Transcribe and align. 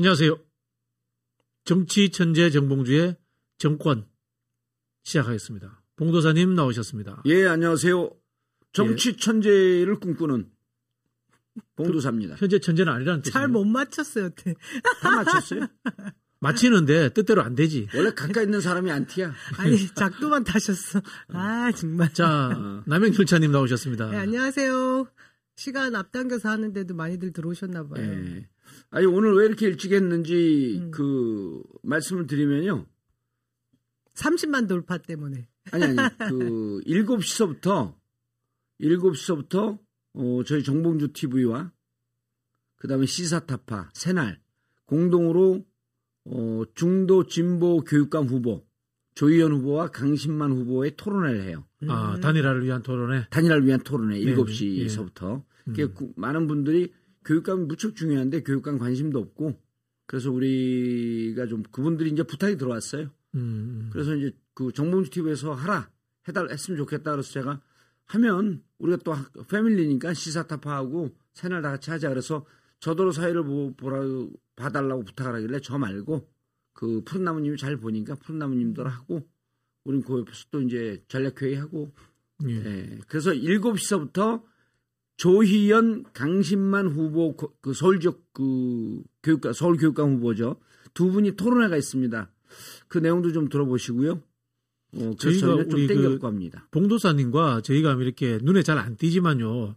안녕하세요. 0.00 0.36
정치 1.64 2.10
천재 2.10 2.50
정봉주의 2.50 3.16
정권 3.56 4.06
시작하겠습니다. 5.04 5.82
봉도사님 5.96 6.54
나오셨습니다. 6.54 7.22
예, 7.24 7.46
안녕하세요. 7.46 8.10
정치 8.74 9.08
예. 9.10 9.16
천재를 9.16 9.98
꿈꾸는 9.98 10.50
봉도사입니다. 11.76 12.34
현재 12.36 12.58
천재는 12.58 12.92
아니라는 12.92 13.22
뜻이에요. 13.22 13.32
잘 13.32 13.48
못 13.48 13.64
맞췄어요. 13.64 14.28
네. 14.34 14.54
다 15.00 15.10
맞췄어요? 15.16 15.66
맞히는데 16.40 17.14
뜻대로 17.14 17.40
안 17.42 17.54
되지. 17.54 17.88
원래 17.94 18.10
가까이 18.12 18.44
있는 18.44 18.60
사람이 18.60 18.90
안 18.90 19.06
티야. 19.06 19.32
아니 19.56 19.78
작두만 19.94 20.44
타셨어. 20.44 21.00
아 21.28 21.72
정말. 21.72 22.12
자, 22.12 22.82
남영길차님 22.86 23.50
나오셨습니다. 23.50 24.10
네, 24.10 24.18
안녕하세요. 24.18 25.06
시간 25.56 25.94
앞당겨서 25.96 26.50
하는데도 26.50 26.94
많이들 26.94 27.32
들어오셨나 27.32 27.88
봐요. 27.88 28.04
예. 28.04 28.46
아니 28.90 29.06
오늘 29.06 29.34
왜 29.36 29.46
이렇게 29.46 29.66
일찍 29.66 29.92
했는지 29.92 30.78
음. 30.80 30.90
그 30.90 31.62
말씀을 31.82 32.26
드리면요. 32.26 32.86
30만 34.14 34.68
돌파 34.68 34.98
때문에. 34.98 35.48
아니 35.72 35.84
아니 35.84 35.96
그 36.18 36.80
7시서부터 36.86 37.94
7시서부터 38.80 39.78
어 40.14 40.42
저희 40.44 40.62
정봉주 40.62 41.12
TV와 41.12 41.72
그다음에 42.76 43.06
시사타파 43.06 43.90
새날 43.94 44.40
공동으로 44.86 45.64
어 46.26 46.62
중도 46.74 47.26
진보 47.26 47.82
교육감 47.82 48.26
후보 48.26 48.64
조희연 49.14 49.52
후보와 49.52 49.88
강신만 49.88 50.52
후보의 50.52 50.96
토론회를 50.96 51.42
해요. 51.42 51.66
아, 51.88 52.18
단일화를 52.20 52.64
위한 52.64 52.82
토론회. 52.82 53.26
단일화를 53.30 53.64
위한 53.66 53.80
토론회 53.80 54.18
네, 54.18 54.34
7시서부터. 54.34 55.42
많은 56.16 56.46
분들이 56.46 56.92
교육감이 57.26 57.66
무척 57.66 57.94
중요한데 57.94 58.42
교육감 58.42 58.78
관심도 58.78 59.18
없고 59.18 59.60
그래서 60.06 60.30
우리가 60.30 61.46
좀 61.46 61.62
그분들이 61.64 62.10
이제 62.10 62.22
부탁이 62.22 62.56
들어왔어요. 62.56 63.10
음, 63.34 63.90
그래서 63.92 64.14
이제 64.14 64.32
그 64.54 64.72
정봉주 64.72 65.10
TV에서 65.10 65.52
하라 65.52 65.90
해달 66.26 66.50
했으면 66.50 66.78
좋겠다 66.78 67.10
그래서 67.10 67.30
제가 67.32 67.60
하면 68.06 68.62
우리가 68.78 68.98
또 69.04 69.14
패밀리니까 69.48 70.14
시사타파하고 70.14 71.14
새날 71.34 71.60
다 71.60 71.70
같이 71.70 71.90
하자 71.90 72.08
그래서 72.08 72.46
저더러 72.80 73.10
사회를 73.10 73.44
보, 73.44 73.74
보라 73.74 74.02
봐달라고 74.54 75.04
부탁을 75.04 75.34
하길래 75.34 75.60
저 75.60 75.76
말고 75.76 76.28
그 76.72 77.02
푸른 77.04 77.24
나무님이 77.24 77.56
잘 77.56 77.76
보니까 77.76 78.14
푸른 78.14 78.38
나무님들 78.38 78.86
하고 78.86 79.28
우린 79.84 80.02
그 80.02 80.20
옆에서 80.20 80.46
또 80.50 80.62
이제 80.62 81.02
전략회의 81.08 81.56
하고 81.56 81.92
예. 82.46 82.54
예. 82.54 82.98
그래서 83.08 83.32
7시서부터 83.32 84.42
조희연, 85.16 86.04
강신만 86.12 86.88
후보 86.88 87.34
고- 87.36 87.54
그 87.60 87.72
서울 87.72 88.00
지역 88.00 88.20
그 88.32 89.00
교육감 89.22 89.52
서울 89.52 89.76
교육감 89.76 90.14
후보죠. 90.16 90.56
두 90.94 91.10
분이 91.10 91.36
토론회가 91.36 91.76
있습니다. 91.76 92.30
그 92.88 92.98
내용도 92.98 93.32
좀 93.32 93.48
들어보시고요. 93.48 94.12
어, 94.12 95.14
그래서 95.20 95.40
저희가 95.40 95.54
우리 95.74 95.86
그- 95.86 96.18
겁니다. 96.18 96.68
봉도사님과 96.70 97.62
저희가 97.62 97.94
이렇게 97.94 98.38
눈에 98.42 98.62
잘 98.62 98.78
안 98.78 98.96
띄지만요. 98.96 99.74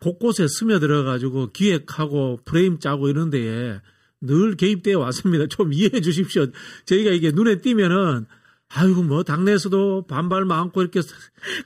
곳곳에 0.00 0.46
스며들어 0.48 1.04
가지고 1.04 1.50
기획하고 1.52 2.40
프레임 2.44 2.78
짜고 2.78 3.08
이런 3.08 3.30
데에 3.30 3.80
늘 4.20 4.56
개입되어 4.56 4.98
왔습니다. 4.98 5.46
좀 5.48 5.72
이해해 5.72 6.00
주십시오. 6.00 6.46
저희가 6.86 7.10
이게 7.12 7.30
눈에 7.32 7.60
띄면은 7.60 8.26
아이고 8.74 9.02
뭐 9.02 9.22
당내에서도 9.22 10.06
반발 10.06 10.44
많고 10.44 10.80
이렇게 10.80 11.00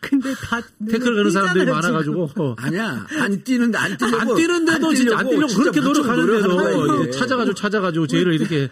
근데 0.01 0.35
다 0.35 0.61
태클 0.91 1.15
거는 1.15 1.31
사람들이 1.31 1.67
많아가지고 1.67 2.57
아니야 2.59 3.07
안 3.21 3.45
뛰는데 3.45 3.79
안 3.79 3.97
뛰려고 3.97 4.33
안 4.33 4.37
뛰는데도 4.37 4.95
진짜 4.95 5.19
안 5.19 5.29
뛰려고 5.29 5.47
진짜 5.49 5.71
그렇게 5.71 5.81
노력하는데도 5.81 7.11
찾아가지고 7.13 7.55
찾아가지고 7.55 8.07
저희를 8.09 8.35
이렇게 8.35 8.69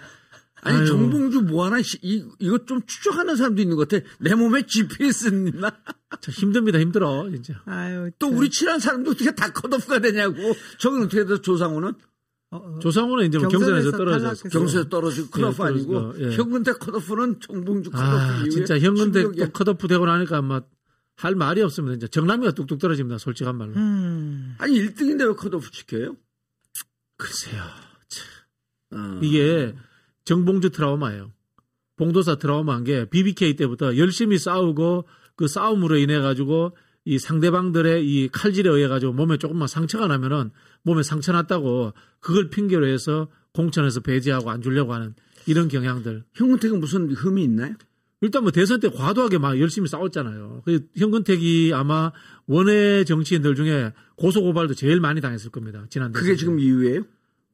아니 0.65 0.79
아유. 0.79 0.87
정봉주 0.87 1.43
뭐 1.43 1.67
하나 1.67 1.83
씨, 1.83 1.99
이 2.01 2.25
이거 2.39 2.59
좀 2.65 2.81
추적하는 2.87 3.37
사람도 3.37 3.61
있는 3.61 3.77
것 3.77 3.87
같아. 3.87 4.05
내 4.19 4.35
몸에 4.35 4.63
GPS 4.67 5.29
있나? 5.29 5.71
참 6.23 6.33
힘듭니다 6.33 6.81
힘들어 6.81 7.29
진짜. 7.31 7.61
아유, 7.67 8.11
또 8.19 8.29
참. 8.31 8.39
우리 8.39 8.49
친한 8.49 8.81
사람도 8.81 9.11
어떻게 9.11 9.35
다 9.35 9.53
컷오프가 9.53 9.99
되냐고. 9.99 10.35
저건 10.79 11.03
어떻게 11.03 11.23
돼서 11.25 11.43
조상우는 11.43 11.93
어, 12.51 12.57
어. 12.57 12.79
조상우는 12.79 13.27
이제 13.27 13.39
뭐 13.39 13.49
경선에서 13.49 13.91
경선에서. 13.91 14.19
탈락해서. 14.21 14.49
경수에서 14.49 14.89
떨어지고 14.89 15.31
컷오프 15.31 15.63
예, 15.63 15.67
아니고 15.67 16.15
예. 16.21 16.37
현근대 16.37 16.73
컷오프는 16.75 17.41
정봉주 17.41 17.91
컷오프 17.91 18.07
아 18.07 18.37
이후에 18.39 18.49
진짜 18.51 18.79
현근대 18.79 19.49
컷오프 19.53 19.89
되고 19.89 20.07
나니까 20.07 20.41
막할 20.43 21.35
말이 21.35 21.63
없습니다. 21.63 21.95
진짜 21.95 22.07
정남이가 22.09 22.53
뚝뚝 22.53 22.79
떨어집니다. 22.79 23.19
솔직한 23.19 23.57
말로. 23.57 23.73
음. 23.75 24.55
아니 24.59 24.75
1등인데 24.75 25.27
왜 25.27 25.35
컷오프 25.35 25.69
시켜요? 25.73 26.17
글쎄요. 27.17 27.63
어. 28.93 29.21
이게 29.23 29.75
정봉주 30.25 30.71
트라우마예요. 30.71 31.33
봉도사 31.97 32.37
트라우마인 32.37 32.85
게 32.85 33.09
BBK 33.09 33.57
때부터 33.57 33.97
열심히 33.97 34.39
싸우고 34.39 35.07
그 35.37 35.49
싸움으로 35.49 35.97
인해 35.97 36.21
가지고 36.21 36.77
이 37.05 37.19
상대방들의 37.19 38.07
이 38.07 38.29
칼질에 38.29 38.71
의해 38.71 38.89
가지고 38.89 39.13
몸에 39.13 39.37
조금만 39.37 39.69
상처가 39.69 40.07
나면은 40.07 40.51
몸에 40.83 41.03
상처 41.03 41.33
났다고 41.33 41.93
그걸 42.21 42.49
핑계로 42.49 42.87
해서 42.87 43.29
공천에서 43.53 44.01
배제하고 44.01 44.51
안 44.51 44.63
주려고 44.63 44.95
하는 44.95 45.15
이런 45.47 45.69
경향들. 45.69 46.25
현근택은 46.33 46.81
무슨 46.81 47.11
흠이 47.11 47.45
있나요? 47.45 47.75
일단 48.23 48.43
뭐 48.43 48.51
대선 48.51 48.81
때 48.81 48.89
과도하게 48.89 49.37
막 49.37 49.61
열심히 49.61 49.87
싸웠잖아요. 49.87 50.63
그 50.65 50.87
현근택이 50.97 51.73
아마 51.75 52.11
원외 52.47 53.05
정치인들 53.05 53.55
중에 53.55 53.93
고소고발도 54.17 54.73
제일 54.75 54.99
많이 55.01 55.21
당했을 55.21 55.51
겁니다. 55.51 55.85
지난 55.91 56.11
대선 56.11 56.23
그게 56.23 56.33
때. 56.33 56.37
지금 56.39 56.59
이유예요? 56.59 57.03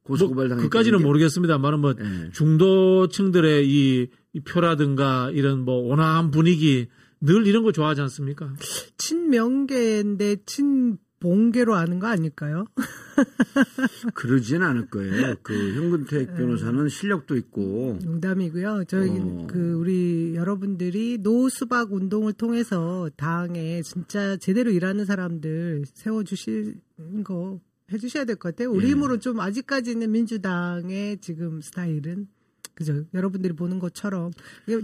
고소고발 0.03 0.47
뭐 0.47 0.55
당했 0.55 0.63
그까지는 0.63 1.01
모르겠습니다만은 1.01 1.79
뭐 1.79 1.93
예. 1.99 2.29
중도층들의 2.31 3.67
이, 3.69 4.07
이 4.33 4.39
표라든가 4.39 5.29
이런 5.33 5.65
뭐 5.65 5.75
온화한 5.75 6.31
분위기 6.31 6.87
늘 7.21 7.45
이런 7.47 7.63
거 7.63 7.71
좋아하지 7.71 8.01
않습니까? 8.01 8.53
친명계인데 8.97 10.37
친 10.45 10.97
봉계로 11.19 11.75
아는 11.75 11.99
거 11.99 12.07
아닐까요? 12.07 12.65
그러진 14.15 14.63
않을 14.63 14.87
거예요. 14.87 15.35
그 15.43 15.53
현근택 15.75 16.35
변호사는 16.35 16.89
실력도 16.89 17.37
있고 17.37 17.99
농담이고요. 18.03 18.85
저희 18.87 19.09
어. 19.19 19.47
그 19.47 19.73
우리 19.73 20.33
여러분들이 20.35 21.19
노수박 21.21 21.93
운동을 21.93 22.33
통해서 22.33 23.07
당에 23.17 23.83
진짜 23.83 24.35
제대로 24.37 24.71
일하는 24.71 25.05
사람들 25.05 25.83
세워 25.93 26.23
주시는 26.23 27.23
거 27.23 27.59
해주셔야 27.91 28.25
될 28.25 28.37
것 28.37 28.55
같아요. 28.55 28.71
우리 28.71 28.87
예. 28.87 28.91
힘으로 28.91 29.19
좀 29.19 29.39
아직까지는 29.39 30.11
민주당의 30.11 31.19
지금 31.19 31.61
스타일은 31.61 32.27
그죠? 32.73 33.05
여러분들이 33.13 33.53
보는 33.53 33.79
것처럼 33.79 34.31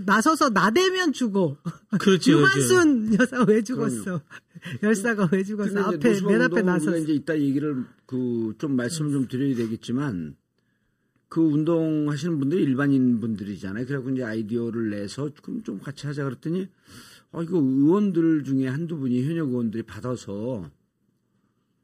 나서서 0.06 0.50
나대면 0.50 1.14
죽어. 1.14 1.58
그렇지, 2.00 2.31
유한순 2.31 3.18
여사 3.20 3.44
왜 3.44 3.62
죽었어? 3.64 4.22
열사가 4.84 5.30
왜 5.31 5.44
죽었어? 5.44 5.80
앞에 5.80 6.22
맨 6.22 6.42
앞에 6.42 6.62
나서. 6.62 6.96
이제 6.98 7.14
이따 7.14 7.38
얘기를 7.40 7.86
그 8.06 8.53
좀 8.58 8.75
말씀을 8.75 9.12
좀 9.12 9.28
드려야 9.28 9.56
되겠지만 9.56 10.36
그 11.30 11.42
운동 11.42 12.09
하시는 12.09 12.40
분들이 12.40 12.64
일반인 12.64 13.20
분들이잖아요. 13.20 13.86
그래갖고 13.86 14.12
이제 14.12 14.24
아이디어를 14.24 14.90
내서 14.92 15.30
그럼 15.42 15.64
좀 15.64 15.80
같이 15.80 16.08
하자 16.08 16.24
그랬더니 16.24 16.68
어 17.31 17.44
이거 17.44 17.58
의원들 17.58 18.44
중에 18.46 18.68
한두 18.68 18.98
분이 18.98 19.24
현역 19.28 19.50
의원들이 19.50 19.84
받아서 19.84 20.69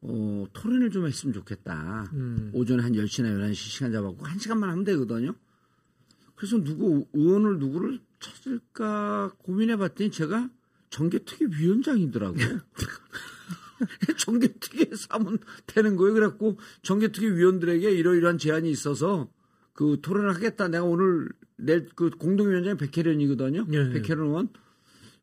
어 0.02 0.46
토론을 0.54 0.92
좀 0.92 1.06
했으면 1.08 1.34
좋겠다. 1.34 2.10
음. 2.14 2.52
오전에 2.54 2.84
한 2.84 2.94
10시나 2.94 3.26
11시 3.38 3.54
시간 3.54 3.92
잡았고 3.92 4.26
한 4.26 4.40
시간만 4.40 4.70
하면 4.70 4.84
되거든요. 4.86 5.34
그래서 6.36 6.62
누구 6.64 7.06
의원을 7.14 7.60
누구를 7.60 8.00
찾을까 8.20 9.34
고민해 9.40 9.78
봤더니 9.78 10.12
제가 10.12 10.50
정개특위 10.90 11.56
위원장이더라고요. 11.60 12.60
정개특위에서 14.18 15.08
하면 15.12 15.40
되는 15.66 15.96
거예요. 15.96 16.14
그래갖고 16.14 16.58
정개특위 16.84 17.32
위원들에게 17.38 17.92
이러이러한 17.92 18.38
제안이 18.38 18.70
있어서 18.70 19.30
그 19.74 20.00
토론을 20.02 20.36
하겠다. 20.36 20.68
내가 20.68 20.84
오늘 20.84 21.30
내 21.58 21.86
그 21.96 22.10
공동위원장이 22.12 22.78
백혜련이거든요. 22.78 23.68
예, 23.72 23.78
예. 23.78 23.90
백혜련 23.90 24.28
의원. 24.28 24.50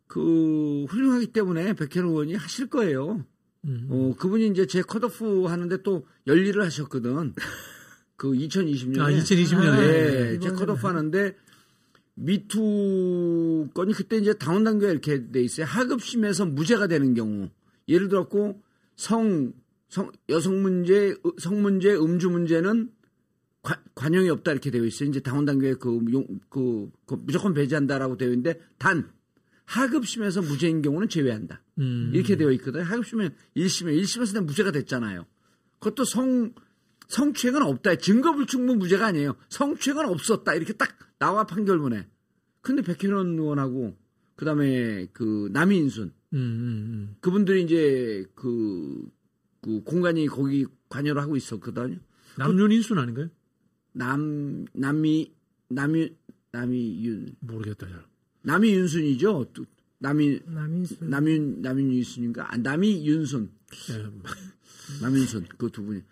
그 0.06 0.85
훌륭하기 0.89 1.29
때문에 1.29 1.75
백혜련 1.75 2.11
의원이 2.11 2.35
하실 2.35 2.69
거예요. 2.69 3.25
음. 3.65 3.87
어, 3.91 4.15
그분이 4.19 4.49
이제 4.49 4.67
제 4.67 4.83
컷오프 4.83 5.45
하는데 5.45 5.83
또 5.83 6.06
열일을 6.27 6.63
하셨거든. 6.65 7.35
그 8.20 8.32
2020년에. 8.32 9.00
아, 9.00 9.11
2020년에. 9.11 9.70
아, 9.70 9.82
예, 9.82 10.38
제 10.38 10.49
이번에는. 10.49 10.55
컷오프 10.56 10.87
하는데 10.87 11.34
미투 12.17 13.69
건이 13.72 13.94
그때 13.94 14.19
이제 14.19 14.34
다운 14.34 14.62
단계가 14.62 14.93
이렇게 14.93 15.31
돼 15.31 15.43
있어요. 15.43 15.64
하급심에서 15.64 16.44
무죄가 16.44 16.87
되는 16.87 17.14
경우. 17.14 17.49
예를 17.88 18.08
들었고 18.08 18.62
성, 18.96 19.55
성 19.88 20.12
여성 20.28 20.61
문제, 20.61 21.14
으- 21.25 21.32
성 21.38 21.62
문제, 21.62 21.94
음주 21.94 22.28
문제는 22.28 22.90
관, 23.62 23.78
관용이 23.94 24.28
없다 24.28 24.52
이렇게 24.52 24.70
되어 24.70 24.84
있어요. 24.84 25.08
이제 25.08 25.20
다운 25.20 25.46
단계에 25.46 25.75
그, 25.75 25.99
용, 26.12 26.26
그, 26.50 26.90
그 27.06 27.17
무조건 27.25 27.55
배제한다라고 27.55 28.19
되어 28.19 28.28
있는데 28.28 28.61
단 28.76 29.11
하급심에서 29.64 30.43
무죄인 30.43 30.82
경우는 30.82 31.08
제외한다. 31.08 31.62
음. 31.78 32.11
이렇게 32.14 32.37
되어 32.37 32.50
있거든요. 32.52 32.82
하급심에 32.82 33.31
1심에 33.56 33.99
1심에서 34.02 34.34
내가 34.34 34.44
무죄가 34.44 34.72
됐잖아요. 34.72 35.25
그것도 35.78 36.05
성 36.05 36.52
성추행은 37.11 37.62
없다. 37.62 37.97
증거불충분 37.97 38.79
무죄가 38.79 39.07
아니에요. 39.07 39.37
성추행은 39.49 40.07
없었다. 40.07 40.55
이렇게 40.55 40.73
딱 40.73 40.97
나와 41.19 41.45
판결문에. 41.45 42.09
근데 42.62 42.83
백현원 42.83 43.39
의원하고 43.39 43.97
그다음에 44.37 45.07
그 45.12 45.51
남인순 45.53 46.12
음, 46.33 46.39
음, 46.39 47.17
그분들이 47.21 47.65
이제 47.65 48.25
그, 48.35 49.11
그 49.61 49.83
공간이 49.83 50.27
거기 50.29 50.67
관여를 50.89 51.21
하고 51.21 51.37
있었거든요. 51.37 51.95
음. 51.95 52.01
남윤인순 52.39 52.99
아닌가요? 52.99 53.29
남 53.93 54.65
남이 54.73 55.35
남이 55.69 56.17
남이윤 56.53 57.37
모르겠다 57.41 57.89
잘. 57.89 58.05
남이윤순이죠. 58.43 59.51
또 59.53 59.67
남이 59.99 60.41
남인수. 60.47 61.05
남윤 61.05 61.61
남윤순인가? 61.63 62.53
아, 62.53 62.56
남이윤순 62.56 63.43
예, 63.43 63.60
남윤순 65.02 65.46
그 65.56 65.69
두 65.70 65.84
분이 65.84 66.02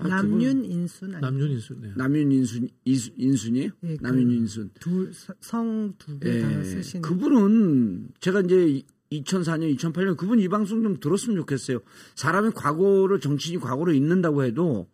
아, 0.00 0.06
남윤 0.08 0.64
인순 0.64 1.14
아니 1.14 1.20
남윤인순. 1.22 1.80
네. 1.80 1.92
남윤인순 1.96 2.68
이수- 2.84 3.12
인순이에요? 3.16 3.70
예, 3.82 3.96
그 3.96 4.02
남윤인순. 4.02 4.70
두성두개 4.78 6.36
예. 6.36 6.40
다 6.42 6.62
쓰시는. 6.62 7.02
그분은 7.02 8.08
제가 8.20 8.40
이제 8.42 8.82
2004년, 9.10 9.76
2008년 9.76 10.16
그분 10.16 10.38
이 10.38 10.48
방송 10.48 10.82
좀 10.82 10.98
들었으면 11.00 11.36
좋겠어요. 11.36 11.80
사람이 12.14 12.50
과거를 12.54 13.20
정치인이 13.20 13.60
과거를 13.60 13.94
잊는다고 13.94 14.44
해도 14.44 14.88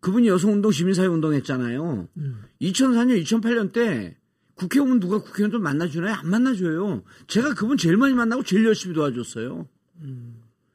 그분이 0.00 0.28
여성운동, 0.28 0.70
시민사회운동 0.72 1.34
했잖아요. 1.34 2.08
음. 2.16 2.42
2004년, 2.60 3.22
2008년 3.24 3.72
때 3.72 4.16
국회 4.54 4.80
오면 4.80 4.98
누가 5.00 5.18
국회의원들 5.22 5.60
만나주나요? 5.60 6.14
안 6.14 6.28
만나줘요. 6.28 7.04
제가 7.28 7.54
그분 7.54 7.76
제일 7.76 7.96
많이 7.96 8.14
만나고 8.14 8.42
제일 8.42 8.64
열심히 8.66 8.94
도와줬어요. 8.94 9.68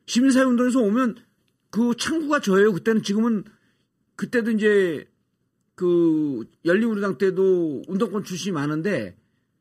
시민사회운동에서 0.06 0.80
오면 0.80 1.16
그 1.70 1.94
창구가 1.98 2.42
저예요. 2.42 2.74
그때는 2.74 3.04
지금은 3.04 3.44
그때도 4.16 4.52
이제 4.52 5.06
그 5.76 6.46
열린우리당 6.66 7.18
때도 7.18 7.84
운동권 7.88 8.24
출신이 8.24 8.54
많은데 8.54 9.18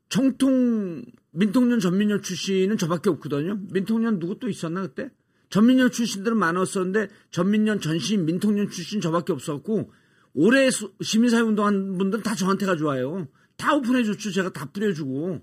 정통 0.09 1.03
민통년 1.31 1.79
전민년 1.79 2.21
출신은 2.21 2.77
저밖에 2.77 3.09
없거든요. 3.09 3.59
민통년 3.71 4.19
누구 4.19 4.37
또 4.37 4.47
있었나 4.47 4.81
그때? 4.83 5.09
전민년 5.49 5.91
출신들은 5.91 6.37
많았었는데 6.37 7.09
전민년 7.31 7.79
전신 7.81 8.25
민통년 8.25 8.69
출신 8.69 9.01
저밖에 9.01 9.33
없었고 9.33 9.91
올해 10.35 10.69
수- 10.71 10.93
시민사회 11.01 11.41
운동한 11.41 11.97
분들은 11.97 12.23
다 12.23 12.35
저한테 12.35 12.65
가져와요. 12.65 13.27
다 13.57 13.75
오픈해 13.75 14.03
줬죠. 14.03 14.31
제가 14.31 14.51
다 14.51 14.65
뿌려주고. 14.71 15.41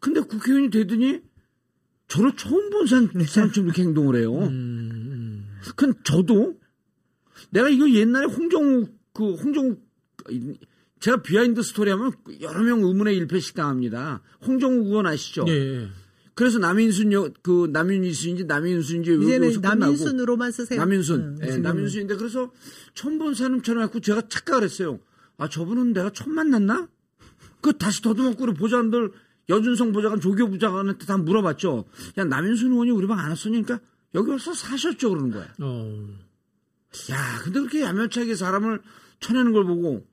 근데 0.00 0.20
국회의원이 0.20 0.70
되더니 0.70 1.20
저를 2.12 2.32
처음 2.36 2.68
본 2.70 2.86
사람, 2.86 3.08
사람처럼 3.24 3.66
이렇게 3.68 3.82
행동을 3.82 4.16
해요. 4.16 4.36
음, 4.36 5.46
그 5.76 5.94
저도 6.04 6.58
내가 7.50 7.68
이거 7.70 7.88
옛날에 7.90 8.26
홍정욱 8.26 8.94
그 9.14 9.32
홍정욱 9.34 9.80
제가 11.00 11.22
비하인드 11.22 11.62
스토리 11.62 11.90
하면 11.90 12.12
여러 12.40 12.62
명 12.62 12.82
의문의 12.84 13.16
일패씩 13.16 13.54
당합니다. 13.54 14.22
홍정욱 14.46 14.86
의원 14.88 15.06
아시죠? 15.06 15.44
예, 15.48 15.52
예. 15.52 15.88
그래서 16.34 16.58
남인순 16.58 17.12
여- 17.12 17.30
그 17.42 17.46
남윤인순인지 17.46 17.68
남인순인지 17.72 19.14
이제는 19.24 19.60
남인순으로만 19.60 20.52
쓰세요. 20.52 20.78
남인순. 20.80 21.20
응, 21.20 21.38
예, 21.42 21.46
지금은. 21.46 21.62
남인순인데 21.62 22.16
그래서 22.16 22.50
처음 22.94 23.18
본 23.18 23.34
사람처럼 23.34 23.82
해갖고 23.82 24.00
제가 24.00 24.28
착각을 24.28 24.64
했어요. 24.64 25.00
아, 25.38 25.48
저분은 25.48 25.92
내가 25.92 26.10
처음 26.10 26.34
만났나? 26.34 26.88
그 27.60 27.72
다시 27.78 28.02
더듬었고 28.02 28.44
우리 28.44 28.54
보좌관들 28.54 29.10
여준성 29.48 29.92
보좌관 29.92 30.20
조교 30.20 30.48
보좌관한테 30.50 31.04
다 31.06 31.16
물어봤죠. 31.18 31.84
야, 32.18 32.24
남인순 32.24 32.72
의원이 32.72 32.90
우리 32.90 33.06
방 33.06 33.18
안 33.18 33.30
왔으니까 33.30 33.80
여기 34.14 34.30
와서 34.30 34.52
사셨죠 34.54 35.10
그러는 35.10 35.30
거야. 35.30 35.46
어, 35.60 36.08
야, 37.10 37.38
근데 37.42 37.60
그렇게 37.60 37.82
야멸차게 37.82 38.34
사람을 38.34 38.80
쳐내는 39.20 39.52
걸 39.52 39.64
보고 39.64 40.06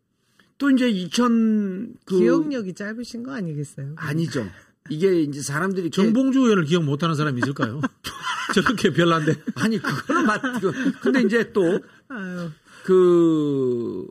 또 0.57 0.69
이제 0.71 0.89
2000 0.89 1.95
그 2.05 2.17
기억력이 2.19 2.73
짧으신 2.73 3.23
거 3.23 3.33
아니겠어요? 3.33 3.93
아니죠. 3.97 4.47
이게 4.89 5.21
이제 5.21 5.41
사람들이 5.41 5.89
정봉주 5.91 6.39
의원을 6.39 6.65
기억 6.65 6.83
못하는 6.83 7.15
사람이 7.15 7.39
있을까요? 7.41 7.81
저렇게 8.55 8.91
별난데. 8.91 9.35
아니 9.55 9.77
그거는 9.77 10.25
맞. 10.25 10.41
그- 10.59 10.91
근데 11.01 11.21
이제 11.21 11.51
또 11.53 11.79
아유, 12.07 12.49
그, 12.83 14.07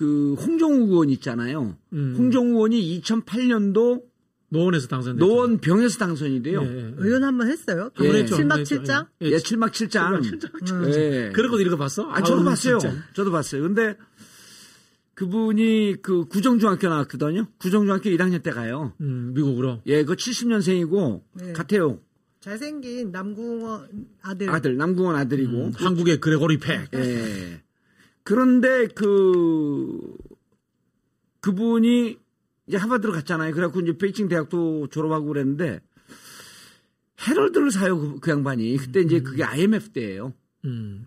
그, 0.00 0.32
홍정욱 0.34 0.88
의원 0.92 1.10
있잖아요. 1.10 1.76
음. 1.92 2.14
홍정욱 2.16 2.54
의원이 2.54 3.02
2008년도 3.02 4.02
노원에서 4.48 4.88
당선됐죠. 4.88 5.26
노원 5.26 5.58
병에서 5.58 5.98
당선이 5.98 6.42
돼요. 6.42 6.62
예, 6.64 6.66
예. 6.66 6.94
의원 6.96 7.22
한 7.22 7.36
번 7.36 7.48
했어요? 7.50 7.90
예. 8.00 8.08
했죠, 8.08 8.36
칠막 8.36 8.58
했죠. 8.60 8.76
칠장? 8.76 9.06
예. 9.20 9.26
예, 9.26 9.36
7막 9.36 9.70
7장. 9.72 10.72
음. 10.72 10.92
예. 10.94 11.32
그런 11.34 11.50
거 11.50 11.60
읽어봤어? 11.60 12.10
아, 12.10 12.22
저도 12.22 12.44
봤어요. 12.44 12.78
진짜. 12.78 12.96
저도 13.12 13.30
봤어요. 13.30 13.62
근데 13.62 13.94
그분이 15.14 15.96
그 16.00 16.24
구정중학교 16.24 16.88
나왔거든요. 16.88 17.46
구정중학교 17.58 18.08
1학년 18.08 18.42
때 18.42 18.50
가요. 18.52 18.94
음, 19.02 19.32
미국으로. 19.34 19.82
예, 19.84 20.02
그 20.04 20.14
70년생이고 20.14 21.22
네. 21.34 21.52
같아요. 21.52 22.00
잘생긴 22.40 23.12
남궁원 23.12 24.06
아들. 24.22 24.48
아들, 24.48 24.76
남궁원 24.78 25.14
아들이고. 25.16 25.52
음, 25.52 25.72
한국의 25.76 26.20
그레고리 26.20 26.56
팩. 26.58 26.88
예. 26.94 27.60
그런데 28.22 28.86
그 28.88 30.14
그분이 31.40 32.18
이제 32.66 32.76
하버드를 32.76 33.14
갔잖아요. 33.14 33.52
그래갖고 33.54 33.80
이제 33.80 33.96
베이징 33.96 34.28
대학도 34.28 34.88
졸업하고 34.88 35.26
그랬는데 35.26 35.80
헤럴드를 37.26 37.70
사요 37.70 37.98
그, 37.98 38.20
그 38.20 38.30
양반이. 38.30 38.76
그때 38.76 39.00
이제 39.00 39.20
그게 39.20 39.42
IMF 39.44 39.90
때예요. 39.90 40.34
음. 40.64 41.06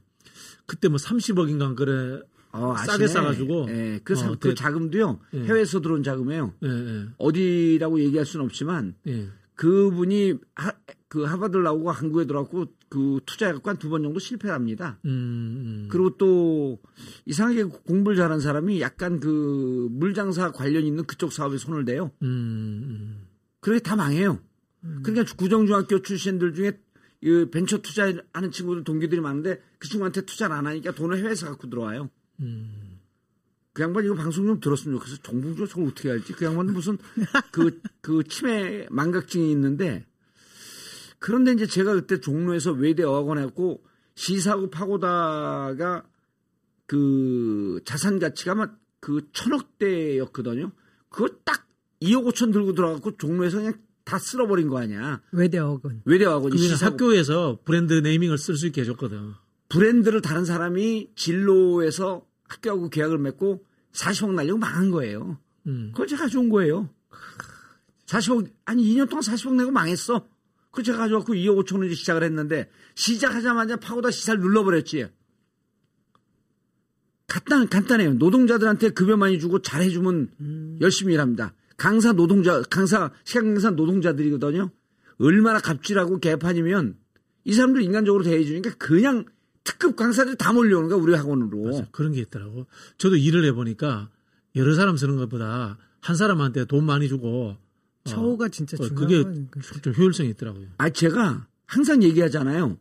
그때 0.65 0.87
뭐 0.87 0.97
30억인가 0.97 1.75
그래. 1.75 2.21
어, 2.51 2.75
싸게 2.77 3.05
아시네. 3.05 3.07
싸가지고. 3.07 3.65
예, 3.69 3.99
그, 4.03 4.13
사- 4.15 4.29
어, 4.29 4.35
그 4.39 4.49
대- 4.49 4.53
자금도요 4.53 5.19
예. 5.33 5.39
해외에서 5.45 5.81
들어온 5.81 6.03
자금이에요. 6.03 6.53
예, 6.63 6.67
예. 6.69 7.05
어디라고 7.17 7.99
얘기할 7.99 8.25
수는 8.27 8.45
없지만 8.45 8.93
예. 9.07 9.27
그분이 9.55 10.35
하, 10.55 10.71
그 11.07 11.23
하버드를 11.23 11.63
나오고 11.63 11.89
한국에 11.91 12.25
들어왔고 12.25 12.65
그 12.93 13.19
투자해갖고 13.25 13.67
한두번 13.71 14.03
정도 14.03 14.19
실패를 14.19 14.53
합니다. 14.53 14.99
음, 15.05 15.09
음. 15.09 15.87
그리고 15.89 16.15
또 16.15 16.79
이상하게 17.25 17.63
공부를 17.63 18.15
잘한 18.15 18.39
사람이 18.39 18.81
약간 18.81 19.19
그 19.19 19.87
물장사 19.89 20.51
관련 20.51 20.83
있는 20.83 21.03
그쪽 21.05 21.33
사업에 21.33 21.57
손을 21.57 21.85
대요. 21.85 22.11
음, 22.21 22.27
음. 22.27 23.27
그게 23.61 23.79
다 23.79 23.95
망해요. 23.95 24.39
그러니까 25.01 25.33
구정중학교 25.35 26.03
출신들 26.03 26.53
중에 26.53 26.79
이 27.21 27.47
벤처 27.49 27.79
투자하는 27.79 28.51
친구들 28.51 28.83
동기들이 28.83 29.21
많은데 29.21 29.59
그 29.79 29.87
친구한테 29.87 30.21
투자를 30.21 30.55
안 30.55 30.67
하니까 30.67 30.91
돈을 30.91 31.17
해외에서 31.17 31.47
갖고 31.47 31.71
들어와요. 31.71 32.11
음. 32.41 32.99
그 33.73 33.81
양반 33.81 34.05
이거 34.05 34.13
방송 34.13 34.45
좀 34.45 34.59
들었으면 34.59 34.99
좋겠어. 34.99 35.17
정봉주가 35.23 35.67
저걸 35.67 35.87
어떻게 35.87 36.11
알지? 36.11 36.33
그 36.33 36.45
양반은 36.45 36.73
무슨 36.73 36.99
그, 37.51 37.81
그 38.01 38.23
치매 38.25 38.85
망각증이 38.91 39.49
있는데 39.51 40.05
그런데 41.23 41.53
이제 41.53 41.65
제가 41.65 41.93
그때 41.93 42.19
종로에서 42.19 42.73
외대 42.73 43.01
어학원 43.03 43.37
했고 43.37 43.81
시사고 44.13 44.69
파고다가 44.69 46.03
그 46.85 47.79
자산 47.85 48.19
가치가 48.19 48.55
막그 48.55 49.29
천억대였거든요. 49.31 50.73
그거 51.07 51.29
딱 51.45 51.65
2억 52.01 52.25
5천 52.25 52.51
들고 52.51 52.73
들어가고 52.73 53.15
종로에서 53.15 53.59
그냥 53.59 53.73
다 54.03 54.19
쓸어버린 54.19 54.67
거 54.67 54.79
아니야. 54.79 55.21
외대학원. 55.31 56.01
외대 56.03 56.25
어학원이 56.25 56.57
그게 56.57 56.67
시사고 56.67 56.91
학교에서 56.91 57.59
브랜드 57.63 57.93
네이밍을 57.93 58.37
쓸 58.37 58.57
수 58.57 58.67
있게 58.67 58.81
해줬거든. 58.81 59.31
브랜드를 59.69 60.19
다른 60.19 60.43
사람이 60.43 61.11
진로에서 61.15 62.25
학교하고 62.49 62.89
계약을 62.89 63.17
맺고 63.17 63.65
40억 63.93 64.33
날리고 64.33 64.57
망한 64.57 64.91
거예요. 64.91 65.39
음. 65.67 65.91
그걸 65.93 66.05
제가 66.05 66.23
가져온 66.23 66.49
거예요. 66.49 66.89
40억, 68.07 68.51
아니 68.65 68.83
2년 68.83 69.09
동안 69.09 69.21
40억 69.23 69.55
내고 69.55 69.71
망했어. 69.71 70.32
그걸 70.73 70.83
제가 70.83 70.97
가져갖고 70.97 71.33
2억 71.33 71.63
5천 71.63 71.79
원이 71.79 71.93
시작을 71.93 72.23
했는데 72.23 72.67
시작하자마자 72.95 73.77
파고다 73.77 74.09
시사를 74.09 74.41
눌러버렸지. 74.41 75.05
간단, 77.27 77.69
간단해요. 77.69 78.15
노동자들한테 78.15 78.89
급여 78.89 79.15
많이 79.15 79.39
주고 79.39 79.61
잘해주면 79.61 80.77
열심히 80.81 81.13
일합니다. 81.13 81.53
강사 81.77 82.11
노동자, 82.11 82.63
강사, 82.63 83.11
시간 83.23 83.53
강사 83.53 83.69
노동자들이거든요. 83.69 84.71
얼마나 85.19 85.59
갑질하고 85.59 86.19
개판이면 86.19 86.97
이 87.45 87.53
사람들 87.53 87.83
인간적으로 87.83 88.23
대해주니까 88.23 88.71
그냥 88.79 89.25
특급 89.63 89.95
강사들이 89.95 90.37
다 90.37 90.53
몰려오는 90.53 90.89
거야, 90.89 90.99
우리 90.99 91.13
학원으로. 91.13 91.65
맞아. 91.65 91.87
그런 91.91 92.13
게 92.13 92.21
있더라고. 92.21 92.65
저도 92.97 93.15
일을 93.15 93.45
해보니까 93.45 94.09
여러 94.55 94.73
사람 94.73 94.97
쓰는 94.97 95.17
것보다 95.17 95.77
한 96.01 96.15
사람한테 96.15 96.65
돈 96.65 96.83
많이 96.85 97.07
주고 97.07 97.49
어, 97.49 97.62
처우가 98.05 98.49
진짜 98.49 98.77
어, 98.79 98.85
중요한 98.87 99.07
그게 99.07 99.23
거니까. 99.23 99.61
좀 99.81 99.93
효율성이 99.93 100.29
있더라고요. 100.31 100.67
아, 100.77 100.89
제가 100.89 101.47
항상 101.65 102.03
얘기하잖아요. 102.03 102.77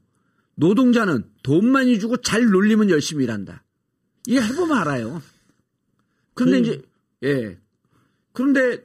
노동자는 0.56 1.24
돈 1.42 1.66
많이 1.70 1.98
주고 1.98 2.16
잘 2.18 2.44
놀리면 2.50 2.90
열심히 2.90 3.24
일한다. 3.24 3.62
이거 4.26 4.40
해보면 4.40 4.76
알아요. 4.78 5.22
근데 6.34 6.52
그- 6.52 6.58
이제, 6.58 6.82
예. 7.24 7.58
그런데 8.32 8.84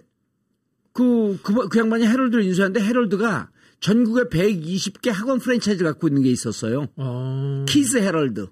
그, 0.94 1.38
그, 1.44 1.67
그 1.70 1.79
양반이 1.79 2.06
헤럴드를 2.08 2.44
인수하는데 2.44 2.82
헤럴드가 2.84 3.51
전국에 3.79 4.24
120개 4.24 5.10
학원 5.12 5.39
프랜차이즈 5.39 5.84
갖고 5.84 6.08
있는 6.08 6.24
게 6.24 6.32
있었어요. 6.32 6.88
어. 6.96 7.65
키즈 7.67 7.98
헤럴드. 7.98 8.48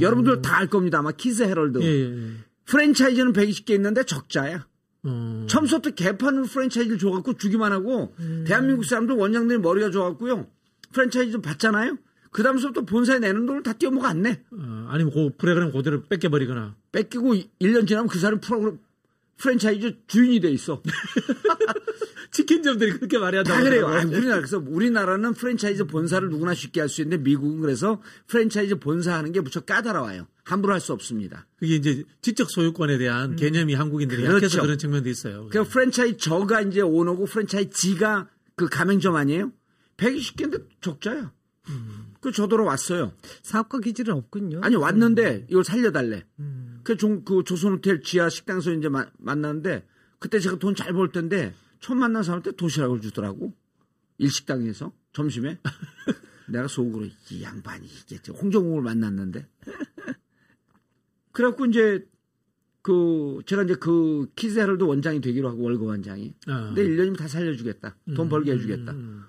여러분들 0.00 0.40
다 0.40 0.56
알 0.56 0.68
겁니다. 0.68 0.98
아마 1.00 1.12
키즈 1.12 1.42
헤럴드. 1.42 1.78
예, 1.82 1.86
예, 1.86 2.28
예. 2.28 2.32
프랜차이즈는 2.64 3.32
120개 3.34 3.70
있는데 3.74 4.04
적자야. 4.04 4.66
어. 5.04 5.46
처음부터 5.48 5.90
개판으로 5.90 6.44
프랜차이즈를 6.44 6.98
줘갖고 6.98 7.36
주기만 7.36 7.72
하고 7.72 8.14
대한민국 8.46 8.84
사람들 8.84 9.14
원장들이 9.16 9.58
머리가 9.58 9.90
좋아갖고요. 9.90 10.46
프랜차이즈 10.92 11.32
좀 11.32 11.42
받잖아요. 11.42 11.98
그 12.30 12.42
다음부터 12.42 12.82
본사에 12.82 13.20
내는 13.20 13.46
돈을 13.46 13.62
다 13.62 13.72
띄어먹어 13.74 14.06
안 14.06 14.22
내. 14.22 14.40
어, 14.50 14.86
아니면 14.88 15.12
그 15.12 15.30
프로그램 15.38 15.70
그대로 15.70 16.02
뺏겨버리거나. 16.02 16.74
뺏기고 16.90 17.34
1년 17.60 17.86
지나면 17.86 18.08
그 18.08 18.18
사람 18.18 18.40
프로그램 18.40 18.78
프랜차이즈 19.36 19.98
주인이 20.08 20.40
돼 20.40 20.50
있어. 20.50 20.82
치킨점들이 22.34 22.92
그렇게 22.98 23.16
많이 23.18 23.36
한다고. 23.36 23.56
다 23.56 23.62
그래요. 23.62 23.86
하더라고요. 23.86 24.14
아, 24.14 24.18
우리나라 24.18 24.36
그래서 24.40 24.58
우리나라는 24.58 25.34
프랜차이즈 25.34 25.84
본사를 25.84 26.28
누구나 26.28 26.52
쉽게 26.52 26.80
할 26.80 26.88
수 26.88 27.00
있는데 27.02 27.22
미국은 27.22 27.60
그래서 27.60 28.02
프랜차이즈 28.26 28.78
본사 28.80 29.14
하는 29.14 29.30
게 29.32 29.40
무척 29.40 29.66
까다로워요. 29.66 30.26
함부로 30.42 30.72
할 30.74 30.80
수 30.80 30.92
없습니다. 30.92 31.46
그게 31.56 31.76
이제 31.76 32.02
지적 32.22 32.50
소유권에 32.50 32.98
대한 32.98 33.36
개념이 33.36 33.74
한국인들이 33.74 34.22
그렇죠. 34.22 34.36
약해서 34.36 34.62
그런 34.62 34.76
측면도 34.78 35.08
있어요. 35.08 35.48
그 35.50 35.62
프랜차이즈 35.64 36.18
저가 36.18 36.62
이제 36.62 36.80
오너고 36.80 37.26
프랜차이즈가 37.26 38.28
그 38.56 38.68
가맹점 38.68 39.14
아니에요? 39.14 39.52
120개인데 39.96 40.64
적자야. 40.80 41.32
그 42.20 42.32
저더러 42.32 42.64
왔어요. 42.64 43.12
사업가 43.42 43.78
기질은 43.78 44.12
없군요. 44.14 44.60
아니 44.62 44.74
왔는데 44.76 45.46
이걸 45.50 45.62
살려달래. 45.62 46.24
음. 46.40 46.80
그, 46.82 46.96
종, 46.96 47.24
그 47.24 47.42
조선호텔 47.44 48.02
지하 48.02 48.28
식당에서 48.28 48.72
이제 48.72 48.88
마- 48.88 49.06
만났는데 49.18 49.86
그때 50.18 50.40
제가 50.40 50.58
돈 50.58 50.74
잘 50.74 50.92
벌 50.92 51.12
텐데 51.12 51.54
처음 51.80 51.98
만난 51.98 52.22
사람한테 52.22 52.52
도시락을 52.52 53.00
주더라고. 53.00 53.54
일식당에서 54.18 54.92
점심에. 55.12 55.60
내가 56.48 56.68
속으로 56.68 57.06
이 57.30 57.42
양반이 57.42 57.88
저 58.22 58.32
홍정욱을 58.32 58.82
만났는데. 58.82 59.48
그래갖고 61.32 61.66
이제 61.66 62.06
그 62.82 63.40
제가 63.46 63.62
이제 63.62 63.74
그 63.74 64.30
키즈 64.36 64.58
헤럴드 64.58 64.84
원장이 64.84 65.20
되기로 65.20 65.48
하고 65.48 65.62
월급 65.62 65.86
원장이. 65.86 66.34
아. 66.46 66.72
근데 66.74 66.86
1년이면 66.86 67.16
다 67.16 67.26
살려주겠다. 67.26 67.96
돈 68.14 68.28
벌게 68.28 68.52
해주겠다. 68.52 68.92
음. 68.92 69.24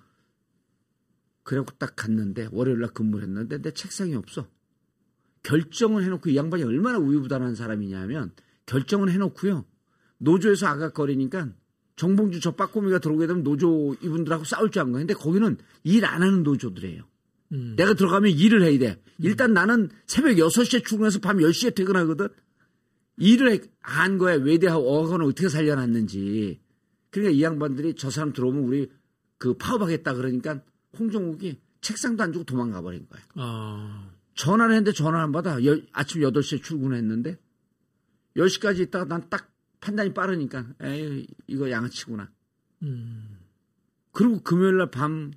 그래갖고 1.44 1.78
딱 1.78 1.96
갔는데 1.96 2.50
월요일 2.52 2.80
날 2.80 2.90
근무를 2.90 3.28
했는데 3.28 3.62
내 3.62 3.72
책상이 3.72 4.14
없어. 4.16 4.50
결정을 5.44 6.04
해놓고 6.04 6.32
이 6.32 6.36
양반이 6.36 6.64
얼마나 6.64 6.98
우유부단한 6.98 7.56
사람이냐면 7.56 8.34
결정을 8.66 9.12
해놓고요. 9.12 9.66
노조에서 10.18 10.68
아각거리니까 10.68 11.54
정봉주 11.96 12.40
저 12.42 12.52
빠꼬미가 12.52 13.00
들어오게 13.00 13.28
되면 13.28 13.44
노조 13.44 13.96
이분들하고 14.02 14.44
싸울 14.44 14.70
줄 14.72 14.82
안 14.82 14.92
거예요. 14.92 15.08
근데 15.08 15.14
거기는 15.14 15.58
일 15.84 16.06
안 16.06 16.22
하는 16.22 16.44
노조들이에요. 16.44 17.04
음. 17.54 17.75
내가 17.78 17.94
들어가면 17.94 18.32
일을 18.32 18.64
해야 18.64 18.78
돼. 18.78 19.02
일단 19.20 19.54
나는 19.54 19.90
새벽 20.08 20.32
6시에 20.36 20.84
출근해서 20.86 21.20
밤 21.20 21.38
10시에 21.38 21.74
퇴근하거든. 21.75 22.28
일을 23.18 23.62
한 23.80 24.18
거야. 24.18 24.36
외대하고 24.36 24.84
어학원을 24.90 25.25
어떻게 25.28 25.48
살려놨는지. 25.48 26.60
그러니까 27.12 27.38
이 27.38 27.42
양반들이 27.44 27.96
저 27.96 28.10
사람 28.10 28.34
들어오면 28.34 28.64
우리 28.64 28.90
그 29.38 29.54
파업하겠다 29.54 30.16
그러니까 30.16 30.62
홍정욱이 31.00 31.60
책상도 31.80 32.24
안 32.24 32.34
주고 32.34 32.44
도망가 32.44 32.82
버린 32.82 33.08
거야. 33.10 33.22
아. 33.36 34.10
전화를 34.34 34.74
했는데 34.75 34.92
전화 34.92 35.22
안 35.24 35.32
받아. 35.32 35.64
여- 35.64 35.80
아침 35.94 36.22
8시에 36.24 36.62
출근했는데 36.62 37.38
10시까지 38.36 38.82
있다가 38.82 39.06
난 39.06 39.30
딱 39.30 39.50
판단이 39.86 40.13
빠르니까 40.13 40.65
에이 40.82 41.27
이거 41.46 41.70
양아치구나. 41.70 42.32
음. 42.82 43.38
그리고 44.12 44.42
금요일 44.42 44.77
날 44.77 44.89
밤 44.89 45.32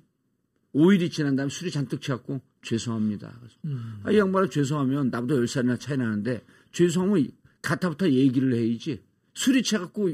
5일이 0.73 1.11
지난 1.11 1.35
다음에 1.35 1.49
술이 1.49 1.69
잔뜩 1.71 2.01
취했고 2.01 2.41
죄송합니다. 2.63 3.31
그래서 3.39 3.55
음. 3.65 3.99
아, 4.03 4.11
이 4.11 4.17
양반은 4.17 4.49
죄송하면 4.49 5.09
나보다 5.09 5.35
10살이나 5.35 5.79
차이 5.79 5.97
나는데 5.97 6.43
죄송하면 6.71 7.27
가타부터 7.61 8.09
얘기를 8.09 8.53
해야지. 8.53 9.03
술이 9.35 9.61
취해갖고 9.63 10.13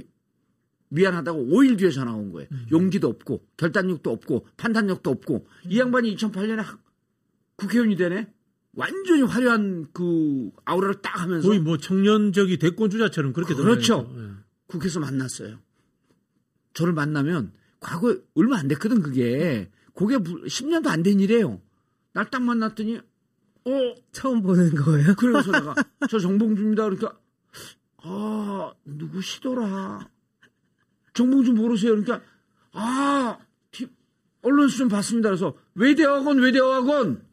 미안하다고 0.90 1.46
5일 1.48 1.78
뒤에 1.78 1.90
전화 1.92 2.14
온 2.14 2.32
거예요. 2.32 2.48
용기도 2.72 3.08
없고 3.08 3.48
결단력도 3.58 4.12
없고 4.12 4.48
판단력도 4.58 5.10
없고 5.10 5.48
이 5.68 5.80
양반이 5.80 6.16
2008년에 6.16 6.78
국회의원이 7.56 7.96
되네. 7.96 8.34
완전히 8.76 9.22
화려한 9.22 9.88
그 9.94 10.52
아우라를 10.66 11.02
딱 11.02 11.22
하면서 11.22 11.48
거의 11.48 11.60
뭐 11.60 11.78
청년적이 11.78 12.58
대권 12.58 12.90
주자처럼 12.90 13.34
그렇게 13.34 13.54
그렇죠. 13.56 14.12
예. 14.18 14.32
국회에서 14.68 15.00
만났어요. 15.00 15.58
저를 16.74 16.94
만나면 16.94 17.54
과거에 17.80 18.18
얼마 18.36 18.58
안 18.58 18.68
됐거든 18.68 19.02
그게. 19.02 19.70
그게 19.94 20.18
10년도 20.18 20.88
안 20.88 21.04
된 21.04 21.20
일이에요. 21.20 21.62
날 22.14 22.30
딱 22.30 22.42
만났더니 22.44 22.98
어 23.68 23.96
처음 24.12 24.42
보는 24.42 24.76
거예요. 24.76 25.16
그래서 25.18 25.52
내가 25.52 25.74
저 26.10 26.20
정봉주입니다. 26.20 26.84
그러니까 26.84 27.18
아 27.98 28.74
누구시더라. 28.86 30.10
정봉주 31.14 31.54
모르세요. 31.54 31.92
그러니까 31.92 32.22
아 32.74 33.38
티- 33.72 33.88
언론수 34.42 34.78
좀 34.78 34.90
봤습니다. 34.90 35.30
그래서 35.30 35.56
외대학원 35.76 36.40
외대학원 36.40 37.26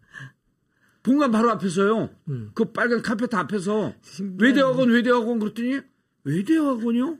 본관 1.02 1.30
바로 1.32 1.50
앞에서요. 1.50 2.10
음. 2.28 2.50
그 2.54 2.66
빨간 2.66 3.02
카페트 3.02 3.34
앞에서 3.34 3.92
신기하네. 4.02 4.36
외대학원 4.44 4.88
외대학원 4.90 5.38
그랬더니 5.38 5.80
외대학원이요? 6.24 7.18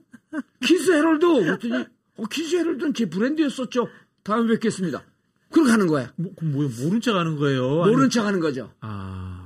키즈 0.65 0.93
헤럴드 0.93 1.27
그랬더니 1.27 1.85
어, 2.19 2.25
키즈 2.31 2.57
헤럴드는 2.57 2.95
제 2.95 3.07
브랜드였었죠. 3.09 3.89
다음에 4.23 4.53
뵙겠습니다. 4.55 5.03
그러고 5.51 5.69
가는 5.71 5.87
거야. 5.87 6.13
뭐, 6.17 6.33
그럼 6.37 6.53
뭐 6.53 6.69
모른 6.85 7.01
척 7.01 7.17
하는 7.17 7.37
거예요? 7.37 7.63
모른 7.69 7.93
아니면- 7.95 8.11
척 8.11 8.25
하는 8.27 8.41
거죠. 8.41 8.73
아. 8.81 9.39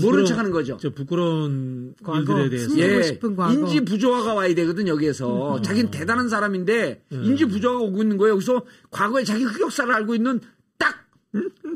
모른 0.00 0.20
부끄러운- 0.22 0.26
척 0.26 0.38
하는 0.38 0.50
거죠. 0.50 0.76
저 0.80 0.90
부끄러운 0.90 1.94
과거, 2.02 2.18
일들에 2.40 2.50
대해서. 2.50 2.78
예, 2.78 3.02
싶은 3.02 3.34
과거. 3.36 3.52
인지 3.52 3.80
부조화가 3.84 4.34
와야 4.34 4.54
되거든 4.54 4.86
여기에서. 4.86 5.60
자기는 5.62 5.90
대단한 5.90 6.28
사람인데 6.28 7.04
인지 7.10 7.46
부조화가 7.46 7.80
오고 7.84 8.02
있는 8.02 8.16
거예요. 8.16 8.34
여기서 8.34 8.64
과거에 8.90 9.24
자기 9.24 9.44
흑역사를 9.44 9.92
알고 9.92 10.14
있는 10.14 10.40
딱 10.76 11.06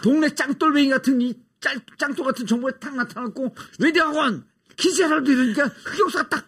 동네 0.03 0.29
짱돌뱅이 0.35 0.89
같은 0.91 1.21
이 1.21 1.35
짱, 1.63 1.81
짱돌 1.97 2.27
같은 2.27 2.47
정보에 2.47 2.73
탁 2.79 2.95
나타났고 2.95 3.55
외대학원 3.79 4.45
키즈헤럴드 4.77 5.31
이러니까 5.31 5.69
흑역사가 5.69 6.29
딱 6.29 6.47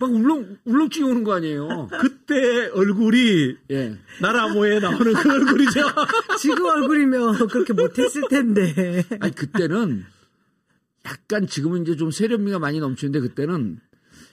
막 0.00 0.12
울렁 0.12 0.58
울렁증이 0.64 1.10
오는 1.10 1.24
거 1.24 1.34
아니에요. 1.34 1.88
그때 2.00 2.68
얼굴이 2.68 3.56
예. 3.72 3.98
나라모에 4.20 4.78
나오는 4.78 5.12
그 5.12 5.32
얼굴이죠. 5.32 5.80
지금 6.38 6.66
얼굴이면 6.66 7.48
그렇게 7.48 7.72
못했을 7.72 8.22
텐데. 8.30 9.04
아니 9.18 9.34
그때는 9.34 10.04
약간 11.04 11.48
지금은 11.48 11.82
이제 11.82 11.96
좀 11.96 12.12
세련미가 12.12 12.60
많이 12.60 12.78
넘치는데 12.78 13.20
그때는 13.20 13.80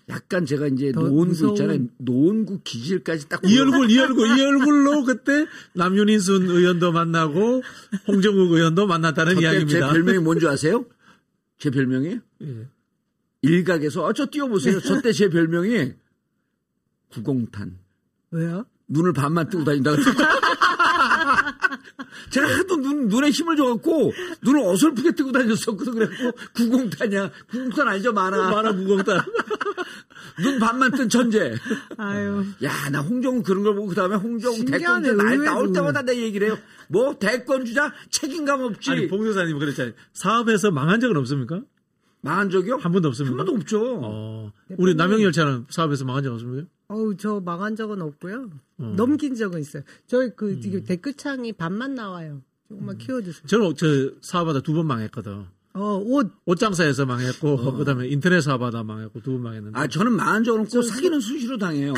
약간 0.09 0.45
제가 0.45 0.67
이제 0.67 0.91
더 0.91 1.01
노원구 1.01 1.25
무서운- 1.33 1.53
있잖아요. 1.53 1.79
노원구 1.97 2.61
기질까지 2.63 3.27
딱 3.27 3.41
이 3.45 3.57
얼굴, 3.57 3.89
이 3.89 3.97
얼굴, 3.99 4.27
이 4.37 4.41
얼굴로 4.41 5.03
그때 5.05 5.47
남윤인순 5.73 6.47
의원도 6.49 6.91
만나고 6.91 7.63
홍정욱 8.07 8.51
의원도 8.51 8.85
만났다는 8.87 9.33
저때 9.35 9.41
제 9.41 9.51
이야기입니다. 9.51 9.89
별명이 9.93 10.19
뭔지 10.19 10.47
아세요? 10.47 10.85
제 11.57 11.71
별명이 11.71 12.19
예. 12.43 12.67
일각에서 13.41 14.07
아, 14.07 14.13
저 14.13 14.27
띄워보세요. 14.29 14.79
저 14.81 15.01
때 15.01 15.11
제 15.11 15.29
별명이 15.29 15.93
구공탄. 17.11 17.77
왜요? 18.31 18.65
눈을 18.87 19.13
반만 19.13 19.49
뜨고 19.49 19.63
다닌다. 19.63 19.91
제가 22.29 22.47
하도 22.59 22.75
눈, 22.77 23.07
눈에 23.07 23.29
힘을 23.29 23.55
줘갖고 23.55 24.11
눈을 24.43 24.61
어설프게 24.61 25.11
뜨고 25.13 25.31
다녔었거든. 25.31 25.93
그래갖고 25.93 26.31
구공탄이야. 26.53 27.31
구공탄 27.49 27.87
알죠? 27.87 28.13
만화. 28.13 28.49
만화 28.51 28.71
무공단. 28.73 29.21
눈 30.41 30.59
반만 30.59 30.91
뜬 30.91 31.09
천재. 31.09 31.53
아유. 31.97 32.43
야, 32.63 32.89
나 32.91 33.01
홍정우 33.01 33.43
그런 33.43 33.63
걸 33.63 33.75
보고 33.75 33.87
그 33.87 33.95
다음에 33.95 34.15
홍정우 34.15 34.55
신기하네, 34.55 34.79
대권주자 35.09 35.13
나, 35.23 35.31
의외로. 35.33 35.51
나올 35.51 35.73
때마다 35.73 36.01
내 36.01 36.17
얘기를 36.21 36.47
해요. 36.47 36.57
뭐 36.87 37.17
대권주자 37.17 37.93
책임감 38.11 38.61
없지. 38.61 38.91
아니, 38.91 39.07
봉도사님 39.07 39.57
그랬잖아요. 39.59 39.93
사업에서 40.13 40.71
망한 40.71 40.99
적은 40.99 41.17
없습니까? 41.17 41.61
망한 42.21 42.49
적이요? 42.49 42.77
한 42.77 42.91
번도 42.91 43.07
없습니까? 43.09 43.31
한 43.31 43.37
번도 43.45 43.53
없죠. 43.61 43.99
어, 44.03 44.51
우리 44.77 44.95
남영열차는 44.95 45.65
사업에서 45.69 46.05
망한 46.05 46.23
적 46.23 46.33
없습니까? 46.33 46.67
어우, 46.87 47.17
저 47.17 47.39
망한 47.39 47.75
적은 47.75 48.01
없고요. 48.01 48.49
넘긴 48.77 49.35
적은 49.35 49.59
있어요. 49.61 49.83
저희 50.07 50.29
그 50.35 50.59
지금 50.59 50.83
댓글창이 50.83 51.53
반만 51.53 51.93
나와요. 51.95 52.41
조금만 52.67 52.97
키워주세요. 52.97 53.45
저는 53.47 53.75
저 53.75 54.11
사업하다 54.21 54.61
두 54.61 54.73
번 54.73 54.87
망했거든. 54.87 55.45
어, 55.75 56.01
옷. 56.05 56.31
옷장사에서 56.45 57.05
망했고 57.05 57.73
그다음에 57.75 58.07
인터넷 58.07 58.39
사업하다 58.41 58.83
망했고 58.83 59.19
두 59.21 59.31
분 59.33 59.43
망했는데. 59.43 59.77
아, 59.77 59.87
저는 59.87 60.13
망한 60.13 60.43
적은 60.43 60.61
없고 60.61 60.81
사기는 60.81 61.19
수시로 61.19 61.57
당해요. 61.57 61.93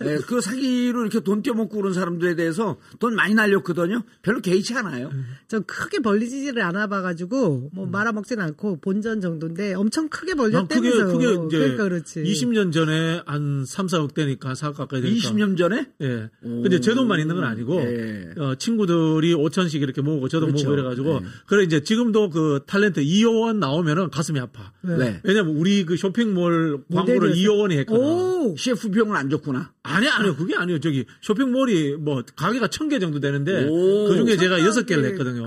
네, 0.00 0.16
그 0.26 0.40
사기로 0.40 1.02
이렇게 1.02 1.20
돈 1.20 1.42
떼먹고 1.42 1.76
그런 1.76 1.92
사람들에 1.92 2.34
대해서 2.36 2.78
돈 2.98 3.14
많이 3.14 3.34
날렸거든요. 3.34 4.02
별로 4.22 4.40
개의치 4.40 4.74
않아요. 4.74 5.10
전 5.48 5.62
크게 5.64 5.98
벌리지를 6.00 6.62
않아 6.62 6.86
봐가지고 6.86 7.70
뭐 7.74 7.86
말아먹진 7.86 8.40
않고 8.40 8.80
본전 8.80 9.20
정도인데 9.20 9.74
엄청 9.74 10.08
크게 10.08 10.34
난 10.34 10.66
그게 10.66 10.90
벌렸다면서. 10.90 11.06
그게 11.12 11.32
이제 11.46 11.58
그러니까 11.58 11.84
그렇지. 11.84 12.22
20년 12.22 12.72
전에 12.72 13.22
한 13.26 13.64
3, 13.66 13.86
4억 13.86 14.14
되니까 14.14 14.54
4억 14.54 14.74
가까이 14.74 15.02
되니까. 15.02 15.28
20년 15.28 15.58
전에? 15.58 15.90
예. 16.00 16.30
근데 16.40 16.80
제 16.80 16.94
돈만 16.94 17.20
있는 17.20 17.34
건 17.34 17.44
아니고 17.44 17.80
예. 17.82 18.30
어, 18.38 18.54
친구들이 18.54 19.34
5천씩 19.34 19.82
이렇게 19.82 20.00
모으고 20.00 20.28
저도 20.28 20.46
그렇죠. 20.46 20.64
모으고 20.68 20.80
이래가지고 20.80 21.14
예. 21.16 21.26
그래 21.46 21.64
이제 21.64 21.82
지금도 21.82 22.30
그 22.30 22.60
탤런트 22.66 23.01
이호원 23.02 23.60
나오면은 23.60 24.10
가슴이 24.10 24.38
아파. 24.40 24.72
네. 24.82 25.20
왜냐면 25.22 25.56
우리 25.56 25.84
그 25.84 25.96
쇼핑몰 25.96 26.84
광고를. 26.92 27.36
이호원이 27.36 27.76
했거든. 27.78 28.02
오! 28.04 28.56
CF 28.56 28.90
비용은 28.90 29.16
안 29.16 29.28
줬구나. 29.30 29.72
아니 29.82 30.08
아니요 30.08 30.36
그게 30.36 30.54
아니요 30.56 30.78
저기 30.80 31.04
쇼핑몰이 31.20 31.96
뭐 31.96 32.22
가게가 32.36 32.68
천 32.68 32.88
개 32.88 32.98
정도 32.98 33.20
되는데 33.20 33.66
오, 33.68 34.08
그 34.08 34.16
중에 34.16 34.36
제가 34.36 34.60
여섯 34.60 34.84
개를 34.86 35.04
했거든요. 35.06 35.46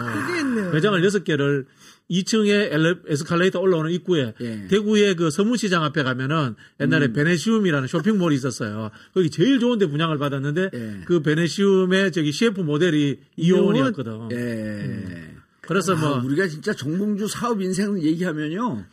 매장을 0.71 1.03
여섯 1.03 1.23
개를 1.23 1.65
2층에 2.09 2.49
엘레, 2.71 2.95
에스컬레이터 3.07 3.59
올라오는 3.59 3.91
입구에 3.91 4.33
예. 4.39 4.67
대구의 4.67 5.15
그 5.15 5.31
서문시장 5.31 5.83
앞에 5.83 6.03
가면은 6.03 6.55
옛날에 6.79 7.11
베네시움이라는 7.13 7.87
쇼핑몰이 7.87 8.35
있었어요. 8.35 8.91
거기 9.13 9.29
제일 9.31 9.59
좋은데 9.59 9.87
분양을 9.87 10.17
받았는데 10.19 10.69
예. 10.73 11.01
그 11.05 11.21
베네시움의 11.21 12.11
저기 12.11 12.31
CF 12.31 12.61
모델이 12.61 13.19
이호원이었거든. 13.37 14.29
예. 14.33 15.35
그래서 15.67 15.95
아, 15.95 15.99
뭐 15.99 16.23
우리가 16.25 16.47
진짜 16.47 16.73
정봉주 16.73 17.27
사업 17.27 17.61
인생 17.61 18.01
얘기하면요. 18.01 18.85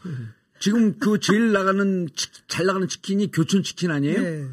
지금 0.59 0.99
그 0.99 1.19
제일 1.19 1.53
나가는 1.53 2.09
치- 2.15 2.29
잘 2.49 2.67
나가는 2.67 2.87
치킨이 2.89 3.31
교촌 3.33 3.63
치킨 3.63 3.91
아니에요? 3.91 4.21
네. 4.21 4.49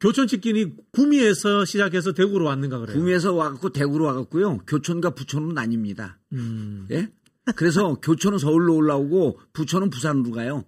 교촌 0.00 0.28
치킨이 0.28 0.74
구미에서 0.92 1.64
시작해서 1.64 2.12
대구로 2.12 2.44
왔는가 2.44 2.78
그래요. 2.78 2.96
구미에서 2.96 3.34
와갖고 3.34 3.70
대구로 3.70 4.04
와갖고요. 4.04 4.58
교촌과 4.66 5.10
부천은 5.10 5.58
아닙니다. 5.58 6.18
음. 6.32 6.86
예? 6.90 7.08
그래서 7.56 7.94
교촌은 7.94 8.38
서울로 8.38 8.76
올라오고 8.76 9.40
부천은 9.54 9.90
부산으로 9.90 10.30
가요. 10.32 10.64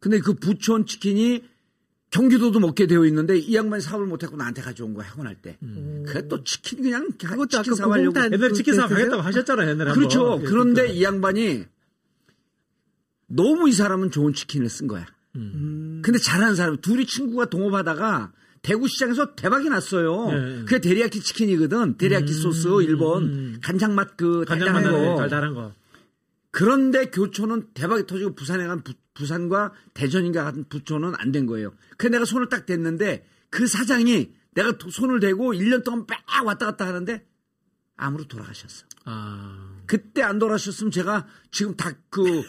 근데 0.00 0.18
그 0.20 0.32
부천 0.34 0.86
치킨이 0.86 1.42
경기도도 2.10 2.58
먹게 2.60 2.86
되어 2.86 3.04
있는데 3.06 3.36
이 3.36 3.54
양반이 3.54 3.82
사업을 3.82 4.06
못했고 4.06 4.36
나한테 4.36 4.62
가져온 4.62 4.94
거야 4.94 5.06
학원 5.08 5.26
할 5.26 5.34
때. 5.34 5.58
그래 6.06 6.26
또 6.28 6.42
치킨 6.44 6.82
그냥 6.82 7.10
그것도 7.18 7.48
치킨 7.48 7.74
사가려고. 7.74 8.10
고공탄 8.12 8.32
옛날에 8.32 8.52
치킨? 8.52 8.78
하겠다고 8.80 9.22
하셨잖아요. 9.22 9.68
옛날에 9.70 9.92
그렇죠. 9.92 10.32
한번. 10.32 10.48
그런데 10.48 10.88
이 10.88 11.02
양반이 11.02 11.64
너무 13.26 13.68
이 13.68 13.72
사람은 13.72 14.10
좋은 14.10 14.32
치킨을 14.32 14.68
쓴 14.70 14.86
거야. 14.86 15.06
근데 15.34 16.18
잘하는 16.18 16.54
사람 16.56 16.80
둘이 16.80 17.06
친구가 17.06 17.50
동업하다가 17.50 18.32
대구 18.62 18.88
시장에서 18.88 19.36
대박이 19.36 19.68
났어요. 19.68 20.26
네. 20.32 20.64
그게 20.64 20.80
데리야끼 20.80 21.20
치킨이거든. 21.20 21.96
데리야끼 21.96 22.32
소스 22.32 22.66
일본 22.82 23.60
간장 23.62 23.94
맛그 23.94 24.46
간장 24.48 24.72
달달한 24.72 24.82
만나 24.92 25.10
거. 25.12 25.16
달달한 25.16 25.54
거. 25.54 25.72
그런데 26.50 27.06
교촌은 27.10 27.68
대박이 27.74 28.06
터지고 28.06 28.34
부산에 28.34 28.66
간 28.66 28.82
부, 28.82 28.94
부산과 29.14 29.72
대전인가 29.94 30.44
같은 30.44 30.64
부촌은 30.68 31.14
안 31.18 31.32
된 31.32 31.46
거예요. 31.46 31.72
그래서 31.96 32.12
내가 32.12 32.24
손을 32.24 32.48
딱 32.48 32.66
댔는데 32.66 33.26
그 33.50 33.66
사장이 33.66 34.32
내가 34.54 34.78
도- 34.78 34.90
손을 34.90 35.20
대고 35.20 35.52
1년 35.54 35.84
동안 35.84 36.06
빡 36.06 36.20
왔다 36.44 36.66
갔다 36.66 36.86
하는데 36.86 37.24
암으로 37.96 38.24
돌아가셨어. 38.28 38.86
아. 39.04 39.74
그때 39.86 40.22
안 40.22 40.38
돌아가셨으면 40.38 40.90
제가 40.90 41.26
지금 41.50 41.76
닭그 41.76 42.24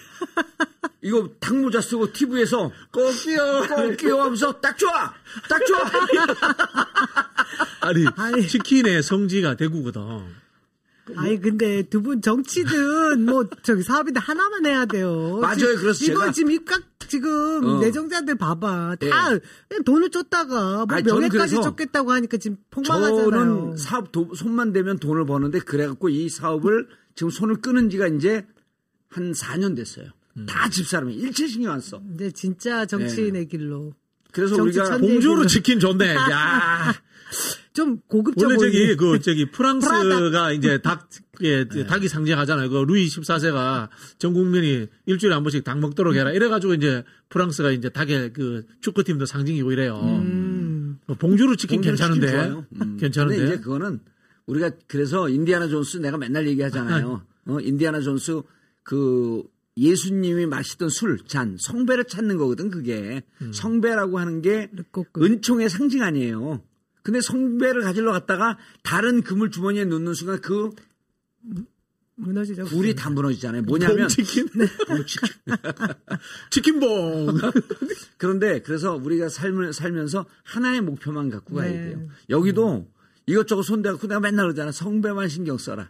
이거 1.01 1.29
닭모자 1.39 1.79
쓰고 1.82 2.12
TV에서 2.12 2.72
꼭끼요 2.91 3.68
꼭끼요 3.70 4.22
하면서 4.22 4.60
딱 4.60 4.77
좋아 4.77 5.13
딱 5.48 5.65
좋아 5.65 5.79
아니, 7.82 8.06
아니. 8.18 8.48
치킨의 8.48 9.01
성지가 9.03 9.56
대구거든. 9.56 10.01
아니 11.19 11.39
근데 11.41 11.83
두 11.83 12.01
분 12.01 12.21
정치든 12.21 13.25
뭐 13.25 13.45
저기 13.63 13.83
사업이든 13.83 14.21
하나만 14.21 14.65
해야 14.65 14.85
돼요. 14.85 15.38
맞아요. 15.41 15.55
지금 15.57 15.75
그래서 15.77 16.05
이거 16.05 16.31
지금 16.31 16.51
입각 16.51 16.81
지금 17.07 17.63
어. 17.65 17.79
내정자들 17.79 18.35
봐봐 18.35 18.95
다 18.99 19.05
예. 19.33 19.39
그냥 19.67 19.83
돈을 19.85 20.09
쫓다가 20.11 20.85
뭐 20.85 20.95
아니, 20.95 21.03
명예까지 21.03 21.55
그래서 21.55 21.61
쫓겠다고 21.61 22.11
하니까 22.11 22.38
지금 22.38 22.57
폭망하잖아요. 22.71 23.29
저는 23.31 23.77
사업 23.77 24.11
도- 24.11 24.33
손만 24.35 24.71
대면 24.73 24.97
돈을 24.99 25.25
버는데 25.25 25.59
그래갖고 25.59 26.09
이 26.09 26.29
사업을 26.29 26.88
지금 27.15 27.29
손을 27.31 27.55
끄는 27.61 27.89
지가 27.89 28.07
이제 28.07 28.45
한 29.09 29.31
4년 29.31 29.75
됐어요. 29.75 30.07
다 30.47 30.69
집사람이 30.69 31.15
일체 31.15 31.47
신경 31.47 31.73
안 31.73 31.81
써. 31.81 31.97
근데 31.99 32.31
진짜 32.31 32.85
정치인의 32.85 33.47
길로 33.47 33.93
그래서 34.31 34.55
우리가 34.61 34.85
천- 34.85 35.01
봉주로 35.01 35.47
치킨 35.47 35.79
좋네. 35.79 36.13
야. 36.15 36.94
좀 37.74 38.00
고급져 38.08 38.48
원래 38.48 38.58
저기 38.58 38.96
그 38.96 39.20
저기 39.20 39.50
프랑스가 39.51 40.51
이제 40.51 40.79
닭 40.82 41.10
예, 41.42 41.66
닭이 41.66 42.08
상징하잖아요. 42.08 42.70
그 42.70 42.77
루이 42.77 43.08
14세가 43.08 43.90
전 44.18 44.34
국민이 44.34 44.88
일주일에 45.05 45.34
한 45.34 45.44
번씩 45.44 45.64
닭 45.64 45.79
먹도록 45.79 46.16
해라. 46.16 46.32
이래 46.32 46.48
가지고 46.48 46.74
이제 46.74 47.03
프랑스가 47.29 47.72
이제 47.72 47.90
닭의 47.90 48.34
그 48.34 48.66
축구팀도 48.82 49.25
상징이고 49.25 49.72
이래요. 49.72 49.96
어, 51.08 51.14
봉주로 51.14 51.55
치킨 51.55 51.82
괜찮은데. 51.82 52.32
좋아요. 52.32 52.66
음. 52.82 52.98
괜찮은데. 53.00 53.38
근데 53.38 53.53
이제 53.53 53.64
그거는 53.64 54.00
우리가 54.48 54.72
그래서 54.88 55.29
인디아나 55.29 55.68
존스 55.68 55.98
내가 55.98 56.18
맨날 56.18 56.48
얘기하잖아요. 56.48 57.24
어, 57.46 57.60
인디아나 57.60 58.01
존스 58.01 58.42
그 58.84 59.44
예수님이 59.77 60.46
마시던 60.46 60.90
술, 60.90 61.20
잔, 61.25 61.55
성배를 61.58 62.03
찾는 62.03 62.38
거거든, 62.38 62.70
그게. 62.70 63.22
성배라고 63.53 64.20
하는 64.20 64.42
게. 64.42 64.70
은총의 65.18 65.70
상징 65.70 66.03
아니에요. 66.03 66.62
근데 67.09 67.22
성배를 67.22 67.81
가지러 67.81 68.11
갔다가 68.11 68.59
다른 68.83 69.24
금을 69.24 69.50
주머니에 69.50 69.83
넣는 69.83 70.13
순간 70.13 70.39
그 70.41 70.69
무너지죠. 72.13 72.65
불이 72.65 72.93
다 72.93 73.09
무너지잖아요. 73.09 73.63
뭐냐면 73.63 73.98
봉치킨. 73.98 74.48
봉치킨. 74.87 75.29
치킨봉. 76.51 77.39
그런데 78.17 78.61
그래서 78.61 78.93
우리가 78.93 79.27
삶을 79.27 79.74
살면서 79.74 80.27
하나의 80.43 80.81
목표만 80.81 81.31
갖고 81.31 81.55
가야 81.55 81.72
네. 81.72 81.85
돼요. 81.85 82.09
여기도 82.29 82.87
이것저것 83.25 83.63
손대갖고 83.63 84.05
내가 84.05 84.19
맨날 84.19 84.45
그러잖아. 84.45 84.72
성배만 84.72 85.29
신경 85.29 85.57
써라. 85.57 85.89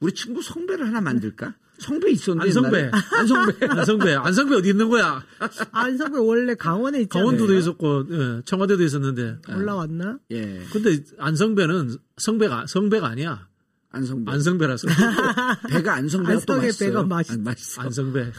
우리 0.00 0.12
친구 0.14 0.42
성배를 0.42 0.84
하나 0.84 1.00
만들까? 1.00 1.54
성배 1.80 2.10
있었는데 2.12 2.48
안성배. 2.48 2.78
옛날에. 2.78 2.90
안성배. 3.18 3.66
안성배. 3.66 4.14
안성배 4.14 4.56
어디 4.56 4.68
있는 4.70 4.88
거야? 4.88 5.24
안성배 5.72 6.18
원래 6.18 6.54
강원에 6.54 7.00
있잖아요. 7.02 7.26
강원도도 7.26 7.56
있었고 7.58 8.04
예, 8.10 8.42
청와대도 8.44 8.82
있었는데. 8.82 9.38
올라왔나? 9.48 10.18
예. 10.30 10.62
근데 10.72 11.02
안성배는 11.18 11.96
성배가 12.18 12.66
성배가 12.68 13.06
아니야. 13.08 13.48
안성배. 13.92 14.30
안성배라서. 14.30 14.86
배가 15.68 15.94
안성배가 15.94 16.40
또 16.46 16.56
맛있어요. 16.58 16.88
배가 16.90 17.02
맛있- 17.02 17.32
아, 17.32 17.36
맛있어. 17.42 17.82
안성배. 17.82 18.32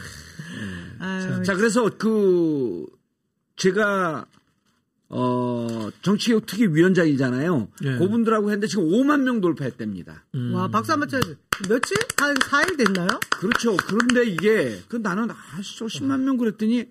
아유, 1.00 1.42
자, 1.44 1.54
그래서 1.56 1.90
그 1.98 2.86
제가 3.56 4.24
어 5.14 5.90
정치개혁 6.00 6.46
특위 6.46 6.66
위원장이잖아요. 6.66 7.68
예. 7.84 7.98
그분들하고 7.98 8.48
했는데 8.50 8.66
지금 8.66 8.84
5만 8.88 9.20
명 9.22 9.40
돌파했답니다. 9.42 10.24
음. 10.34 10.54
와 10.54 10.68
박수 10.68 10.92
한번 10.92 11.08
쳐야지. 11.08 11.36
며칠? 11.68 11.96
한 12.16 12.34
4일 12.34 12.78
됐나요? 12.78 13.08
그렇죠. 13.30 13.76
그런데 13.76 14.24
이게 14.24 14.80
그 14.88 14.96
나는 14.96 15.28
아저 15.30 15.84
10만 15.86 16.20
명 16.20 16.38
그랬더니 16.38 16.86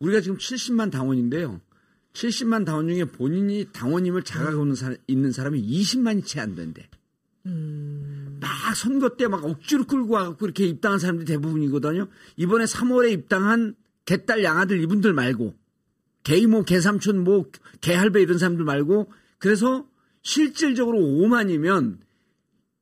우리가 0.00 0.20
지금 0.20 0.38
70만 0.38 0.90
당원인데요. 0.90 1.60
70만 2.14 2.64
당원 2.66 2.88
중에 2.88 3.04
본인이 3.04 3.68
당원임을 3.72 4.22
자각하고 4.22 4.62
있는 4.62 4.74
사람, 4.74 4.96
있는 5.06 5.30
사람이 5.32 5.62
20만이 5.62 6.24
채 6.26 6.40
안 6.40 6.54
된대. 6.56 6.88
막 8.40 8.74
선거 8.74 9.10
때 9.10 9.28
막 9.28 9.44
억지로 9.44 9.84
끌고 9.84 10.14
와갖고 10.14 10.44
이렇게 10.46 10.66
입당한 10.66 10.98
사람들이 10.98 11.26
대부분이거든요. 11.26 12.08
이번에 12.36 12.64
3월에 12.64 13.12
입당한 13.12 13.76
개딸 14.04 14.42
양아들 14.42 14.80
이분들 14.82 15.12
말고 15.12 15.54
개이모 16.26 16.64
개삼촌 16.64 17.22
뭐 17.22 17.48
개할배 17.80 18.20
이런 18.20 18.36
사람들 18.36 18.64
말고 18.64 19.12
그래서 19.38 19.88
실질적으로 20.22 20.98
5만이면 20.98 21.98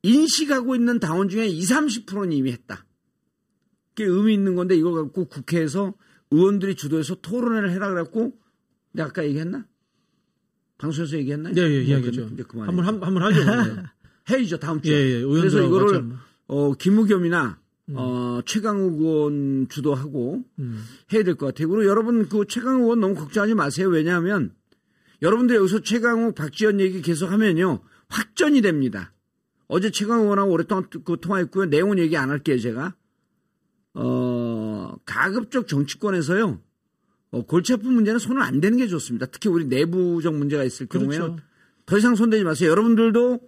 인식하고 0.02 0.74
있는 0.74 0.98
당원 0.98 1.28
중에 1.28 1.46
20, 1.46 1.76
30%는 2.06 2.32
이미 2.32 2.52
했다. 2.52 2.86
그게 3.94 4.04
의미 4.08 4.32
있는 4.32 4.54
건데 4.54 4.74
이걸 4.76 4.94
갖고 4.94 5.26
국회에서 5.26 5.92
의원들이 6.30 6.74
주도해서 6.74 7.16
토론회를 7.16 7.70
해라 7.70 7.90
그래갖고 7.90 8.32
내가 8.92 9.10
아까 9.10 9.22
얘기했나? 9.26 9.66
방송에서 10.78 11.18
얘기했나? 11.18 11.50
예, 11.54 11.60
예, 11.60 11.80
뭐 11.82 11.98
이야기죠. 11.98 12.30
이제 12.32 12.42
그만해. 12.44 12.66
한번 12.68 12.86
한- 12.86 13.02
한번 13.02 13.22
하죠. 13.24 13.82
회의죠 14.30 14.56
다음 14.58 14.80
주에. 14.80 14.94
예, 14.94 15.16
예, 15.20 15.22
그래서 15.22 15.58
의원들하고 15.58 15.66
이거를 15.68 16.08
같이. 16.08 16.22
어, 16.46 16.72
김우겸이나 16.72 17.60
어, 17.92 18.40
최강욱 18.46 19.00
의원 19.00 19.68
주도하고 19.68 20.42
음. 20.58 20.84
해야 21.12 21.22
될 21.22 21.34
것 21.36 21.46
같아요. 21.46 21.68
그리고 21.68 21.84
여러분 21.86 22.28
그 22.28 22.46
최강욱 22.48 22.82
의원 22.84 23.00
너무 23.00 23.14
걱정하지 23.14 23.54
마세요. 23.54 23.88
왜냐하면 23.88 24.54
여러분들 25.22 25.56
여기서 25.56 25.80
최강욱 25.80 26.34
박지원 26.34 26.80
얘기 26.80 27.02
계속 27.02 27.30
하면요 27.30 27.80
확전이 28.08 28.62
됩니다. 28.62 29.12
어제 29.68 29.90
최강욱 29.90 30.24
의원하고 30.24 30.52
오랫동안 30.52 30.86
그 31.04 31.16
통화했고요. 31.20 31.66
내용은 31.66 31.98
얘기 31.98 32.16
안 32.16 32.30
할게요 32.30 32.58
제가. 32.58 32.94
어, 33.94 34.94
가급적 35.04 35.68
정치권에서요. 35.68 36.60
어, 37.30 37.42
골치 37.46 37.72
아픈 37.74 37.92
문제는 37.92 38.18
손을 38.18 38.42
안 38.42 38.60
대는 38.60 38.78
게 38.78 38.86
좋습니다. 38.86 39.26
특히 39.26 39.48
우리 39.48 39.66
내부적 39.66 40.34
문제가 40.34 40.64
있을 40.64 40.86
경우에는 40.86 41.26
그렇죠. 41.26 41.42
더 41.86 41.98
이상 41.98 42.14
손대지 42.14 42.44
마세요. 42.44 42.70
여러분들도 42.70 43.40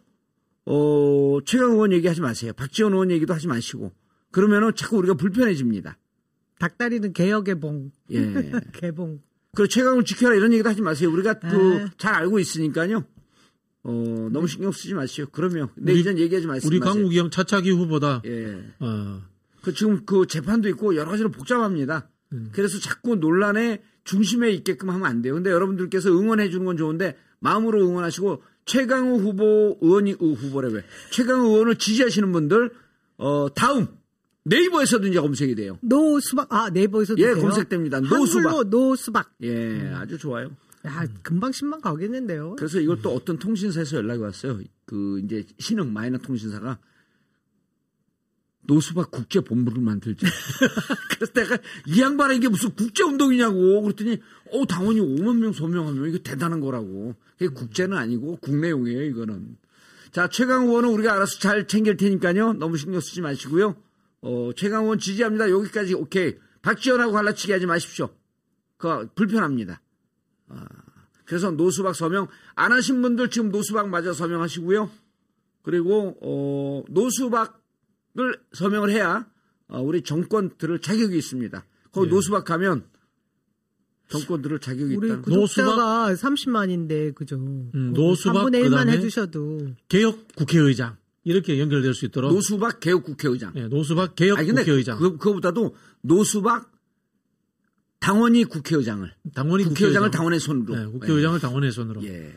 어, 0.67 1.39
최강 1.47 1.71
의원 1.73 1.93
얘기하지 1.93 2.21
마세요. 2.21 2.53
박지원 2.55 2.93
의원 2.93 3.11
얘기도 3.11 3.33
하지 3.35 3.47
마시고 3.47 3.93
그러면은 4.37 4.75
자꾸 4.77 4.99
우리가 4.99 5.15
불편해집니다. 5.15 5.97
닭다리는 6.59 7.15
개혁의 7.15 7.59
봉. 7.59 7.91
예. 8.13 8.53
개봉. 8.75 9.23
그 9.55 9.67
최강을 9.67 10.05
지켜라 10.05 10.35
이런 10.35 10.53
얘기도 10.53 10.69
하지 10.69 10.83
마세요. 10.83 11.11
우리가 11.11 11.39
그 11.39 11.47
아. 11.47 11.89
잘 11.97 12.13
알고 12.13 12.39
있으니까요. 12.39 13.03
어, 13.85 14.29
너무 14.31 14.47
신경 14.47 14.73
쓰지 14.73 14.93
마시오. 14.93 15.25
그러면 15.33 15.71
내 15.75 15.93
우리- 15.93 16.01
이전 16.01 16.19
얘기하지 16.19 16.47
마세요. 16.49 16.69
우리 16.69 16.81
강욱이 16.81 17.19
형 17.19 17.31
차차기 17.31 17.71
후보다 17.71 18.21
예. 18.27 18.63
어, 18.81 19.23
그 19.63 19.73
지금 19.73 20.05
그 20.05 20.27
재판도 20.27 20.69
있고 20.69 20.97
여러 20.97 21.13
가지로 21.13 21.31
복잡합니다. 21.31 22.11
음. 22.35 22.51
그래서 22.53 22.79
자꾸 22.79 23.17
논란의 23.17 23.81
중심에 24.05 24.51
있게끔 24.51 24.91
하면 24.91 25.07
안 25.07 25.23
돼요. 25.23 25.33
근데 25.33 25.49
여러분들께서 25.51 26.11
응원해 26.11 26.51
주는 26.51 26.67
건 26.67 26.77
좋은데 26.77 27.17
마음으로 27.41 27.81
응원하시고 27.89 28.43
최강욱 28.67 29.19
후보 29.19 29.79
의원이 29.81 30.13
어, 30.21 30.27
후보래 30.27 30.69
왜? 30.75 30.85
최강욱 31.11 31.55
의원을 31.55 31.77
지지하시는 31.77 32.31
분들 32.33 32.71
어 33.17 33.47
다음 33.55 33.89
네이버에서도 34.47 35.07
이제 35.09 35.21
검색이 35.21 35.57
돼요. 35.57 35.79
노 35.83 36.21
수박. 36.21 36.53
아 36.53 36.71
네이버에서도 36.71 37.21
예, 37.21 37.35
돼요? 37.35 37.41
검색됩니다. 37.41 38.01
노 38.01 38.25
수박. 38.27 38.71
노 38.71 38.95
수박. 38.95 39.33
예, 39.43 39.91
아주 39.95 40.19
좋아요. 40.19 40.51
야 40.87 41.05
금방 41.23 41.51
10만 41.51 41.81
가겠는데요. 41.81 42.55
그래서 42.57 42.79
이걸 42.79 43.03
또 43.03 43.13
어떤 43.13 43.39
통신사에서 43.39 43.97
연락이 43.97 44.23
왔어요. 44.23 44.61
그 44.85 45.21
이제 45.25 45.45
신흥 45.59 45.93
마이너 45.93 46.19
통신사가 46.19 46.79
노수박 48.69 49.11
국제 49.11 49.41
본부를 49.41 49.83
만들자. 49.83 50.27
그래서 51.11 51.33
내가 51.33 51.59
이 51.87 52.01
양반이 52.01 52.37
이게 52.37 52.49
무슨 52.49 52.71
국제 52.71 53.03
운동이냐고 53.03 53.83
그랬더니 53.83 54.19
어 54.53 54.67
당원이 54.67 55.01
5만 55.01 55.39
명 55.39 55.53
소명하면 55.53 56.09
이거 56.09 56.19
대단한 56.19 56.61
거라고. 56.61 57.15
이게 57.37 57.49
국제는 57.49 57.97
아니고 57.97 58.37
국내용이에요 58.37 59.03
이거는. 59.03 59.57
자 60.13 60.29
최강 60.29 60.67
의원은 60.67 60.89
우리가 60.91 61.15
알아서 61.15 61.41
잘 61.41 61.67
챙길 61.67 61.97
테니까요. 61.97 62.55
너무 62.55 62.77
신경 62.77 63.01
쓰지 63.01 63.21
마시고요. 63.23 63.77
어 64.23 64.51
최강 64.57 64.85
의원 64.85 64.99
지지합니다. 64.99 65.51
여기까지 65.51 65.95
오케이. 65.95 66.37
박지원하고 66.63 67.13
갈라치기 67.13 67.53
하지 67.53 67.67
마십시오. 67.67 68.11
그 68.77 69.09
불편합니다. 69.15 69.81
그래서 71.25 71.51
노수박 71.51 71.95
서명 71.95 72.29
안 72.55 72.73
하신 72.73 73.03
분들 73.03 73.31
지금 73.31 73.51
노수박 73.51 73.89
맞아 73.89 74.13
서명하시고요. 74.13 74.91
그리고 75.63 76.17
어, 76.23 76.85
노수박을 76.89 78.41
서명을 78.53 78.91
해야 78.91 79.27
어, 79.69 79.81
우리 79.81 80.03
정권 80.03 80.57
들을 80.57 80.81
자격이 80.81 81.17
있습니다. 81.19 81.65
거기 81.91 82.07
예. 82.07 82.11
노수박 82.11 82.45
가면 82.45 82.85
정권 84.09 84.41
들을 84.41 84.61
자격이 84.61 84.95
우리 84.95 85.09
있다는 85.09 85.23
구독자가 85.23 86.15
30만인데 86.15 87.15
그죠. 87.17 87.37
음, 87.37 87.93
노수박 87.93 88.47
3분의 88.47 88.63
1만 88.63 88.71
그다음에 88.71 88.93
해주셔도 88.93 89.75
개혁 89.89 90.29
국회의장 90.37 90.97
이렇게 91.27 91.59
연결될 91.59 91.93
수 91.93 92.05
있도록 92.05 92.33
노수박 92.33 92.79
개혁 92.79 93.03
국회의장. 93.03 93.53
예, 93.57 93.67
노수박 93.67 94.15
개혁 94.15 94.39
아니 94.39 94.47
근데 94.47 94.63
국회의장 94.63 94.97
그, 94.97 95.19
그거보다도 95.19 95.75
노수박 96.03 96.71
당원이 97.99 98.45
국회의장을 98.45 99.13
당원이 99.35 99.65
국회의장을 99.65 100.09
국회의장. 100.09 100.11
당원의 100.13 100.39
손으로 100.39 100.77
네, 100.77 100.87
국회의장을 100.87 101.41
당원의 101.41 101.73
손으로. 101.73 102.05
예. 102.05 102.33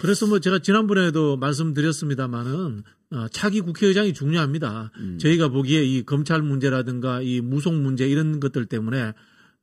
그래서 0.00 0.26
뭐 0.26 0.40
제가 0.40 0.58
지난번에도 0.58 1.36
말씀드렸습니다마는 1.36 2.82
어, 3.12 3.28
차기 3.28 3.60
국회의장이 3.60 4.14
중요합니다. 4.14 4.90
음. 4.96 5.18
저희가 5.18 5.46
보기에 5.46 5.84
이 5.84 6.02
검찰 6.02 6.42
문제라든가 6.42 7.22
이 7.22 7.40
무속 7.40 7.72
문제 7.74 8.08
이런 8.08 8.40
것들 8.40 8.66
때문에 8.66 9.12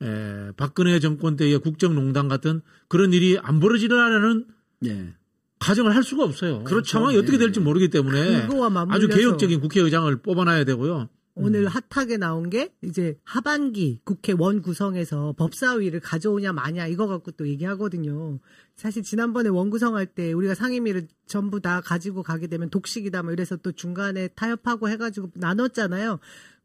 에, 0.01 0.51
박근혜 0.55 0.97
정권 1.01 1.35
때의 1.35 1.59
국정농단 1.59 2.29
같은 2.29 2.61
그런 2.87 3.11
일이 3.11 3.37
안 3.41 3.59
벌어지려는 3.59 4.45
예. 4.85 5.13
가정을 5.59 5.95
할 5.95 6.03
수가 6.03 6.23
없어요. 6.23 6.63
그렇죠. 6.63 6.93
상황이 6.93 7.17
어떻게 7.17 7.33
예. 7.35 7.37
될지 7.37 7.59
모르기 7.59 7.89
때문에 7.89 8.47
아주 8.89 9.07
개혁적인 9.07 9.59
국회의장을 9.59 10.15
뽑아놔야 10.21 10.63
되고요. 10.63 11.09
오늘 11.35 11.63
음. 11.63 11.67
핫하게 11.67 12.17
나온 12.17 12.49
게 12.49 12.73
이제 12.83 13.17
하반기 13.23 14.01
국회 14.03 14.33
원 14.37 14.61
구성에서 14.61 15.35
법사위를 15.37 16.01
가져오냐 16.01 16.51
마냐 16.51 16.87
이거 16.87 17.07
갖고 17.07 17.31
또 17.31 17.47
얘기하거든요. 17.47 18.39
사실 18.75 19.03
지난번에 19.03 19.49
원 19.49 19.69
구성할 19.69 20.05
때 20.05 20.33
우리가 20.33 20.53
상임위를 20.53 21.07
전부 21.27 21.61
다 21.61 21.79
가지고 21.81 22.23
가게 22.23 22.47
되면 22.47 22.69
독식이다 22.69 23.23
뭐 23.23 23.31
이래서 23.31 23.55
또 23.55 23.71
중간에 23.71 24.27
타협하고 24.29 24.89
해가지고 24.89 25.31
나눴잖아요. 25.35 26.19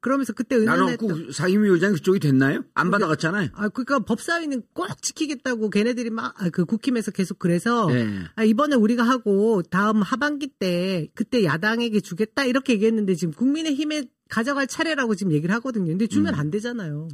그러면서 0.05 0.35
그때 0.35 0.57
의논했던 0.57 1.33
상임위 1.33 1.67
의장 1.71 1.95
그쪽이 1.95 2.21
됐나요? 2.21 2.63
안 2.75 2.91
받아갔잖아요. 2.91 3.49
아 3.55 3.71
그러니까 3.71 4.01
법사위는 4.01 4.63
꼭 4.75 5.01
지키겠다고 5.01 5.71
걔네들이 5.71 6.11
막 6.11 6.35
그 6.53 6.67
국힘에서 6.67 7.11
계속 7.11 7.39
그래서 7.39 7.89
예. 7.95 8.07
아, 8.35 8.45
이번에 8.45 8.77
우리가 8.77 9.03
하고 9.03 9.63
다음 9.63 10.03
하반기 10.03 10.47
때 10.47 11.09
그때 11.15 11.43
야당에게 11.45 12.01
주겠다 12.01 12.45
이렇게 12.45 12.75
얘기했는데 12.75 13.15
지금 13.15 13.33
국민의힘에 13.33 14.05
가져갈 14.29 14.67
차례라고 14.67 15.15
지금 15.15 15.33
얘기를 15.33 15.55
하거든요. 15.55 15.87
근데 15.87 16.07
주면 16.07 16.35
안 16.35 16.51
되잖아요. 16.51 17.09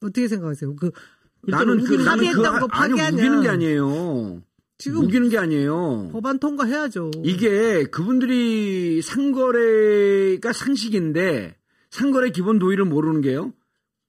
어떻게 0.00 0.28
생각하세요? 0.28 0.76
그 0.76 0.92
나는 1.42 1.82
그 1.82 1.94
나는 1.94 2.04
그 2.04 2.04
합의했던 2.04 2.60
거 2.60 2.68
아니. 2.70 2.92
우기는 2.94 3.42
게 3.42 3.48
아니에요. 3.48 4.42
지금 4.78 5.04
우기는 5.04 5.28
게 5.28 5.38
아니에요. 5.38 6.10
법안 6.12 6.38
통과해야죠. 6.38 7.10
이게 7.24 7.84
그분들이 7.84 9.02
상거래가 9.02 10.52
상식인데 10.52 11.56
상거래 11.90 12.30
기본 12.30 12.58
도의를 12.58 12.84
모르는 12.84 13.20
게요. 13.20 13.52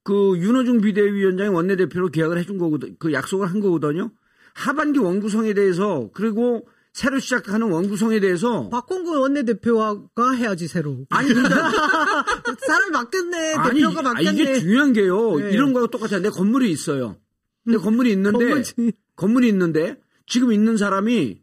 그 0.04 0.38
윤호중 0.38 0.82
비대위원장이 0.82 1.50
원내대표로 1.50 2.10
계약을 2.10 2.38
해준 2.38 2.58
거거든, 2.58 2.96
그 2.98 3.12
약속을 3.12 3.50
한 3.50 3.60
거거든요. 3.60 4.12
하반기 4.54 5.00
원구성에 5.00 5.54
대해서 5.54 6.10
그리고 6.14 6.68
새로 6.94 7.20
시작하는 7.20 7.70
원구성에 7.70 8.20
대해서 8.20 8.70
박홍근 8.70 9.20
원내대표가 9.20 10.32
해야지 10.36 10.68
새로. 10.68 11.06
아니 11.10 11.28
그러니까 11.28 11.56
사람이 12.66 12.92
바뀌었네. 12.92 13.54
아니 13.54 13.82
대표가 13.82 14.00
아, 14.00 14.14
바뀌었네. 14.14 14.42
이게 14.42 14.60
중요한 14.60 14.94
게요. 14.94 15.36
네. 15.36 15.52
이런 15.52 15.74
거하고 15.74 15.92
똑같아요. 15.92 16.22
내 16.22 16.30
건물이 16.30 16.72
있어요. 16.72 17.18
내 17.66 17.78
건물이 17.78 18.12
있는데 18.14 18.40
건물주의. 18.40 18.94
건물이 19.16 19.48
있는데 19.50 20.00
지금 20.26 20.52
있는 20.52 20.78
사람이 20.78 21.40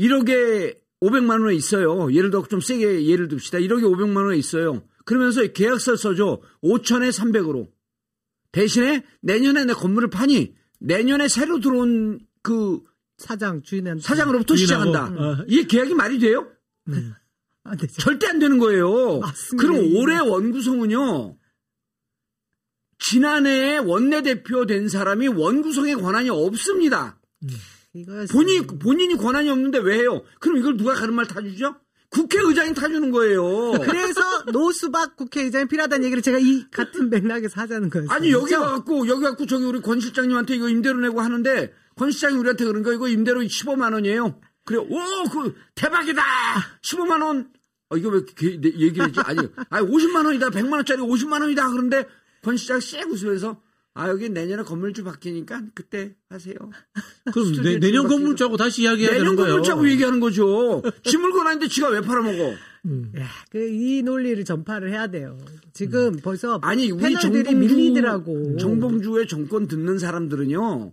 1억에 0.00 0.78
500만 1.02 1.42
원에 1.42 1.54
있어요. 1.54 2.10
예를 2.12 2.30
들어 2.30 2.42
좀 2.48 2.60
세게 2.60 3.06
예를 3.06 3.28
듭시다. 3.28 3.58
1억에 3.58 3.82
500만 3.82 4.24
원에 4.24 4.38
있어요. 4.38 4.82
그러면서 5.06 5.46
계약서 5.46 5.96
써줘. 5.96 6.42
5천에 6.62 7.10
300으로. 7.10 7.70
대신에 8.52 9.04
내년에 9.22 9.64
내 9.64 9.72
건물을 9.72 10.10
파니 10.10 10.54
내년에 10.80 11.28
새로 11.28 11.60
들어온 11.60 12.20
그 12.42 12.80
사장 13.16 13.62
주인한테 13.62 14.02
사장으로부터 14.02 14.56
주인하고, 14.56 14.84
시작한다. 14.86 15.22
어. 15.22 15.44
이게 15.48 15.66
계약이 15.66 15.94
말이 15.94 16.18
돼요? 16.18 16.50
안 17.62 17.76
되죠. 17.78 17.94
절대 18.00 18.26
안 18.26 18.38
되는 18.38 18.58
거예요. 18.58 19.20
맞습니다. 19.20 19.62
그럼 19.62 19.96
올해 19.96 20.18
원구성은요. 20.18 21.38
지난해에 22.98 23.78
원내대표 23.78 24.66
된 24.66 24.88
사람이 24.88 25.28
원구성에 25.28 25.94
권한이 25.94 26.30
없습니다. 26.30 27.20
이거 27.94 28.26
본인, 28.32 28.66
본인이 28.66 29.16
권한이 29.16 29.48
없는데 29.50 29.78
왜 29.78 29.98
해요? 30.00 30.22
그럼 30.40 30.58
이걸 30.58 30.76
누가 30.76 30.94
가는 30.94 31.14
말 31.14 31.26
타주죠? 31.26 31.76
국회의장이 32.16 32.74
타주는 32.74 33.10
거예요. 33.10 33.72
그래서 33.84 34.20
노수박 34.52 35.16
국회의장이 35.16 35.66
필요하다는 35.66 36.04
얘기를 36.06 36.22
제가 36.22 36.38
이 36.38 36.64
같은 36.70 37.10
맥락에서 37.10 37.60
하자는 37.60 37.90
거예요. 37.90 38.08
아니, 38.10 38.32
여기 38.32 38.54
와갖고, 38.54 39.06
여기 39.08 39.22
와갖고 39.24 39.46
저기 39.46 39.64
우리 39.64 39.80
권 39.80 40.00
실장님한테 40.00 40.56
이거 40.56 40.68
임대료 40.68 40.98
내고 41.00 41.20
하는데, 41.20 41.72
권 41.94 42.10
실장이 42.10 42.36
우리한테 42.36 42.64
그런 42.64 42.82
거 42.82 42.92
이거 42.92 43.08
임대료 43.08 43.40
15만 43.40 43.92
원이에요. 43.92 44.40
그래, 44.64 44.78
오, 44.78 45.28
그, 45.30 45.54
대박이다! 45.74 46.22
15만 46.82 47.22
원! 47.22 47.50
어, 47.90 47.96
이거 47.96 48.08
왜 48.08 48.20
얘기를 48.42 49.06
했지? 49.06 49.20
아니, 49.20 49.40
아니, 49.70 49.86
50만 49.86 50.24
원이다, 50.26 50.50
100만 50.50 50.72
원짜리 50.72 51.00
50만 51.02 51.42
원이다. 51.42 51.70
그런데 51.70 52.08
권 52.42 52.56
실장 52.56 52.80
씩 52.80 53.06
웃으면서, 53.08 53.60
아, 53.98 54.08
여기 54.10 54.28
내년에 54.28 54.62
건물주 54.62 55.04
바뀌니까 55.04 55.62
그때 55.74 56.14
하세요. 56.28 56.54
그럼 57.32 57.52
내, 57.62 57.78
내년 57.78 58.02
지금 58.04 58.08
건물주하고 58.08 58.56
다시 58.56 58.82
이야기해야 58.82 59.12
내년 59.12 59.24
되는 59.24 59.36
거예요. 59.36 59.50
건물주하고 59.54 59.88
얘기하는 59.90 60.20
거죠. 60.20 60.82
지 61.02 61.16
물건 61.16 61.46
아닌데 61.46 61.66
지가 61.68 61.88
왜 61.88 62.00
팔아먹어? 62.02 62.52
야, 63.18 63.26
그 63.50 63.58
이 63.68 64.02
논리를 64.02 64.44
전파를 64.44 64.90
해야 64.92 65.06
돼요. 65.08 65.36
지금 65.72 66.16
벌써 66.22 66.56
음. 66.56 66.60
아니 66.62 66.90
우리 66.90 67.14
정봉주 67.18 67.56
밀리더라고. 67.56 68.56
정봉주의 68.58 69.26
정권 69.28 69.66
듣는 69.66 69.98
사람들은요 69.98 70.92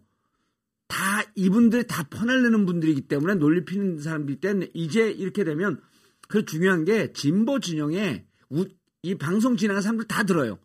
다 0.87 1.23
이분들이 1.35 1.85
다 1.87 2.03
퍼날르는 2.09 2.65
분들이기 2.65 3.01
때문에 3.01 3.35
논리 3.35 3.65
피는 3.65 3.99
사람들이기 3.99 4.41
때문에 4.41 4.69
이제 4.73 5.09
이렇게 5.11 5.43
되면 5.43 5.79
그 6.27 6.45
중요한 6.45 6.85
게 6.85 7.11
진보 7.13 7.59
진영에 7.59 8.25
우- 8.49 8.65
이 9.01 9.15
방송 9.15 9.57
진행하는 9.57 9.81
사람들 9.81 10.07
다 10.07 10.23
들어요. 10.23 10.57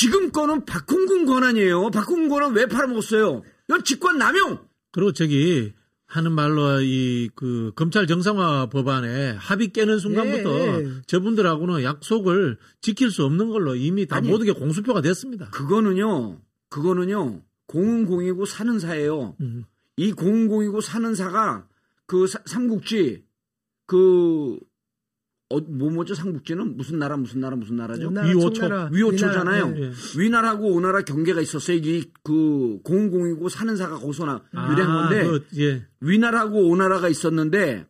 지금 0.00 0.30
거는 0.32 0.64
박홍근 0.64 1.26
권한이에요. 1.26 1.90
박홍근 1.90 2.28
권한 2.28 2.52
왜 2.54 2.66
팔아먹었어요? 2.66 3.42
이건 3.68 3.84
직권 3.84 4.18
남용. 4.18 4.58
그리고 4.90 5.12
저기 5.12 5.72
하는 6.06 6.32
말로 6.32 6.80
이 6.80 7.28
그 7.34 7.72
검찰 7.74 8.06
정상화 8.06 8.66
법안에 8.70 9.32
합의 9.32 9.72
깨는 9.72 9.98
순간부터 9.98 10.58
예. 10.58 10.86
저분들하고는 11.06 11.82
약속을 11.82 12.58
지킬 12.80 13.10
수 13.10 13.24
없는 13.24 13.48
걸로 13.50 13.74
이미 13.74 14.06
다 14.06 14.16
아니. 14.16 14.28
모든 14.28 14.46
게 14.46 14.52
공수표가 14.52 15.00
됐습니다. 15.00 15.50
그거는요, 15.50 16.40
그거는요, 16.70 17.42
공은공이고 17.66 18.44
사는 18.46 18.78
사예요. 18.78 19.36
음. 19.40 19.64
이 19.96 20.12
공은공이고 20.12 20.80
사는 20.80 21.14
사가 21.14 21.66
그 22.06 22.26
사- 22.26 22.42
삼국지 22.46 23.24
그 23.86 24.58
어, 25.54 25.60
뭐 25.60 25.90
뭐죠 25.90 26.14
삼국지는 26.14 26.76
무슨 26.76 26.98
나라 26.98 27.16
무슨 27.16 27.40
나라 27.40 27.54
무슨 27.54 27.76
나라죠? 27.76 28.08
오나라, 28.08 28.28
위오초. 28.28 28.52
청나라, 28.54 28.90
위오초잖아요. 28.92 29.66
위나라, 29.66 29.80
예. 29.80 29.82
예. 29.84 29.92
위나라고 30.18 30.66
오나라 30.74 31.02
경계가 31.02 31.40
있었어요. 31.40 31.76
이그 31.76 32.80
공은공이고 32.82 33.48
사는 33.48 33.76
사가 33.76 33.98
거기서 33.98 34.26
나 34.26 34.42
유래한 34.72 35.08
건데 35.08 35.24
그, 35.24 35.46
예. 35.58 35.86
위나라고 36.00 36.68
오나라가 36.68 37.08
있었는데 37.08 37.86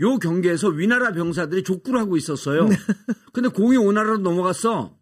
요 0.00 0.18
경계에서 0.18 0.68
위나라 0.68 1.12
병사들이 1.12 1.64
족구를 1.64 1.98
하고 1.98 2.16
있었어요. 2.16 2.68
근데 3.32 3.48
공이 3.48 3.76
오나라로 3.76 4.18
넘어갔어. 4.18 4.96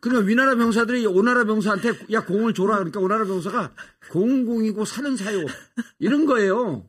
그러니까 0.00 0.26
위나라 0.26 0.56
병사들이 0.56 1.06
오나라 1.06 1.44
병사한테 1.44 1.92
야 2.10 2.24
공을 2.24 2.52
줘라 2.54 2.78
그러니까 2.78 2.98
오나라 2.98 3.24
병사가 3.24 3.70
공공이고 4.10 4.84
사는 4.84 5.16
사요 5.16 5.46
이런 6.00 6.26
거예요. 6.26 6.84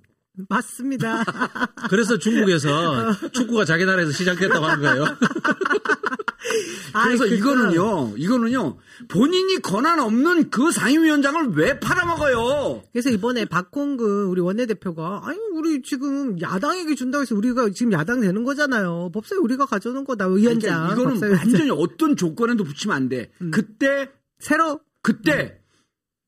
맞습니다. 0.49 1.23
그래서 1.89 2.17
중국에서 2.17 3.13
축구가 3.31 3.65
자기 3.65 3.85
나라에서 3.85 4.11
시작됐다고 4.11 4.65
하는 4.65 4.83
거예요. 4.83 5.05
그래서 7.05 7.23
아이, 7.23 7.35
이거는요, 7.37 8.13
이거는요 8.17 8.77
본인이 9.07 9.57
권한 9.61 9.99
없는 9.99 10.49
그 10.49 10.71
상임위원장을 10.71 11.51
왜 11.55 11.79
팔아먹어요? 11.79 12.83
그래서 12.91 13.09
이번에 13.09 13.45
박홍근 13.45 14.25
우리 14.25 14.41
원내대표가 14.41 15.21
아니 15.23 15.39
우리 15.53 15.81
지금 15.81 16.39
야당에게 16.39 16.95
준다고 16.95 17.23
해서 17.23 17.35
우리가 17.35 17.69
지금 17.69 17.93
야당 17.93 18.21
되는 18.21 18.43
거잖아요. 18.43 19.11
법사위 19.13 19.39
우리가 19.39 19.65
가져오는 19.65 20.03
거다 20.03 20.27
위원장. 20.27 20.87
그러니까 20.89 20.93
이거는 20.93 21.13
법사위원장. 21.19 21.51
완전히 21.51 21.69
어떤 21.71 22.15
조건에도 22.15 22.63
붙이면 22.63 22.95
안 22.95 23.09
돼. 23.09 23.31
음. 23.41 23.51
그때 23.51 24.11
새로 24.39 24.79
그때 25.01 25.59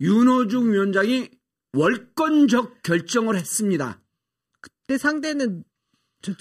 윤호중 0.01 0.71
위원장이 0.73 1.29
월권적 1.75 2.83
결정을 2.83 3.35
했습니다. 3.35 4.01
때 4.87 4.97
상대는 4.97 5.63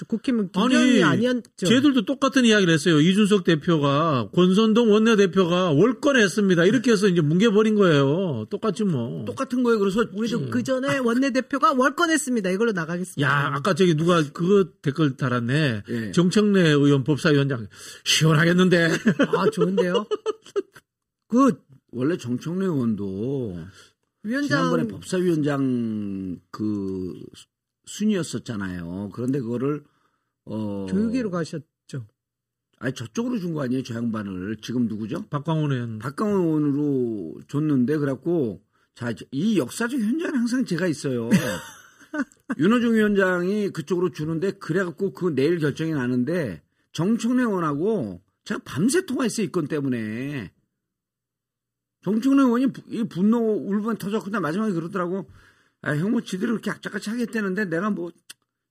국힘은 0.09 0.51
아니, 0.55 0.69
김정이 0.75 1.03
아니었죠. 1.03 1.67
쟤들도 1.67 2.07
똑같은 2.07 2.45
이야기를 2.47 2.73
했어요. 2.73 3.01
이준석 3.01 3.45
대표가 3.45 4.31
권선동 4.35 4.91
원내대표가 4.91 5.73
월권했습니다. 5.73 6.65
이렇게 6.65 6.93
해서 6.93 7.07
이제 7.07 7.21
뭉개버린 7.21 7.75
거예요. 7.75 8.47
똑같지 8.49 8.85
뭐. 8.85 9.25
똑같은 9.27 9.63
거예요. 9.63 9.79
그래서 9.79 10.05
우리도 10.15 10.49
그 10.49 10.63
전에 10.63 10.99
원내대표가 10.99 11.75
월권했습니다. 11.75 12.51
이걸로 12.51 12.73
나가겠습니다. 12.73 13.21
야, 13.29 13.53
아까 13.55 13.75
저기 13.75 13.95
누가 13.95 14.23
그거 14.33 14.71
댓글 14.81 15.17
달았네. 15.17 15.83
예. 15.89 16.13
정청래 16.13 16.71
의원 16.71 17.05
법사위원장 17.05 17.69
시원하겠는데. 18.05 18.89
아 19.37 19.51
좋은데요. 19.51 20.07
그 21.29 21.53
원래 21.93 22.17
정청래 22.17 22.65
의원도 22.65 23.59
위원장 24.25 24.49
지난번에 24.49 24.87
법사위원장 24.89 26.41
그 26.51 27.13
순이었었잖아요. 27.87 29.11
그런데 29.15 29.41
그거를 29.41 29.85
어 30.47 30.87
교육위로 30.91 31.31
가셨죠. 31.31 32.07
아니 32.79 32.93
저쪽으로 32.95 33.39
준 33.39 33.55
거 33.55 33.63
아니에요? 33.63 33.83
저 33.83 33.95
양반을 33.95 34.57
지금 34.63 34.87
누구죠? 34.89 35.27
박광훈 35.29 35.73
의원. 35.73 35.99
박강원 35.99 36.41
의원으로 36.41 37.41
줬는데 37.49 37.99
그래갖고 37.99 38.63
자이 38.95 39.57
역사적 39.59 39.99
현장은 40.01 40.37
항상 40.39 40.65
제가 40.65 40.87
있어요. 40.87 41.29
윤호중 42.59 42.95
위원장이 42.95 43.71
그쪽으로 43.71 44.11
주는데 44.11 44.53
그래갖고 44.53 45.13
그 45.13 45.35
내일 45.35 45.59
결정이 45.59 45.93
나는데 45.93 46.63
정청래 46.93 47.43
의원하고 47.43 48.23
제가 48.45 48.61
밤새 48.65 49.05
통화했어요 49.07 49.47
이건 49.47 49.67
때문에 49.67 50.53
정청래 52.05 52.43
의원이 52.43 52.67
부- 52.69 52.83
이 52.89 53.05
분노 53.05 53.39
울분 53.39 53.97
터졌고 53.97 54.31
나 54.31 54.39
마지막에 54.41 54.73
그러더라고 54.73 55.29
아, 55.83 55.95
형뭐 55.97 56.21
지들이 56.23 56.51
그렇게 56.51 56.71
악착같이 56.71 57.11
하겠다는데 57.11 57.65
내가 57.67 57.91
뭐 57.91 58.11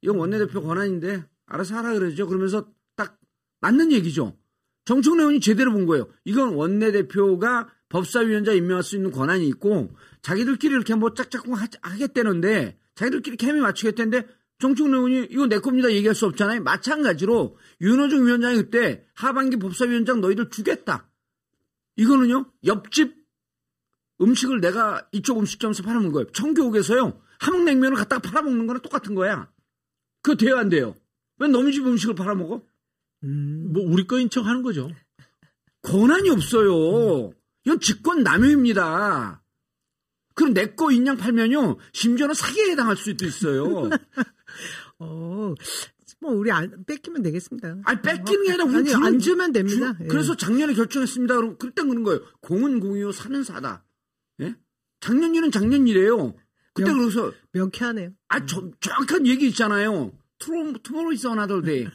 이건 0.01 0.17
원내대표 0.17 0.61
권한인데 0.61 1.25
알아서 1.47 1.75
하라 1.75 1.93
그러죠 1.93 2.27
그러면서 2.27 2.67
딱 2.95 3.19
맞는 3.61 3.91
얘기죠 3.91 4.37
정청래 4.85 5.21
의원이 5.23 5.39
제대로 5.39 5.71
본 5.71 5.85
거예요. 5.85 6.09
이건 6.25 6.55
원내대표가 6.55 7.69
법사위원장 7.87 8.55
임명할 8.57 8.83
수 8.83 8.97
있는 8.97 9.11
권한이 9.11 9.47
있고 9.47 9.95
자기들끼리 10.21 10.73
이렇게 10.73 10.93
뭐 10.95 11.13
짝짝꿍 11.13 11.53
하- 11.53 11.67
하겠다는데 11.81 12.77
자기들끼리 12.95 13.37
케미 13.37 13.61
맞추겠다는데 13.61 14.27
정청래 14.59 14.97
의원이 14.97 15.27
이거 15.31 15.47
내 15.47 15.59
겁니다 15.59 15.89
얘기할 15.91 16.13
수 16.15 16.25
없잖아요. 16.25 16.63
마찬가지로 16.63 17.57
윤호중 17.81 18.25
위원장이 18.25 18.57
그때 18.57 19.05
하반기 19.13 19.57
법사위원장 19.57 20.19
너희들 20.21 20.49
주겠다. 20.49 21.09
이거는요 21.95 22.51
옆집 22.65 23.22
음식을 24.23 24.61
내가 24.61 25.07
이쪽 25.11 25.39
음식점에서 25.39 25.83
팔아먹는 25.83 26.11
거예요. 26.11 26.31
청교옥에서요 26.31 27.21
함흥냉면을 27.39 27.97
갖다가 27.97 28.21
팔아먹는 28.21 28.67
거랑 28.67 28.81
똑같은 28.81 29.15
거야. 29.15 29.49
그거 30.21 30.35
돼요 30.37 30.57
안 30.57 30.69
돼요? 30.69 30.95
왜 31.39 31.47
너희 31.47 31.71
집 31.73 31.85
음식을 31.85 32.15
팔아먹어? 32.15 32.61
음, 33.23 33.71
뭐 33.73 33.83
우리 33.85 34.05
거인 34.07 34.29
척 34.29 34.45
하는 34.45 34.61
거죠. 34.63 34.89
권한이 35.81 36.29
없어요. 36.29 37.33
이건 37.65 37.79
직권 37.79 38.23
남용입니다. 38.23 39.41
그럼 40.35 40.53
내 40.53 40.75
거 40.75 40.91
인양 40.91 41.17
팔면요, 41.17 41.77
심지어는 41.93 42.33
사기에 42.33 42.71
해당할 42.71 42.95
수도 42.97 43.25
있어요. 43.25 43.89
어, 44.99 45.53
뭐 46.21 46.31
우리 46.31 46.51
안 46.51 46.83
뺏기면 46.85 47.21
되겠습니다. 47.21 47.77
아니, 47.83 48.01
뺏기는 48.01 48.43
게 48.45 48.51
아니라 48.51 48.65
우리 48.65 48.75
아니, 48.77 48.93
안 48.95 49.19
주면 49.19 49.51
됩니다. 49.51 49.93
주- 49.97 50.03
예. 50.03 50.07
그래서 50.07 50.35
작년에 50.35 50.73
결정했습니다. 50.73 51.35
그럼 51.35 51.57
그때 51.57 51.83
그런 51.83 52.03
거예요. 52.03 52.21
공은 52.41 52.79
공이요, 52.79 53.11
사는 53.11 53.43
사다. 53.43 53.83
예? 54.41 54.55
작년 54.99 55.35
일은 55.35 55.51
작년 55.51 55.87
일이에요. 55.87 56.35
그때 56.73 56.89
명- 56.89 56.99
그래서, 56.99 57.31
명쾌하네요. 57.51 58.11
아, 58.29 58.45
저, 58.45 58.71
정확한 58.79 59.27
얘기 59.27 59.47
있잖아요. 59.49 60.11
투모, 60.39 60.79
투모로 60.79 61.11
있어, 61.13 61.31
하나들 61.31 61.61
데. 61.61 61.83
예? 61.83 61.89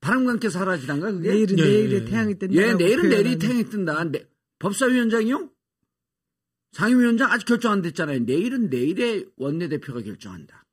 바람과 0.00 0.32
함께 0.32 0.48
사라지단가, 0.48 1.12
그게? 1.12 1.28
내일은 1.28 1.58
예, 1.58 1.62
내일의 1.62 1.92
예, 1.92 1.96
예. 1.96 2.04
태양이 2.06 2.38
뜬다. 2.38 2.54
예, 2.56 2.74
내일은 2.74 3.08
내일이 3.10 3.38
태양이 3.38 3.64
뜬다. 3.64 4.04
네, 4.04 4.26
법사위원장이요? 4.60 5.50
상임위원장 6.72 7.30
아직 7.30 7.44
결정 7.46 7.72
안 7.72 7.82
됐잖아요. 7.82 8.20
내일은 8.20 8.70
내일의 8.70 9.26
원내대표가 9.36 10.02
결정한다. 10.02 10.64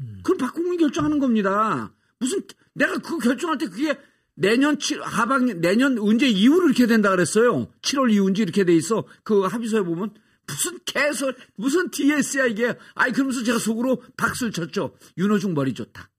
음. 0.00 0.20
그럼 0.24 0.38
박국민이 0.38 0.78
결정하는 0.78 1.18
겁니다. 1.18 1.94
무슨 2.18 2.42
내가 2.74 2.94
그거 2.98 3.18
결정할 3.18 3.58
때 3.58 3.66
그게 3.66 3.96
내년 4.36 4.78
7 4.78 5.00
하반기 5.02 5.54
내년 5.54 5.98
언제 5.98 6.28
이후로 6.28 6.66
이렇게 6.66 6.86
된다 6.86 7.10
그랬어요. 7.10 7.68
7월 7.82 8.12
이후인지 8.12 8.42
이렇게 8.42 8.64
돼 8.64 8.74
있어. 8.76 9.04
그 9.24 9.40
합의서에 9.42 9.80
보면 9.82 10.12
무슨 10.46 10.78
개설 10.84 11.34
무슨 11.56 11.90
DS야 11.90 12.46
이게. 12.46 12.76
아이 12.94 13.12
그러면서 13.12 13.42
제가 13.42 13.58
속으로 13.58 14.02
박수를 14.16 14.52
쳤죠. 14.52 14.94
윤호중 15.16 15.54
머리 15.54 15.72
좋다. 15.74 16.10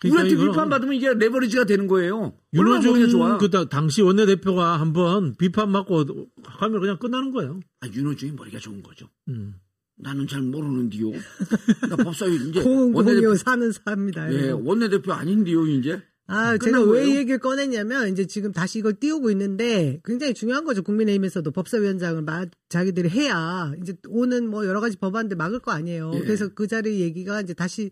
그러니까 0.00 0.22
우리한테 0.24 0.44
비판받으면 0.52 0.94
이게 0.94 1.14
레버리지가 1.14 1.64
되는 1.64 1.86
거예요. 1.86 2.36
머리가 2.52 2.80
좋아. 2.80 2.98
윤호중 2.98 3.38
그 3.38 3.48
다- 3.48 3.68
당시 3.68 4.02
원내대표가 4.02 4.78
한번 4.78 5.36
비판 5.36 5.70
맞고 5.70 6.04
하면 6.44 6.80
그냥 6.80 6.98
끝나는 6.98 7.30
거예요. 7.32 7.60
아, 7.80 7.86
윤호중이 7.86 8.32
머리가 8.32 8.58
좋은 8.58 8.82
거죠. 8.82 9.08
음. 9.28 9.54
나는 9.98 10.26
잘 10.26 10.42
모르는데요. 10.42 11.12
나 11.88 11.96
법사위 11.96 12.50
이제 12.50 12.60
원내대표, 12.62 13.34
사는 13.36 13.72
사입니다. 13.72 14.30
예, 14.34 14.50
원내대표 14.50 15.14
아닌데요, 15.14 15.66
이제. 15.68 16.02
아, 16.28 16.56
끝난 16.56 16.80
제가 16.80 16.80
왜 16.80 16.86
거예요? 16.86 17.06
이 17.06 17.16
얘기를 17.16 17.38
꺼냈냐면, 17.38 18.08
이제 18.08 18.26
지금 18.26 18.52
다시 18.52 18.80
이걸 18.80 18.94
띄우고 18.94 19.30
있는데, 19.30 20.00
굉장히 20.04 20.34
중요한 20.34 20.64
거죠. 20.64 20.82
국민의힘에서도 20.82 21.50
법사위원장을 21.50 22.20
막 22.22 22.48
자기들이 22.68 23.08
해야, 23.10 23.72
이제 23.80 23.94
오는 24.08 24.48
뭐 24.48 24.66
여러 24.66 24.80
가지 24.80 24.96
법안들 24.96 25.36
막을 25.36 25.60
거 25.60 25.70
아니에요. 25.70 26.12
예. 26.14 26.20
그래서 26.20 26.48
그 26.48 26.66
자리 26.66 27.00
얘기가 27.00 27.40
이제 27.42 27.54
다시 27.54 27.90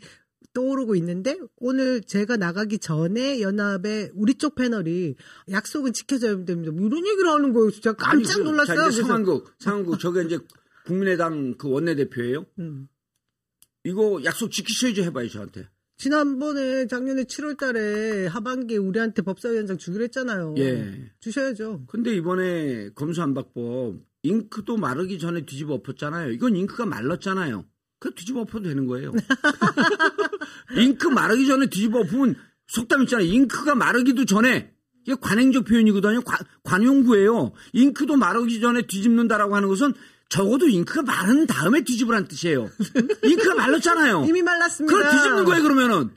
떠오르고 0.53 0.97
있는데, 0.97 1.39
오늘 1.57 2.01
제가 2.01 2.37
나가기 2.37 2.79
전에 2.79 3.41
연합의 3.41 4.11
우리 4.15 4.35
쪽 4.35 4.57
패널이 4.57 5.15
약속은 5.51 5.93
지켜줘야 5.93 6.45
됩니다. 6.45 6.73
뭐 6.73 6.87
이런 6.87 7.07
얘기를 7.07 7.29
하는 7.31 7.53
거예요. 7.53 7.71
진짜 7.71 7.93
깜짝 7.93 8.43
놀랐어요. 8.43 8.91
자, 8.91 8.91
상황극, 8.91 9.55
상황극. 9.59 10.01
저게 10.01 10.23
이제 10.25 10.39
국민의당 10.87 11.55
그 11.57 11.69
원내대표예요. 11.69 12.47
음. 12.59 12.89
이거 13.85 14.21
약속 14.25 14.51
지키셔야죠, 14.51 15.03
해봐요, 15.03 15.29
저한테. 15.29 15.69
지난번에 16.05 16.87
작년에 16.87 17.25
7월 17.25 17.57
달에 17.57 18.27
하반기에 18.27 18.77
우리한테 18.77 19.23
법사위원장 19.23 19.79
주기로 19.79 20.05
했잖아요. 20.05 20.55
예. 20.59 21.11
주셔야죠. 21.21 21.85
근데 21.87 22.15
이번에 22.15 22.91
검수안박법, 22.91 24.03
잉크도 24.23 24.77
마르기 24.77 25.19
전에 25.19 25.47
뒤집어 25.47 25.73
엎었잖아요. 25.73 26.33
이건 26.33 26.57
잉크가 26.57 26.85
말랐잖아요. 26.85 27.65
그 28.01 28.13
뒤집어 28.15 28.43
엎어도 28.43 28.65
되는 28.65 28.87
거예요. 28.87 29.13
잉크 30.77 31.09
마르기 31.09 31.47
전에 31.47 31.71
뒤집어 31.71 32.01
엎으면 32.01 32.35
속담 32.67 33.05
있잖아요. 33.05 33.27
잉크가 33.27 33.75
마르기도 33.75 34.27
전에 34.27 34.75
이게 35.07 35.17
관행적 35.19 35.65
표현이거든요. 35.65 36.21
관, 36.21 36.39
관용구예요. 36.65 37.53
잉크도 37.73 38.17
마르기 38.17 38.61
전에 38.61 38.83
뒤집는다라고 38.83 39.57
하는 39.57 39.69
것은 39.69 39.95
적어도 40.29 40.69
잉크가 40.69 41.03
마른 41.03 41.47
다음에 41.47 41.83
뒤집으란 41.83 42.27
뜻이에요. 42.27 42.71
잉크가 43.23 43.55
말랐잖아요. 43.55 44.25
이미 44.27 44.43
말랐습니다. 44.43 44.97
그걸 44.97 45.11
뒤집는 45.11 45.45
거예요, 45.45 45.63
그러면은. 45.63 46.11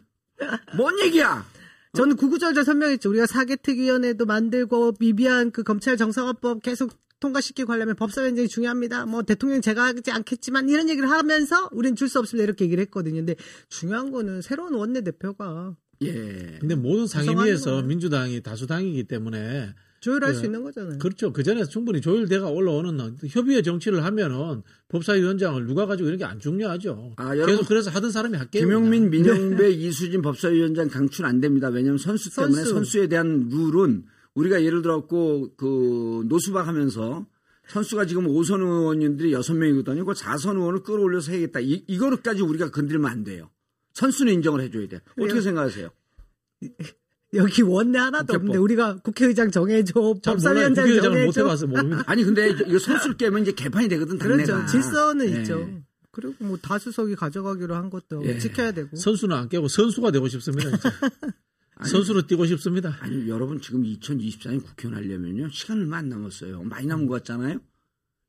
뭔 0.75 0.99
얘기야? 0.99 1.45
저는 1.93 2.15
구구절절 2.15 2.63
설명했죠. 2.63 3.09
우리가 3.09 3.25
사개특위원회도 3.25 4.25
만들고 4.25 4.93
미비한 4.99 5.51
그 5.51 5.63
검찰 5.63 5.97
정상화법 5.97 6.61
계속 6.61 6.93
통과시키고 7.19 7.73
하려면 7.73 7.95
법사위원장이 7.95 8.47
중요합니다. 8.47 9.05
뭐 9.07 9.23
대통령 9.23 9.61
제가 9.61 9.85
하지 9.85 10.11
않겠지만 10.11 10.69
이런 10.69 10.89
얘기를 10.89 11.09
하면서 11.09 11.67
우리는 11.71 11.95
줄수 11.95 12.19
없습니다. 12.19 12.43
이렇게 12.43 12.65
얘기를 12.65 12.81
했거든요. 12.83 13.15
근데 13.15 13.35
중요한 13.69 14.11
거는 14.11 14.41
새로운 14.41 14.73
원내대표가 14.75 15.75
예. 16.03 16.57
근데 16.59 16.75
모든 16.75 17.07
상임위에서. 17.07 17.81
민주당이 17.81 18.43
다수당이기 18.43 19.05
때문에 19.05 19.73
조율할 19.99 20.31
네. 20.33 20.37
수 20.37 20.45
있는 20.45 20.63
거잖아요. 20.63 20.99
그렇죠. 20.99 21.33
그 21.33 21.43
전에 21.43 21.63
충분히 21.65 22.01
조율대가 22.01 22.49
올라오는 22.49 23.17
협의의 23.27 23.63
정치를 23.63 24.03
하면은 24.03 24.63
법사위원장을 24.89 25.65
누가 25.65 25.85
가지고 25.85 26.07
이런 26.09 26.19
게 26.19 26.25
안 26.25 26.39
중요하죠. 26.39 27.13
아, 27.17 27.29
여러분, 27.35 27.47
계속 27.47 27.67
그래서 27.67 27.89
하던 27.89 28.11
사람이 28.11 28.37
할게요. 28.37 28.63
김용민. 28.65 29.09
민영배, 29.09 29.71
이수진 29.71 30.21
법사위원장 30.21 30.89
강출 30.89 31.25
안 31.25 31.39
됩니다. 31.39 31.69
왜냐하면 31.69 31.97
선수 31.97 32.33
때문에 32.35 32.55
선수. 32.55 32.73
선수. 32.73 32.99
에 32.99 33.07
대한 33.07 33.49
룰은 33.49 34.05
우리가 34.35 34.63
예를 34.63 34.81
들어갖고 34.81 35.55
그 35.57 36.23
노수박 36.27 36.67
하면서 36.67 37.25
선수가 37.67 38.05
지금 38.05 38.27
5선 38.27 38.61
의원님들이 38.61 39.31
6명이거든요. 39.31 40.05
그 40.05 40.13
4선 40.13 40.55
의원을 40.55 40.83
끌어올려서 40.83 41.31
해야겠다. 41.31 41.59
이, 41.59 41.83
이거까지 41.87 42.41
우리가 42.43 42.69
건드리면 42.71 43.09
안 43.09 43.23
돼요. 43.23 43.49
선수는 43.93 44.33
인정을 44.33 44.61
해줘야 44.61 44.87
돼. 44.87 45.01
어떻게. 45.19 45.41
생각하세요? 45.41 45.89
여기 47.33 47.61
원내 47.61 47.97
하나도 47.99 48.25
국회법. 48.27 48.41
없는데 48.41 48.57
우리가 48.59 48.95
국회의장 48.97 49.51
정해줘. 49.51 49.93
법사위원장 50.23 50.85
정해줘. 50.87 51.41
해봐서 51.41 51.67
모릅니다. 51.67 52.03
아니 52.07 52.23
근데 52.23 52.49
이거 52.49 52.79
선수를 52.79 53.17
깨면 53.17 53.41
이제 53.43 53.51
개판이 53.51 53.87
되거든. 53.89 54.17
당내가. 54.17 54.45
그렇죠. 54.45 54.71
질서는 54.71 55.33
예. 55.33 55.39
있죠. 55.41 55.69
그리고 56.11 56.33
뭐 56.39 56.57
다수석이 56.57 57.15
가져가기로 57.15 57.75
한 57.75 57.89
것도 57.89 58.25
예. 58.25 58.39
지켜야 58.39 58.71
되고. 58.71 58.95
선수는 58.95 59.35
안 59.35 59.49
깨고 59.49 59.67
선수가 59.67 60.11
되고 60.11 60.27
싶습니다. 60.29 60.69
진짜. 60.71 60.89
선수로 61.85 62.25
뛰고 62.25 62.45
싶습니다. 62.47 62.97
아니 63.01 63.27
여러분 63.29 63.61
지금 63.61 63.83
2024년 63.83 64.63
국회의원 64.65 65.03
하려면요 65.03 65.49
시간 65.51 65.79
얼마 65.79 65.97
안 65.97 66.09
남았어요. 66.09 66.63
많이 66.63 66.87
남은 66.87 67.05
것 67.05 67.15
같잖아요. 67.15 67.59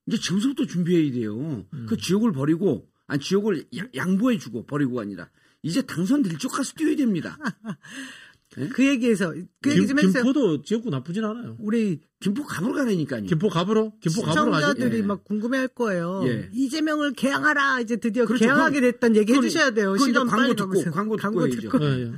이제 0.06 0.18
지금부터 0.18 0.66
준비해야 0.66 1.12
돼요. 1.12 1.64
그 1.86 1.96
지역을 1.96 2.32
버리고 2.32 2.88
아니 3.06 3.22
지역을 3.22 3.64
야- 3.78 3.86
양보해주고 3.94 4.66
버리고 4.66 5.00
아니라 5.00 5.30
이제 5.62 5.80
당선될 5.82 6.36
쪽 6.38 6.52
가서 6.52 6.74
뛰어야 6.76 6.94
됩니다. 6.96 7.38
그 8.72 8.86
얘기에서 8.86 9.32
그 9.62 9.70
얘기 9.70 9.80
김, 9.80 9.88
좀 9.88 9.98
했어요. 9.98 10.22
김포도 10.24 10.62
지역구 10.62 10.90
나쁘진 10.90 11.24
않아요. 11.24 11.56
우리 11.60 12.00
김포 12.20 12.44
가보러 12.44 12.74
가라니까요. 12.74 13.22
김포 13.24 13.48
갑으로? 13.48 13.92
김포 14.00 14.22
갑으로 14.22 14.50
가지? 14.50 14.62
시청자들이 14.66 14.98
예. 14.98 15.02
막 15.02 15.22
궁금해할 15.24 15.68
거예요. 15.68 16.22
예. 16.26 16.48
이재명을 16.52 17.12
개항하라 17.12 17.80
이제 17.80 17.96
드디어 17.96 18.26
그렇죠. 18.26 18.44
개항하게 18.44 18.80
됐다는 18.80 19.16
얘기 19.16 19.32
그건- 19.32 19.44
해주셔야 19.44 19.70
돼요. 19.70 19.96
시간 19.96 20.26
광고 20.26 20.42
빨리 20.42 20.56
듣고, 20.56 20.74
있어요. 20.80 20.90
광고 20.92 21.16
듣고 21.16 21.46
해야죠. 21.46 21.60
듣고. 21.60 21.84
예, 21.84 22.02
예. 22.02 22.12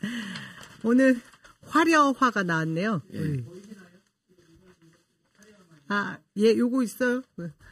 오늘 0.84 1.20
화려화가 1.62 2.42
나왔네요. 2.44 3.02
예. 3.14 3.18
음. 3.18 3.46
아, 5.88 6.18
예, 6.36 6.56
요거 6.56 6.82
있어요. 6.84 7.22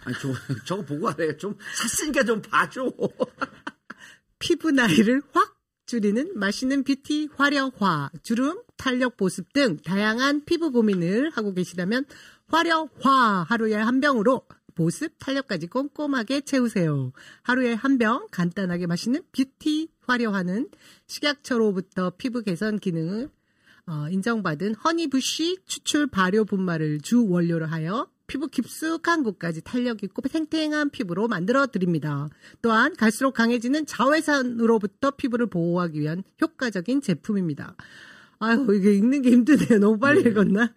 아니 0.05 0.17
저 0.21 0.33
저거 0.65 0.83
보고 0.85 1.09
하래요. 1.09 1.37
좀 1.37 1.57
샀으니까 1.77 2.25
좀 2.25 2.43
봐줘. 2.43 2.93
피부 4.41 4.71
나이를 4.73 5.23
확 5.33 5.57
줄이는 5.89 6.39
맛있는 6.39 6.85
뷰티 6.85 7.31
화려화, 7.35 8.11
주름, 8.23 8.63
탄력 8.77 9.17
보습 9.17 9.55
등 9.55 9.79
다양한 9.79 10.45
피부 10.45 10.71
고민을 10.71 11.31
하고 11.31 11.55
계시다면 11.55 12.05
화려화 12.49 13.47
하루에 13.49 13.75
한 13.75 14.01
병으로 14.01 14.43
보습, 14.75 15.19
탄력까지 15.19 15.67
꼼꼼하게 15.67 16.43
채우세요. 16.43 17.13
하루에 17.43 17.73
한 17.73 17.97
병 17.99 18.29
간단하게 18.31 18.87
마시는 18.87 19.23
뷰티 19.33 19.89
화려화는 20.07 20.69
식약처로부터 21.07 22.11
피부 22.19 22.43
개선 22.43 22.79
기능을 22.79 23.31
어, 23.87 24.09
인정받은 24.11 24.75
허니부시 24.75 25.61
추출 25.67 26.07
발효 26.07 26.45
분말을 26.45 27.01
주 27.01 27.27
원료로 27.27 27.65
하여 27.67 28.09
피부 28.29 28.47
깊숙한 28.47 29.25
곳까지 29.25 29.63
탄력 29.63 30.05
있고 30.05 30.23
탱탱한 30.23 30.91
피부로 30.91 31.27
만들어 31.27 31.67
드립니다. 31.67 32.29
또한 32.63 32.95
갈수록 32.95 33.33
강해지는 33.33 33.87
자외선으로부터 33.87 35.13
피부를 35.13 35.47
보호하기 35.47 35.99
위한 35.99 36.23
효과적인 36.41 37.01
제품입니다. 37.01 37.75
아유, 38.39 38.67
이게 38.73 38.95
읽는 38.95 39.23
게 39.23 39.31
힘드네요. 39.33 39.81
너무 39.81 39.99
빨리 39.99 40.21
읽었나? 40.21 40.73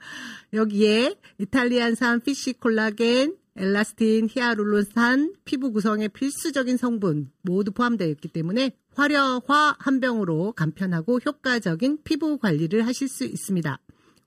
여기에 0.54 1.16
이탈리안산 1.38 2.22
피시 2.22 2.54
콜라겐, 2.54 3.36
엘라스틴, 3.56 4.30
히아룰론산, 4.32 5.34
피부 5.44 5.72
구성에 5.72 6.08
필수적인 6.08 6.78
성분 6.78 7.32
모두 7.42 7.72
포함되어 7.72 8.08
있기 8.08 8.30
때문에 8.30 8.72
화려화 8.96 9.76
한 9.78 10.00
병으로 10.00 10.54
간편하고 10.54 11.20
효과적인 11.20 12.00
피부 12.04 12.38
관리를 12.38 12.88
하실 12.88 13.10
수 13.10 13.26
있습니다. 13.26 13.78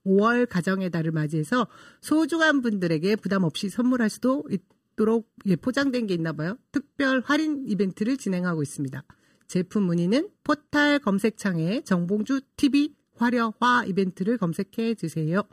5월 0.05 0.47
가정의 0.49 0.89
달을 0.89 1.11
맞이해서 1.11 1.67
소중한 2.01 2.61
분들에게 2.61 3.15
부담 3.17 3.43
없이 3.43 3.69
선물할 3.69 4.09
수도 4.09 4.43
있도록 4.49 5.29
예, 5.45 5.55
포장된 5.55 6.07
게 6.07 6.13
있나 6.13 6.33
봐요. 6.33 6.57
특별 6.71 7.21
할인 7.25 7.63
이벤트를 7.67 8.17
진행하고 8.17 8.61
있습니다. 8.63 9.03
제품 9.47 9.83
문의는 9.83 10.29
포탈 10.43 10.99
검색창에 10.99 11.81
정봉주 11.81 12.41
TV 12.57 12.95
화려화 13.15 13.85
이벤트를 13.87 14.37
검색해 14.37 14.95
주세요. 14.95 15.43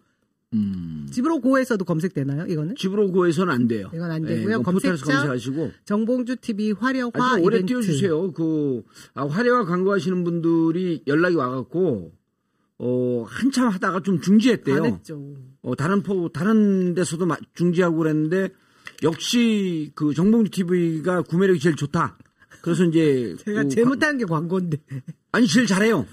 음. 0.55 1.07
집으로 1.11 1.41
고에서도 1.41 1.83
검색되나요? 1.85 2.47
이거는? 2.47 2.75
집으로 2.77 3.11
구해서는 3.11 3.53
안 3.53 3.69
돼요. 3.69 3.91
이건 3.95 4.11
안 4.11 4.23
예, 4.29 4.37
되고요. 4.37 4.63
포털에서 4.63 4.63
검색창 4.63 5.17
검색하시고 5.17 5.71
정봉주 5.87 6.37
TV 6.37 6.73
화려화 6.73 7.11
아주 7.15 7.43
오래. 7.43 7.65
띄워주세요. 7.65 8.33
그 8.33 8.83
아, 9.15 9.27
화려화 9.27 9.65
광고하시는 9.65 10.25
분들이 10.25 11.03
연락이 11.07 11.37
와갖고 11.37 12.13
어 12.85 13.25
한참 13.29 13.69
하다가 13.69 14.01
좀 14.03 14.21
중지했대요. 14.21 14.77
안 14.77 14.85
했죠. 14.87 15.35
어, 15.63 15.77
다른 15.77 16.03
포 16.03 16.29
다른 16.31 16.95
데서도 16.95 17.27
마- 17.27 17.37
중지하고 17.55 17.99
그랬는데 17.99 18.49
역시 19.05 19.93
그 19.95 20.13
정봉주 20.15 20.51
TV가 20.51 21.23
구매력이 21.23 21.61
제일 21.61 21.77
좋다. 21.77 22.19
그래서 22.63 22.85
이제 22.85 23.37
제가 23.47 23.63
그 23.65 23.69
제일 23.69 23.87
못하는 23.87 24.19
게 24.19 24.25
광고인데. 24.25 24.79
아니 25.31 25.47
제일 25.47 25.67
잘해요. 25.67 26.07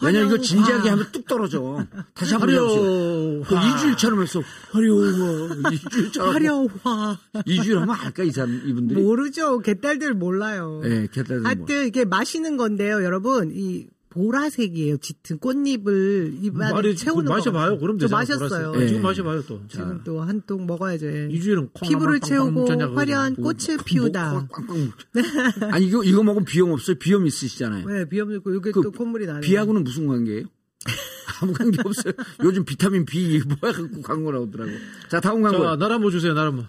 왜냐면 0.00 0.28
이거. 0.28 0.38
진지하게 0.40 0.90
하면 0.90 1.06
뚝 1.12 1.26
떨어져. 1.26 1.84
다시 2.14 2.32
한번 2.34 2.50
해보세요. 2.50 3.42
그 3.42 3.54
이주일처럼 3.56 4.22
했어. 4.22 4.40
화려화 4.70 5.72
이주일처럼. 5.72 6.34
화려화. 6.34 7.18
이주일 7.46 7.78
하면 7.78 7.94
알까 7.96 8.22
이 8.22 8.30
사람 8.30 8.62
이분들이. 8.64 9.00
모르죠. 9.02 9.58
개딸들 9.60 10.14
몰라요. 10.14 10.80
예, 10.84 11.08
개딸들 11.12 11.40
뭐. 11.40 11.48
하여튼 11.48 11.86
이게 11.88 12.04
마시는 12.04 12.56
건데요, 12.56 13.02
여러분. 13.02 13.50
이 13.52 13.88
보라색이에요. 14.10 14.96
짙은 14.98 15.38
꽃잎을 15.38 16.38
입안에 16.42 16.72
말이 16.72 16.96
채우는 16.96 17.24
그 17.26 17.30
마셔봐요. 17.30 17.70
거. 17.74 17.78
그럼 17.78 17.98
저 17.98 18.06
되잖아. 18.06 18.18
마셨어요. 18.20 18.72
예. 18.80 18.86
지금 18.88 19.02
마셔봐요 19.02 19.42
또. 19.46 19.60
지금 19.68 20.02
또 20.04 20.20
한 20.22 20.42
통 20.46 20.66
먹어야죠. 20.66 21.06
예. 21.06 21.28
이주일은 21.30 21.70
콩 21.72 21.88
피부를 21.88 22.20
채우고. 22.20 22.66
화려한 22.94 23.36
뭐, 23.38 23.52
꽃을 23.52 23.76
뭐, 23.76 23.84
피우다. 23.84 24.48
꽝꽝 24.50 24.76
묻- 24.76 24.94
아니 25.74 25.86
이거 25.86 26.02
이거 26.04 26.22
먹으면 26.22 26.44
비염 26.44 26.70
없어요? 26.72 26.96
비염 26.98 27.26
있으시잖아요. 27.26 27.86
네, 27.86 28.08
비염 28.08 28.32
있고 28.32 28.52
이게 28.54 28.70
그 28.70 28.82
또 28.82 28.90
콧물이 28.92 29.26
나네. 29.26 29.40
비하고는 29.40 29.84
무슨 29.84 30.06
관계예요? 30.06 30.44
아무 31.42 31.52
관계 31.52 31.78
없어요. 31.84 32.12
요즘 32.42 32.64
비타민 32.64 33.04
B 33.04 33.40
뭐야 33.60 33.72
갖고 33.72 34.02
광고 34.02 34.32
나오더라고. 34.32 34.70
자 35.10 35.20
다음 35.20 35.42
광고. 35.42 35.62
자, 35.62 35.76
나라 35.76 35.98
뭐 35.98 36.10
주세요, 36.10 36.32
나라 36.34 36.50
뭐. 36.50 36.64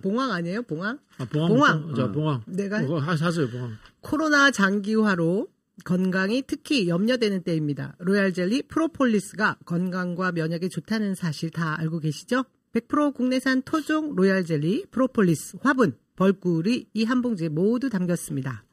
봉황 0.00 0.30
아니에요? 0.30 0.62
봉황? 0.62 0.98
아, 1.18 1.24
봉황. 1.24 1.48
봉황. 1.48 1.82
좀- 1.88 1.94
자, 1.96 2.12
봉황. 2.12 2.42
내가 2.46 2.80
그거 2.82 2.98
하- 2.98 3.16
사세요, 3.16 3.48
봉황. 3.50 3.76
코로나 4.00 4.50
장기화로 4.52 5.48
건강이 5.84 6.42
특히 6.46 6.88
염려되는 6.88 7.42
때입니다. 7.42 7.96
로얄 7.98 8.32
젤리 8.32 8.64
프로폴리스가 8.68 9.58
건강과 9.64 10.32
면역에 10.32 10.68
좋다는 10.68 11.14
사실 11.14 11.50
다 11.50 11.78
알고 11.78 11.98
계시죠? 12.00 12.44
100% 12.72 13.14
국내산 13.14 13.62
토종 13.62 14.14
로얄 14.14 14.44
젤리 14.44 14.86
프로폴리스 14.90 15.58
화분, 15.62 15.96
벌꿀이 16.16 16.86
이 16.94 17.04
한 17.04 17.20
봉지에 17.22 17.48
모두 17.48 17.90
담겼습니다. 17.90 18.64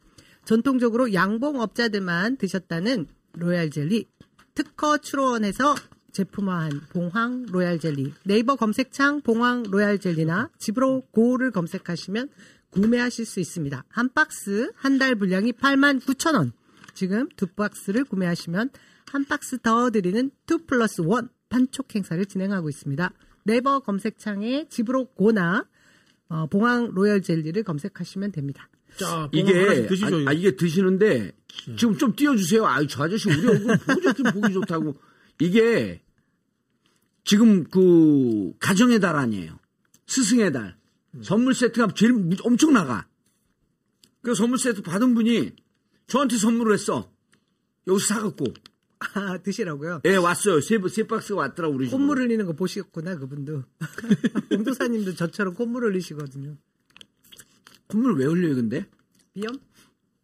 전통적으로 0.45 1.13
양봉업자들만 1.13 2.37
드셨다는 2.37 3.07
로얄 3.33 3.69
젤리 3.69 4.05
특허 4.55 4.97
출원해서 4.97 5.75
제품화한 6.11 6.81
봉황 6.89 7.45
로얄 7.49 7.79
젤리 7.79 8.13
네이버 8.25 8.55
검색창 8.55 9.21
봉황 9.21 9.63
로얄 9.69 9.99
젤리나 9.99 10.49
집으로 10.57 11.01
고를 11.11 11.51
검색하시면 11.51 12.29
구매하실 12.71 13.25
수 13.25 13.39
있습니다. 13.39 13.83
한 13.89 14.09
박스 14.13 14.71
한 14.75 14.97
달 14.97 15.15
분량이 15.15 15.51
89,000원. 15.53 16.51
지금 16.99 17.29
두 17.37 17.47
박스를 17.47 18.03
구매하시면 18.03 18.71
한 19.09 19.23
박스 19.23 19.57
더 19.59 19.89
드리는 19.89 20.29
2 20.51 20.65
플러스 20.67 21.01
1 21.01 21.29
판촉 21.47 21.95
행사를 21.95 22.23
진행하고 22.25 22.67
있습니다. 22.67 23.13
네이버 23.45 23.79
검색창에 23.79 24.67
집으로 24.67 25.05
고나 25.13 25.65
어, 26.27 26.47
봉황 26.47 26.91
로얄 26.93 27.21
젤리를 27.21 27.63
검색하시면 27.63 28.33
됩니다. 28.33 28.67
자, 28.97 29.29
이게 29.31 29.87
드시죠. 29.87 30.17
아. 30.27 30.31
아, 30.31 30.33
이게 30.33 30.57
드시는데 30.57 31.31
지금 31.77 31.97
좀 31.97 32.13
띄워주세요. 32.17 32.65
아유 32.65 32.85
저 32.87 33.05
아저씨 33.05 33.29
우리 33.29 33.47
얼굴 33.47 33.77
보고 33.77 34.01
좋긴 34.01 34.25
보기 34.33 34.53
좋다고 34.53 34.95
이게 35.39 36.01
지금 37.23 37.63
그 37.63 38.51
가정의 38.59 38.99
달 38.99 39.15
아니에요. 39.15 39.57
스승의 40.07 40.51
달. 40.51 40.77
선물 41.21 41.53
세트가 41.53 41.93
제일 41.95 42.11
무- 42.11 42.35
엄청 42.43 42.73
나가. 42.73 43.07
그 44.21 44.35
선물 44.35 44.57
세트 44.59 44.81
받은 44.81 45.13
분이 45.13 45.53
저한테 46.09 46.37
선물을 46.37 46.73
했어. 46.73 47.11
여기서 47.87 48.13
사갖고. 48.13 48.45
아, 49.13 49.37
드시라고요? 49.37 50.01
예, 50.05 50.15
왔어요. 50.17 50.59
세, 50.59 50.77
세 50.89 51.07
박스가 51.07 51.39
왔더라고, 51.39 51.75
우리 51.75 51.85
집으로. 51.85 51.97
콧물 51.99 52.19
흘리는 52.19 52.45
거 52.45 52.53
보셨구나, 52.53 53.17
그분도. 53.17 53.63
공도사님도 54.49 55.15
저처럼 55.15 55.53
콧물 55.53 55.85
흘리시거든요. 55.85 56.57
콧물 57.87 58.17
왜 58.17 58.25
흘려요, 58.25 58.55
근데? 58.55 58.85
비염? 59.33 59.57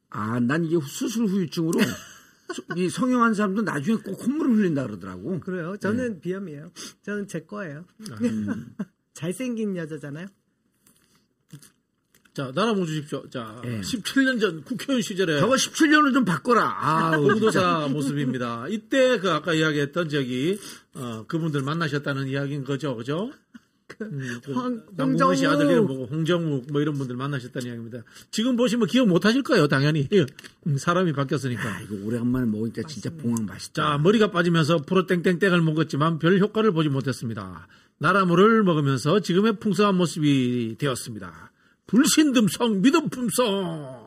아, 0.10 0.40
난 0.40 0.66
이게 0.66 0.78
수술 0.86 1.26
후유증으로 1.28 1.80
수- 2.54 2.64
이 2.76 2.90
성형한 2.90 3.34
사람도 3.34 3.62
나중에 3.62 3.98
꼭 4.02 4.18
콧물을 4.18 4.58
흘린다 4.58 4.86
그러더라고. 4.86 5.40
그래요? 5.40 5.78
저는 5.78 6.20
비염이에요. 6.20 6.72
저는 7.02 7.28
제 7.28 7.42
거예요. 7.42 7.86
잘생긴 9.14 9.76
여자잖아요. 9.78 10.28
자, 12.36 12.52
나라 12.54 12.74
모 12.74 12.86
주십시오. 12.86 13.24
자, 13.30 13.62
예. 13.64 13.80
17년 13.80 14.42
전 14.42 14.62
국회의원 14.64 15.02
시절에 15.02 15.40
저거 15.40 15.56
17년을 15.56 16.14
좀 16.14 16.26
바꿔라. 16.26 16.64
아, 16.64 17.16
공도사 17.18 17.88
모습입니다. 17.88 18.66
이때 18.70 19.18
그 19.20 19.32
아까 19.32 19.54
이야기했던 19.54 20.10
저기 20.10 20.60
어, 20.96 21.24
그분들 21.28 21.62
만나셨다는 21.62 22.28
이야기인 22.28 22.66
거죠, 22.66 22.94
그죠? 22.98 23.32
음, 24.02 24.40
그 24.44 24.52
황- 24.52 24.84
남궁원 24.98 25.36
씨 25.38 25.46
홍정욱. 25.46 25.62
아들 25.64 25.72
이름 25.72 25.88
뭐고 25.88 26.06
홍정욱 26.08 26.66
뭐 26.74 26.82
이런 26.82 26.96
분들 26.98 27.16
만나셨다는 27.16 27.68
이야기입니다. 27.68 28.00
지금 28.32 28.58
보시면 28.58 28.88
기억 28.88 29.08
못 29.08 29.24
하실 29.24 29.42
거예요, 29.42 29.70
당연히. 29.70 30.10
예. 30.12 30.26
음, 30.68 30.78
사람이 30.78 31.14
바뀌었으니까. 31.14 31.64
아, 31.64 31.80
이거 31.82 31.96
오래간만에 32.06 32.48
먹으니까 32.48 32.82
진짜 32.84 33.10
봉황 33.12 33.46
맛있다. 33.46 33.92
자, 33.92 33.98
머리가 33.98 34.32
빠지면서 34.32 34.80
프로 34.80 35.06
땡땡땡을 35.06 35.62
먹었지만 35.62 36.20
별 36.20 36.38
효과를 36.40 36.74
보지 36.74 36.90
못했습니다. 36.90 37.68
나라물을 38.00 38.64
먹으면서 38.64 39.22
지금의 39.22 39.60
풍성한 39.62 39.96
모습이 39.96 40.76
되었습니다. 40.80 41.52
불신듬성, 41.88 42.82
믿음품성. 42.82 44.06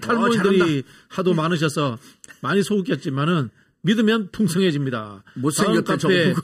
탈모인들이 0.00 0.58
잘한다. 0.58 0.88
하도 1.08 1.34
많으셔서 1.34 1.98
많이 2.40 2.62
속았겠지만은 2.62 3.50
믿으면 3.82 4.30
풍성해집니다. 4.32 5.24
못생겼다, 5.34 5.96
카페 5.96 6.34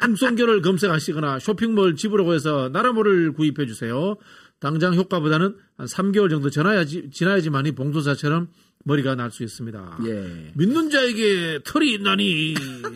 풍성교를 0.00 0.62
검색하시거나 0.62 1.38
쇼핑몰 1.38 1.96
집으로 1.96 2.32
해서 2.34 2.68
나라물을 2.72 3.32
구입해 3.32 3.66
주세요. 3.66 4.16
당장 4.60 4.94
효과보다는 4.94 5.56
한 5.76 5.86
3개월 5.86 6.30
정도 6.30 6.50
지나야지, 6.50 7.10
지나야지만이 7.12 7.72
봉도사처럼 7.72 8.48
머리가 8.84 9.14
날 9.14 9.30
수 9.30 9.44
있습니다. 9.44 9.98
예. 10.06 10.52
믿는 10.54 10.90
자에게 10.90 11.60
털이 11.64 11.92
있나니 11.94 12.54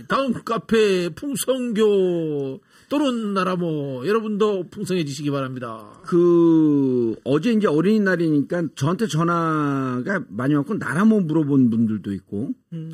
다음 0.08 0.32
카페 0.44 1.08
풍성교 1.10 2.60
또는 2.92 3.32
나라모 3.32 4.06
여러분도 4.06 4.68
풍성해지시기 4.68 5.30
바랍니다. 5.30 5.98
그 6.02 7.14
어제 7.24 7.50
이제 7.50 7.66
어린이날이니까 7.66 8.64
저한테 8.74 9.06
전화가 9.06 10.24
많이 10.28 10.54
왔고 10.54 10.74
나라모 10.74 11.20
물어본 11.20 11.70
분들도 11.70 12.12
있고 12.12 12.50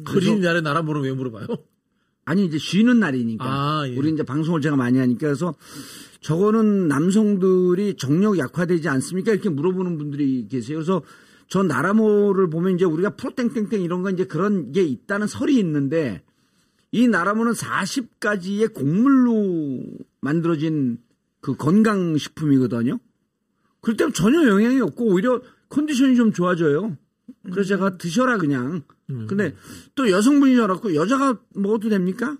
어린이날에 0.08 0.60
나라모는 0.60 1.02
왜 1.02 1.12
물어봐요? 1.12 1.48
아니 2.26 2.44
이제 2.44 2.58
쉬는 2.58 3.00
날이니까 3.00 3.44
아, 3.44 3.88
예. 3.88 3.96
우리 3.96 4.12
이제 4.12 4.22
방송을 4.22 4.60
제가 4.60 4.76
많이 4.76 5.00
하니까 5.00 5.18
그래서 5.18 5.56
저거는 6.20 6.86
남성들이 6.86 7.96
정력 7.96 8.38
약화되지 8.38 8.88
않습니까 8.88 9.32
이렇게 9.32 9.48
물어보는 9.48 9.98
분들이 9.98 10.46
계세요. 10.46 10.76
그래서 10.76 11.02
저 11.48 11.64
나라모를 11.64 12.50
보면 12.50 12.76
이제 12.76 12.84
우리가 12.84 13.16
프로땡땡땡 13.16 13.82
이런 13.82 14.04
건 14.04 14.14
이제 14.14 14.26
그런 14.26 14.70
게 14.70 14.84
있다는 14.84 15.26
설이 15.26 15.58
있는데 15.58 16.22
이 16.90 17.06
나라모는 17.08 17.52
40가지의 17.52 18.72
곡물로 18.72 19.84
만들어진 20.20 20.98
그 21.40 21.54
건강식품이거든요. 21.56 22.98
그럴 23.80 23.96
때는 23.96 24.12
전혀 24.12 24.46
영향이 24.48 24.80
없고 24.80 25.04
오히려 25.06 25.42
컨디션이 25.68 26.16
좀 26.16 26.32
좋아져요. 26.32 26.96
그래서 27.44 27.68
제가 27.68 27.98
드셔라 27.98 28.38
그냥. 28.38 28.82
근데 29.06 29.54
또 29.94 30.10
여성분이셔갖고 30.10 30.94
여자가 30.94 31.40
먹어도 31.54 31.88
됩니까? 31.88 32.36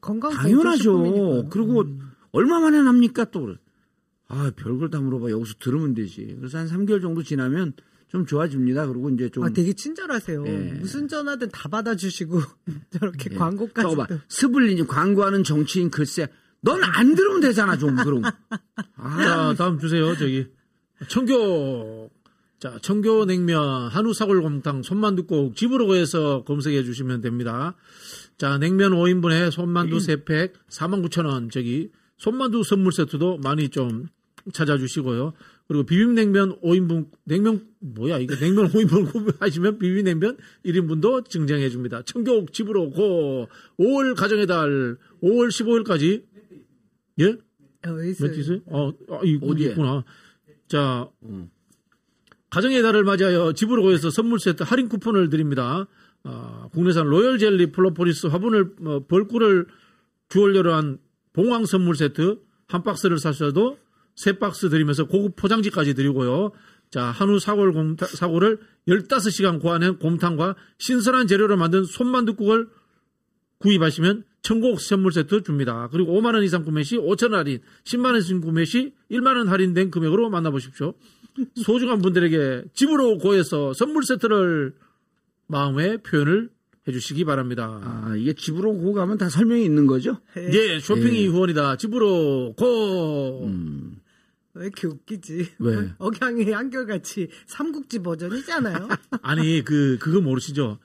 건강 0.00 0.32
당연하죠. 0.32 1.48
그리고 1.50 1.84
얼마 2.32 2.60
만에 2.60 2.82
납니까 2.82 3.24
또. 3.30 3.56
아 4.28 4.52
별걸 4.54 4.90
다 4.90 5.00
물어봐 5.00 5.30
여기서 5.30 5.54
들으면 5.58 5.94
되지. 5.94 6.36
그래서 6.38 6.58
한 6.58 6.68
3개월 6.68 7.02
정도 7.02 7.22
지나면 7.22 7.72
좀 8.10 8.26
좋아집니다. 8.26 8.86
그리고 8.88 9.08
이제 9.10 9.28
좀 9.28 9.44
아, 9.44 9.50
되게 9.50 9.72
친절하세요. 9.72 10.44
예. 10.46 10.56
무슨 10.80 11.06
전화든 11.08 11.50
다 11.50 11.68
받아주시고 11.68 12.40
저렇게 12.98 13.30
예. 13.32 13.36
광고까지. 13.36 13.96
봐. 13.96 14.06
스블린이 14.28 14.86
광고하는 14.86 15.44
정치인 15.44 15.90
글쎄. 15.90 16.28
넌 16.62 16.82
안 16.82 17.14
들으면 17.14 17.40
되잖아 17.40 17.78
좀 17.78 17.96
그럼. 17.96 18.22
아, 18.96 19.22
자, 19.22 19.54
다음 19.56 19.78
주세요. 19.78 20.14
저기 20.16 20.48
청교 21.08 22.10
자, 22.58 22.78
청교 22.82 23.24
냉면 23.24 23.88
한우 23.88 24.12
사골곰탕 24.12 24.82
손만두국 24.82 25.56
집으로 25.56 25.94
해서 25.94 26.44
검색해 26.44 26.82
주시면 26.84 27.22
됩니다. 27.22 27.74
자, 28.36 28.58
냉면 28.58 28.92
5인분에 28.92 29.50
손만두 29.50 29.96
3팩 29.98 30.52
49,000원 30.68 31.50
저기 31.50 31.90
손만두 32.18 32.62
선물 32.64 32.92
세트도 32.92 33.38
많이 33.38 33.68
좀 33.70 34.08
찾아주시고요. 34.52 35.32
그리고 35.70 35.84
비빔냉면 35.84 36.62
5인분 36.62 37.10
냉면 37.22 37.64
뭐야 37.78 38.18
이거 38.18 38.34
냉면 38.34 38.66
5인분 38.74 39.12
구매하시면 39.12 39.78
비빔냉면 39.78 40.36
1인분도 40.64 41.28
증정해 41.28 41.70
줍니다. 41.70 42.02
청교 42.02 42.46
집으로 42.46 42.90
Go 42.90 43.46
5월 43.78 44.16
가정의 44.16 44.48
달 44.48 44.96
5월 45.22 45.46
15일까지 45.46 46.24
예? 47.20 47.36
어. 47.86 47.92
몇 47.92 48.02
있어요? 48.02 48.58
어, 48.66 48.90
아, 49.10 49.20
이거 49.22 49.46
어디에? 49.46 49.68
있구나. 49.68 50.02
자, 50.66 51.08
음. 51.22 51.50
가정의 52.50 52.82
달을 52.82 53.04
맞이하여 53.04 53.52
집으로 53.52 53.82
Go해서 53.82 54.10
선물 54.10 54.40
세트 54.40 54.64
할인 54.64 54.88
쿠폰을 54.88 55.30
드립니다. 55.30 55.86
아, 56.24 56.68
국내산 56.72 57.06
로열 57.06 57.38
젤리 57.38 57.70
프로폴리스 57.70 58.26
화분을 58.26 58.74
어, 58.86 59.06
벌꿀을 59.06 59.68
주원료로 60.30 60.74
한 60.74 60.98
봉황 61.32 61.64
선물 61.64 61.94
세트 61.94 62.40
한 62.66 62.82
박스를 62.82 63.18
사셔도 63.18 63.78
세 64.14 64.38
박스 64.38 64.68
드리면서 64.68 65.06
고급 65.06 65.36
포장지까지 65.36 65.94
드리고요. 65.94 66.52
자, 66.90 67.04
한우 67.04 67.38
사골 67.38 67.72
곰탕, 67.72 68.08
사골을 68.08 68.58
15시간 68.88 69.60
고안한 69.60 69.98
곰탕과 69.98 70.56
신선한 70.78 71.28
재료로 71.28 71.56
만든 71.56 71.84
손만두국을 71.84 72.68
구입하시면 73.58 74.24
천국 74.42 74.80
선물 74.80 75.12
세트 75.12 75.42
줍니다. 75.42 75.88
그리고 75.92 76.18
5만 76.18 76.34
원 76.34 76.42
이상 76.42 76.64
구매 76.64 76.82
시 76.82 76.96
5천 76.96 77.32
원 77.32 77.40
할인, 77.40 77.60
10만 77.84 78.06
원 78.06 78.16
이상 78.16 78.40
구매 78.40 78.64
시 78.64 78.92
1만 79.10 79.36
원 79.36 79.48
할인된 79.48 79.90
금액으로 79.90 80.30
만나보십시오. 80.30 80.94
소중한 81.56 82.00
분들에게 82.00 82.64
집으로 82.74 83.18
고해서 83.18 83.72
선물 83.72 84.04
세트를 84.04 84.74
마음의 85.46 86.02
표현을 86.02 86.50
해주시기 86.88 87.24
바랍니다. 87.24 87.80
아, 87.82 88.14
이게 88.16 88.32
집으로 88.32 88.72
고 88.78 88.92
가면 88.94 89.18
다 89.18 89.28
설명이 89.28 89.64
있는 89.64 89.86
거죠? 89.86 90.18
예, 90.36 90.80
쇼핑이 90.80 91.26
후원이다. 91.26 91.76
집으로 91.76 92.54
고. 92.56 93.50
왜 94.54 94.66
이렇게 94.66 94.86
웃기지? 94.86 95.52
왜? 95.58 95.92
억양이 95.98 96.50
한결같이 96.50 97.28
삼국지 97.46 98.00
버전이잖아요. 98.00 98.88
아니 99.22 99.62
그 99.64 99.98
그거 100.00 100.20
모르시죠? 100.20 100.78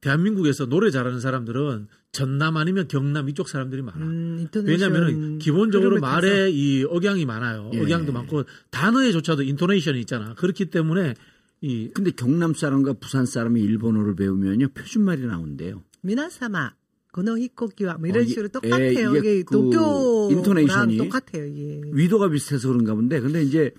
대한민국에서 0.00 0.66
노래 0.66 0.90
잘하는 0.90 1.20
사람들은 1.20 1.88
전남 2.12 2.56
아니면 2.58 2.86
경남 2.88 3.28
이쪽 3.28 3.48
사람들이 3.48 3.82
많아. 3.82 4.04
음, 4.04 4.46
왜냐하면 4.64 5.38
기본적으로. 5.38 5.98
말에 5.98 6.50
이 6.50 6.84
억양이 6.84 7.24
많아요. 7.24 7.70
예. 7.72 7.80
억양도 7.80 8.12
많고 8.12 8.44
단어에조차도 8.70 9.42
intonation이 9.42 10.00
있잖아. 10.00 10.34
그렇기 10.34 10.66
때문에 10.66 11.14
이 11.62 11.90
근데 11.94 12.10
경남 12.10 12.52
사람과 12.52 12.94
부산 12.94 13.24
사람이 13.24 13.60
일본어를 13.60 14.14
배우면요 14.14 14.68
표준말이 14.74 15.22
나온대요. 15.26 15.82
미나사마 16.02 16.72
고노 17.14 17.38
히코키와 17.38 17.98
뭐 17.98 18.08
이런 18.08 18.22
어, 18.22 18.26
이- 18.26 18.28
식으로 18.28 18.46
예, 18.46 18.48
똑같아요. 18.48 18.90
이게 18.90 19.18
이게 19.18 19.42
그 19.44 19.52
도쿄랑 19.52 20.30
intonation이 20.32 20.96
똑같아요. 20.98 21.46
이게. 21.46 21.80
위도가 21.92 22.28
비슷해서 22.28 22.66
그런가 22.68 22.92
본데 22.96 23.20
근데 23.20 23.40
이제 23.44 23.72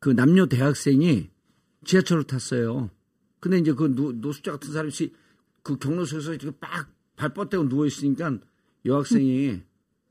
그 0.00 0.08
남녀 0.08 0.46
대학생이 0.46 1.28
지하철을 1.84 2.24
탔어요. 2.24 2.90
근데 3.38 3.58
이제 3.58 3.74
그 3.74 3.94
노, 3.94 4.12
노숙자 4.12 4.52
같은 4.52 4.72
사람이 4.72 4.90
그 5.62 5.76
경로석에서 5.76 6.32
이렇게 6.32 6.56
빡 6.58 6.88
발뻗대고 7.16 7.68
누워 7.68 7.84
있으니까 7.84 8.38
여학생이 8.86 9.60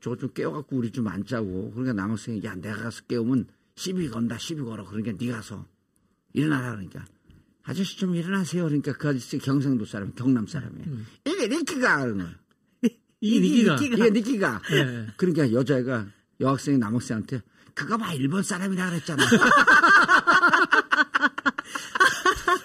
저거 0.00 0.16
좀 0.16 0.30
깨워갖고 0.32 0.76
우리 0.76 0.92
좀 0.92 1.08
앉자고 1.08 1.72
그러니까 1.72 1.92
남학생이 1.94 2.40
야 2.44 2.54
내가 2.54 2.76
가서 2.84 3.02
깨우면 3.08 3.48
시비 3.74 4.08
건다 4.10 4.38
시비 4.38 4.62
걸어 4.62 4.84
그러니까 4.84 5.12
네가 5.18 5.38
가서 5.38 5.66
일어나라 6.32 6.70
그러니까 6.72 7.04
아저씨 7.64 7.98
좀 7.98 8.14
일어나세요 8.14 8.64
그러니까 8.64 8.92
그 8.92 9.08
아저씨 9.08 9.38
경상도 9.38 9.84
사람 9.86 10.12
경남 10.14 10.46
사람이에요. 10.46 10.86
이게 11.26 11.48
니 11.48 11.63
끼가 11.63 12.02
그러는 12.02 12.26
거야. 12.26 12.43
이 13.24 13.36
이게 13.36 14.10
니키가. 14.10 14.60
예. 14.72 15.06
그러니까 15.16 15.50
여자애가 15.50 16.06
여학생이 16.40 16.76
남학생한테 16.76 17.40
그거 17.72 17.96
봐 17.96 18.12
일본 18.12 18.42
사람이라 18.42 18.90
그랬잖아. 18.90 19.24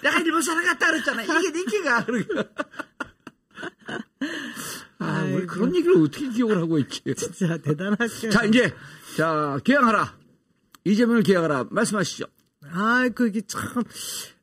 내가 0.02 0.20
일본 0.20 0.42
사람 0.42 0.62
같다 0.64 0.88
그랬잖아. 0.88 1.22
이게 1.22 1.50
니키가. 1.50 2.04
그러니까. 2.04 2.44
아, 4.98 5.24
우리. 5.24 5.46
그런 5.46 5.74
얘기를 5.74 5.96
어떻게 5.96 6.28
기억을 6.28 6.58
하고 6.58 6.78
있지? 6.78 7.02
진짜 7.16 7.56
대단하셔. 7.56 8.28
자, 8.28 8.44
이제, 8.44 8.70
자, 9.16 9.58
개항하라. 9.64 10.18
이재명을 10.84 11.22
개혁하라 11.22 11.68
말씀하시죠. 11.70 12.26
아, 12.70 13.08
그게 13.14 13.40
참 13.46 13.82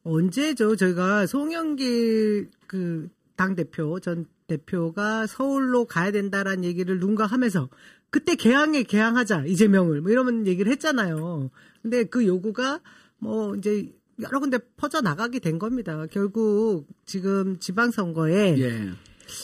언제죠? 0.04 0.76
저희가 0.76 1.28
송영길 1.28 2.50
그 2.66 3.08
당 3.38 3.56
대표 3.56 4.02
전 4.02 4.26
대표가 4.48 5.28
서울로 5.28 5.86
가야 5.86 6.12
된다라는 6.12 6.66
얘기를 6.66 7.00
누군가 7.00 7.26
하면서 7.26 7.70
그때 8.10 8.36
개항에 8.36 8.84
개항하자 8.84 9.46
이재명을 9.46 10.02
뭐 10.02 10.12
이러면 10.12 10.48
얘기를 10.48 10.72
했잖아요. 10.72 11.50
근데 11.82 12.04
그 12.04 12.26
요구가 12.26 12.82
뭐 13.20 13.56
이제 13.56 13.94
여러 14.20 14.40
군데 14.40 14.58
퍼져 14.76 15.02
나가게 15.02 15.40
된 15.40 15.60
겁니다. 15.60 16.06
결국 16.10 16.88
지금 17.06 17.60
지방선거에 17.60 18.60
예. 18.60 18.90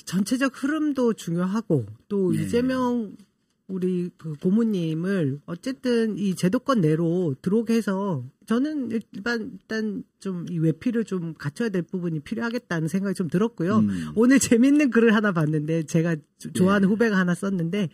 전체적 0.05 0.63
흐름도 0.63 1.13
중요하고 1.13 1.85
또 2.07 2.31
네. 2.31 2.41
이재명 2.41 3.15
우리 3.67 4.09
그 4.17 4.33
고모님을 4.33 5.39
어쨌든 5.45 6.17
이 6.17 6.35
제도권 6.35 6.81
내로 6.81 7.33
들어오게 7.41 7.73
해서 7.73 8.25
저는 8.45 8.91
일단 8.91 9.51
일단 9.53 10.03
좀 10.19 10.45
이 10.49 10.59
외피를 10.59 11.05
좀 11.05 11.33
갖춰야 11.33 11.69
될 11.69 11.81
부분이 11.83 12.19
필요하겠다는 12.21 12.87
생각이 12.89 13.15
좀 13.15 13.27
들었고요. 13.29 13.77
음. 13.79 14.07
오늘 14.15 14.39
재밌는 14.39 14.89
글을 14.89 15.15
하나 15.15 15.31
봤는데 15.31 15.83
제가 15.83 16.15
조- 16.37 16.51
좋아하는 16.51 16.87
네. 16.87 16.91
후배가 16.93 17.17
하나 17.17 17.33
썼는데 17.33 17.89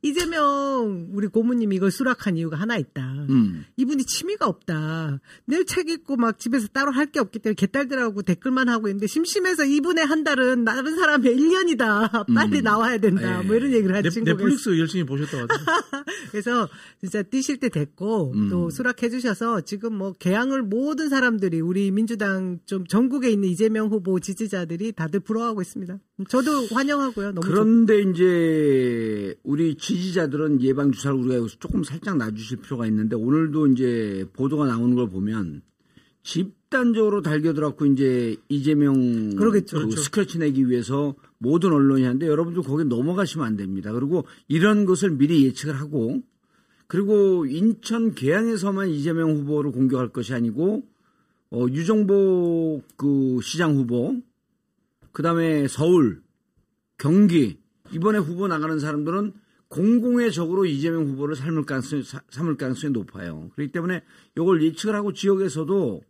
이재명 0.00 1.08
우리 1.12 1.26
고모님이 1.26 1.76
이걸 1.76 1.90
수락한 1.90 2.36
이유가 2.36 2.56
하나 2.56 2.76
있다. 2.76 3.02
음. 3.28 3.64
이분이 3.76 4.04
취미가 4.04 4.46
없다. 4.46 5.18
늘 5.46 5.64
책 5.64 5.88
읽고 5.90 6.16
막 6.16 6.38
집에서 6.38 6.68
따로 6.68 6.92
할 6.92 7.08
게 7.10 7.20
없기 7.20 7.38
때문에 7.38 7.54
개딸들하고 7.54 8.20
댓글만 8.22 8.68
하고 8.68 8.88
있는데 8.88 9.06
심심해서 9.06 9.64
이분의 9.64 10.04
한 10.06 10.24
달은 10.24 10.64
다른 10.66 10.94
사람의 10.96 11.34
1년이다. 11.36 12.26
빨리 12.34 12.58
음. 12.58 12.64
나와야 12.64 12.98
된다. 12.98 13.40
예. 13.42 13.46
뭐 13.46 13.56
이런 13.56 13.72
얘기를 13.72 13.94
한 13.96 14.02
넷- 14.02 14.10
친구가. 14.10 14.36
넷플릭스 14.36 14.78
열심히 14.78 15.04
보셨다고 15.04 15.42
하더라고요. 15.44 16.04
그래서 16.30 16.68
진짜 17.00 17.22
뛰실 17.22 17.56
때 17.58 17.68
됐고 17.70 18.32
음. 18.34 18.48
또 18.50 18.68
수락해 18.70 19.08
주셔서 19.08 19.62
지금 19.62 19.94
뭐 19.96 20.12
개항을 20.12 20.62
모든 20.62 21.08
사람들이 21.08 21.60
우리 21.60 21.90
민주당 21.90 22.58
좀 22.66 22.86
전국에 22.86 23.30
있는 23.30 23.48
이재명 23.48 23.88
후보 23.88 24.20
지지자들이 24.20 24.92
다들 24.92 25.20
부러워하고 25.20 25.62
있습니다. 25.62 25.98
저도 26.28 26.66
환영하고요. 26.72 27.32
너무 27.32 27.40
좋 27.46 27.50
그런데 27.50 28.00
이제 28.02 29.34
우리 29.44 29.76
지지자들은 29.88 30.60
예방 30.60 30.92
주사를 30.92 31.16
우리가 31.16 31.36
여기서 31.36 31.56
조금 31.60 31.82
살짝 31.82 32.18
놔주실 32.18 32.58
필요가 32.58 32.86
있는데 32.86 33.16
오늘도 33.16 33.68
이제 33.68 34.26
보도가 34.34 34.66
나오는 34.66 34.94
걸 34.94 35.08
보면 35.08 35.62
집단적으로 36.22 37.22
달겨들었고 37.22 37.86
이제 37.86 38.36
이재명 38.50 39.34
그러겠죠. 39.36 39.78
그 39.78 39.84
그렇죠. 39.84 40.02
스크래치 40.02 40.38
내기 40.40 40.68
위해서 40.68 41.14
모든 41.38 41.72
언론이 41.72 42.02
하는데 42.02 42.26
여러분들 42.26 42.62
거기 42.64 42.84
넘어가시면 42.84 43.46
안 43.46 43.56
됩니다. 43.56 43.90
그리고 43.92 44.26
이런 44.46 44.84
것을 44.84 45.12
미리 45.12 45.46
예측을 45.46 45.80
하고 45.80 46.20
그리고 46.86 47.46
인천 47.46 48.14
계양에서만 48.14 48.90
이재명 48.90 49.36
후보를 49.36 49.72
공격할 49.72 50.08
것이 50.08 50.34
아니고 50.34 50.82
어, 51.50 51.66
유정복 51.70 52.82
그 52.98 53.40
시장 53.42 53.74
후보 53.76 54.20
그다음에 55.12 55.66
서울, 55.66 56.20
경기 56.98 57.56
이번에 57.90 58.18
후보 58.18 58.48
나가는 58.48 58.78
사람들은 58.78 59.32
공공의 59.68 60.32
적으로 60.32 60.64
이재명 60.64 61.06
후보를 61.06 61.36
삼을 61.36 61.64
가능성이, 61.64 62.02
사- 62.02 62.22
삼을 62.30 62.56
가능성이 62.56 62.92
높아요. 62.92 63.50
그렇기 63.54 63.70
때문에 63.72 64.02
이걸 64.36 64.62
예측을 64.62 64.94
하고 64.94 65.12
지역에서도 65.12 66.02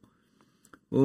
어 0.90 0.98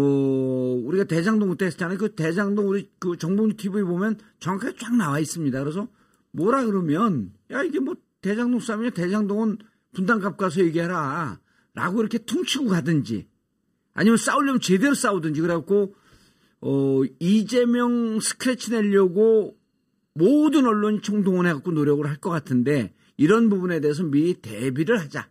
우리가 0.86 1.04
대장동 1.06 1.58
때 1.58 1.66
했잖아요. 1.66 1.98
그 1.98 2.16
대장동 2.16 2.70
우리 2.70 2.90
그 3.00 3.18
정봉주 3.18 3.58
TV 3.58 3.84
보면 3.84 4.18
정확하게 4.40 4.78
쫙 4.78 4.96
나와 4.96 5.20
있습니다. 5.20 5.60
그래서 5.60 5.90
뭐라 6.32 6.66
그러면 6.66 7.34
야 7.52 7.64
이게 7.64 7.80
뭐 7.80 7.96
대장동 8.22 8.60
싸움이냐 8.62 8.92
대장동은 8.92 9.58
분당갑 9.94 10.38
가서 10.38 10.62
얘기해라 10.62 11.40
라고 11.74 12.00
이렇게 12.00 12.20
퉁치고 12.20 12.68
가든지 12.68 13.28
아니면 13.94 14.18
싸우려면 14.18 14.62
제대로 14.62 14.94
싸우든지 14.94 15.42
그래갖고 15.42 15.96
어, 16.62 17.02
이재명 17.20 18.20
스크래치 18.22 18.72
내려고 18.72 19.58
모든 20.14 20.66
언론이 20.66 21.02
총동원해갖고 21.02 21.72
노력을 21.72 22.06
할 22.08 22.18
것 22.18 22.30
같은데 22.30 22.94
이런 23.18 23.50
부분에 23.50 23.80
대해서 23.80 24.04
미리 24.04 24.36
대비를 24.36 25.00
하자. 25.00 25.30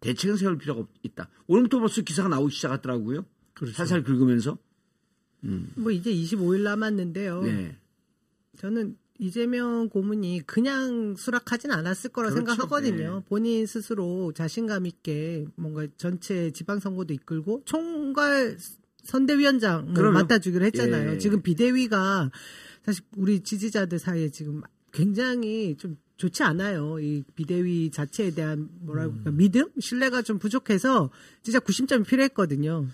대책을 0.00 0.38
세울 0.38 0.56
필요가 0.58 0.80
없- 0.80 0.90
있다. 1.02 1.28
오늘부터 1.46 1.78
벌써 1.80 2.00
기사가 2.02 2.28
나오기 2.28 2.54
시작하더라고요. 2.54 3.24
그렇죠. 3.54 3.74
살살 3.74 4.02
긁으면서. 4.04 4.56
뭐 5.76 5.90
이제 5.90 6.12
25일 6.12 6.60
남았는데요. 6.62 7.42
네. 7.42 7.76
저는 8.58 8.96
이재명 9.18 9.88
고문이 9.90 10.42
그냥 10.46 11.14
수락하진 11.16 11.70
않았을 11.70 12.10
거라 12.10 12.30
그렇죠. 12.30 12.46
생각하거든요. 12.46 13.18
네. 13.20 13.24
본인 13.28 13.66
스스로 13.66 14.32
자신감 14.32 14.86
있게 14.86 15.46
뭔가 15.56 15.86
전체 15.96 16.50
지방선거도 16.52 17.12
이끌고 17.14 17.62
총괄 17.66 18.56
선대위원장을 19.02 19.94
그럼요. 19.94 20.12
맡아주기로 20.14 20.64
했잖아요. 20.66 21.12
예. 21.12 21.18
지금 21.18 21.42
비대위가 21.42 22.30
사실 22.84 23.04
우리 23.16 23.40
지지자들 23.40 23.98
사이에 23.98 24.30
지금 24.30 24.62
굉장히 24.92 25.76
좀 25.76 25.96
좋지 26.16 26.42
않아요. 26.42 26.98
이 27.00 27.22
비대위 27.34 27.90
자체에 27.90 28.32
대한 28.32 28.68
뭐라고 28.80 29.14
할까 29.14 29.30
믿음, 29.30 29.68
신뢰가 29.78 30.22
좀 30.22 30.38
부족해서 30.38 31.10
진짜 31.42 31.60
구심점이 31.60 32.04
필요했거든요. 32.04 32.86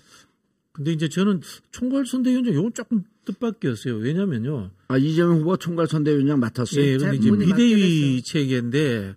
근데 0.71 0.93
이제 0.93 1.09
저는 1.09 1.41
총괄 1.71 2.05
선대위원장 2.05 2.53
요건 2.53 2.73
조금 2.73 3.03
뜻밖이었어요. 3.25 3.95
왜냐면요. 3.95 4.69
아, 4.87 4.97
이재명 4.97 5.39
후보 5.39 5.57
총괄 5.57 5.87
선대위원장 5.87 6.39
맡았어요. 6.39 6.85
예, 6.85 6.97
잘 6.97 7.11
근데 7.17 7.27
이제 7.27 7.45
비대위 7.45 8.21
체계인데 8.21 9.15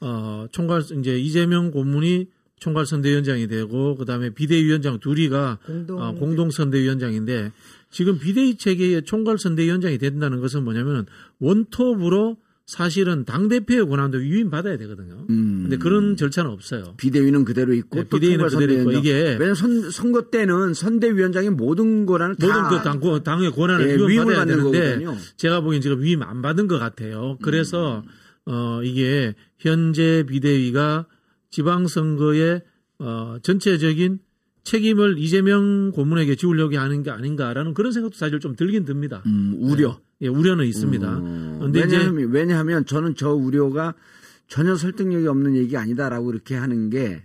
어 0.00 0.46
총괄 0.52 0.82
이제 1.00 1.18
이재명 1.18 1.70
고문이 1.70 2.28
총괄 2.60 2.86
선대위원장이 2.86 3.48
되고 3.48 3.96
그다음에 3.96 4.30
비대위원장 4.30 5.00
둘이가 5.00 5.58
공동 5.64 6.02
아, 6.02 6.12
공동 6.12 6.50
선대위원장인데 6.50 7.52
지금 7.90 8.18
비대위 8.18 8.56
체계의 8.56 9.02
총괄 9.04 9.38
선대위원장이 9.38 9.98
된다는 9.98 10.40
것은 10.40 10.64
뭐냐면 10.64 11.06
원톱으로 11.38 12.36
사실은 12.68 13.24
당 13.24 13.48
대표의 13.48 13.88
권한도 13.88 14.18
위임 14.18 14.50
받아야 14.50 14.76
되거든요. 14.76 15.24
음. 15.30 15.60
근데 15.62 15.78
그런 15.78 16.16
절차는 16.16 16.50
없어요. 16.50 16.92
비대위는 16.98 17.46
그대로 17.46 17.72
있고 17.72 17.96
네, 17.96 18.04
또 18.10 18.18
비대위는 18.18 18.46
그대로 18.46 18.72
있고. 18.74 18.92
이게 18.92 19.12
왜냐면 19.12 19.54
선, 19.54 19.90
선거 19.90 20.28
때는 20.30 20.74
선대위원장이 20.74 21.48
모든 21.48 22.04
권한을 22.04 22.36
모든 22.38 22.52
다그 22.52 22.82
당, 22.82 23.00
당의 23.24 23.52
권한을 23.52 23.88
예, 23.88 24.06
위임 24.06 24.26
받아야 24.26 24.44
되는데 24.44 24.80
거거든요. 24.80 25.16
제가 25.36 25.62
보기엔 25.62 25.80
지금 25.80 26.02
위임 26.02 26.22
안 26.22 26.42
받은 26.42 26.68
것 26.68 26.78
같아요. 26.78 27.38
그래서 27.40 28.04
어 28.44 28.82
이게 28.84 29.34
현재 29.58 30.24
비대위가 30.28 31.06
지방선거의 31.48 32.60
어 32.98 33.36
전체적인 33.40 34.18
책임을 34.72 35.18
이재명 35.18 35.90
고문에게 35.92 36.34
지우려고 36.36 36.76
하는 36.76 37.02
게 37.02 37.10
아닌가라는 37.10 37.72
그런 37.72 37.90
생각도 37.92 38.16
사실 38.18 38.38
좀 38.38 38.54
들긴 38.54 38.84
듭니다. 38.84 39.22
음, 39.24 39.56
우려. 39.58 39.98
예, 40.20 40.28
우려는 40.28 40.66
있습니다. 40.66 41.18
음, 41.18 41.58
근데 41.60 41.80
이제 41.86 41.96
왜냐하면, 41.96 42.30
왜냐하면 42.30 42.84
저는 42.84 43.14
저 43.14 43.32
우려가 43.32 43.94
전혀 44.46 44.74
설득력이 44.76 45.26
없는 45.26 45.56
얘기 45.56 45.76
아니다라고 45.76 46.30
이렇게 46.32 46.54
하는 46.54 46.90
게 46.90 47.22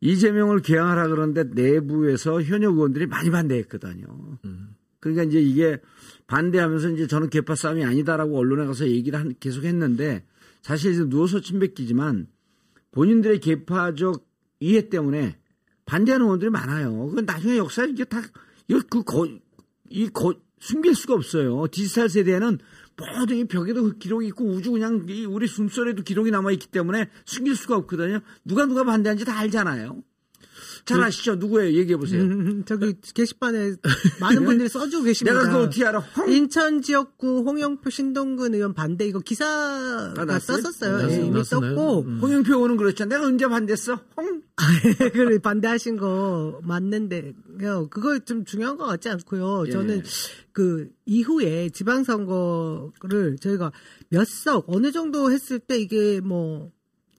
이재명을 0.00 0.60
개항하라 0.62 1.08
그러는데 1.08 1.44
내부에서 1.44 2.40
현역 2.42 2.74
의원들이 2.76 3.06
많이 3.06 3.30
반대했거든요. 3.30 4.38
그러니까 5.00 5.24
이제 5.24 5.40
이게 5.40 5.78
반대하면서 6.28 6.90
이제 6.90 7.06
저는 7.06 7.28
개파 7.28 7.56
싸움이 7.56 7.84
아니다라고 7.84 8.38
언론에 8.38 8.64
가서 8.66 8.86
얘기를 8.88 9.18
한- 9.18 9.34
계속 9.40 9.64
했는데 9.64 10.24
사실 10.62 10.92
이제 10.92 11.06
누워서 11.08 11.40
침뱉기지만 11.40 12.26
본인들의 12.92 13.40
개파적 13.40 14.26
이해 14.60 14.88
때문에 14.88 15.36
반대하는 15.90 16.24
의원들이 16.24 16.50
많아요. 16.50 17.06
그건 17.08 17.24
나중에 17.24 17.56
역사 17.56 17.84
이게 17.84 18.04
다그 18.04 19.02
거, 19.04 19.26
이 19.88 20.08
거, 20.08 20.32
숨길 20.60 20.94
수가 20.94 21.14
없어요. 21.14 21.66
디지털 21.66 22.08
세대에는 22.08 22.58
모든 22.96 23.38
이 23.38 23.44
벽에도 23.44 23.82
그 23.82 23.98
기록이 23.98 24.28
있고 24.28 24.44
우주 24.44 24.70
그냥 24.70 25.04
이 25.08 25.24
우리 25.24 25.48
숨소리에도 25.48 26.04
기록이 26.04 26.30
남아 26.30 26.52
있기 26.52 26.68
때문에 26.68 27.10
숨길 27.24 27.56
수가 27.56 27.76
없거든요. 27.76 28.20
누가 28.44 28.66
누가 28.66 28.84
반대하는지 28.84 29.24
다 29.24 29.36
알잖아요. 29.40 30.00
잘 30.84 31.02
아시죠? 31.02 31.36
누구예요? 31.36 31.76
얘기해 31.78 31.96
보세요. 31.96 32.22
음, 32.22 32.64
저기 32.66 32.94
게시판에 33.14 33.74
많은 34.20 34.44
분들이 34.44 34.68
써주고 34.68 35.04
계십니다. 35.04 35.38
내가 35.38 35.50
그거 35.52 35.62
어떻게 35.64 35.84
알아? 35.84 35.98
헝! 36.00 36.30
인천 36.30 36.82
지역구 36.82 37.42
홍영표 37.46 37.90
신동근 37.90 38.54
의원 38.54 38.74
반대 38.74 39.06
이거 39.06 39.18
기사가 39.20 40.24
났어요? 40.24 40.60
썼었어요. 40.62 40.96
났- 40.98 41.10
예, 41.10 41.16
이미? 41.24 41.44
썼고 41.44 42.00
음. 42.06 42.18
홍영표 42.20 42.54
의원은 42.54 42.76
그랬잖아. 42.76 43.16
내가 43.16 43.26
언제 43.26 43.46
반대했어? 43.46 43.98
헝! 44.16 44.42
그걸 45.12 45.38
반대하신 45.38 45.96
거 45.96 46.60
맞는데 46.62 47.32
그거 47.90 48.18
좀 48.20 48.44
중요한 48.44 48.76
것 48.76 48.84
같지 48.86 49.08
않고요. 49.08 49.64
예. 49.68 49.70
저는 49.70 50.02
그 50.52 50.88
이후에 51.06 51.70
지방선거를 51.70 53.36
저희가 53.40 53.72
몇 54.10 54.24
석 54.26 54.64
어느 54.68 54.92
정도 54.92 55.30
했을 55.32 55.58
때 55.58 55.78
이게 55.78 56.20
뭐 56.20 56.70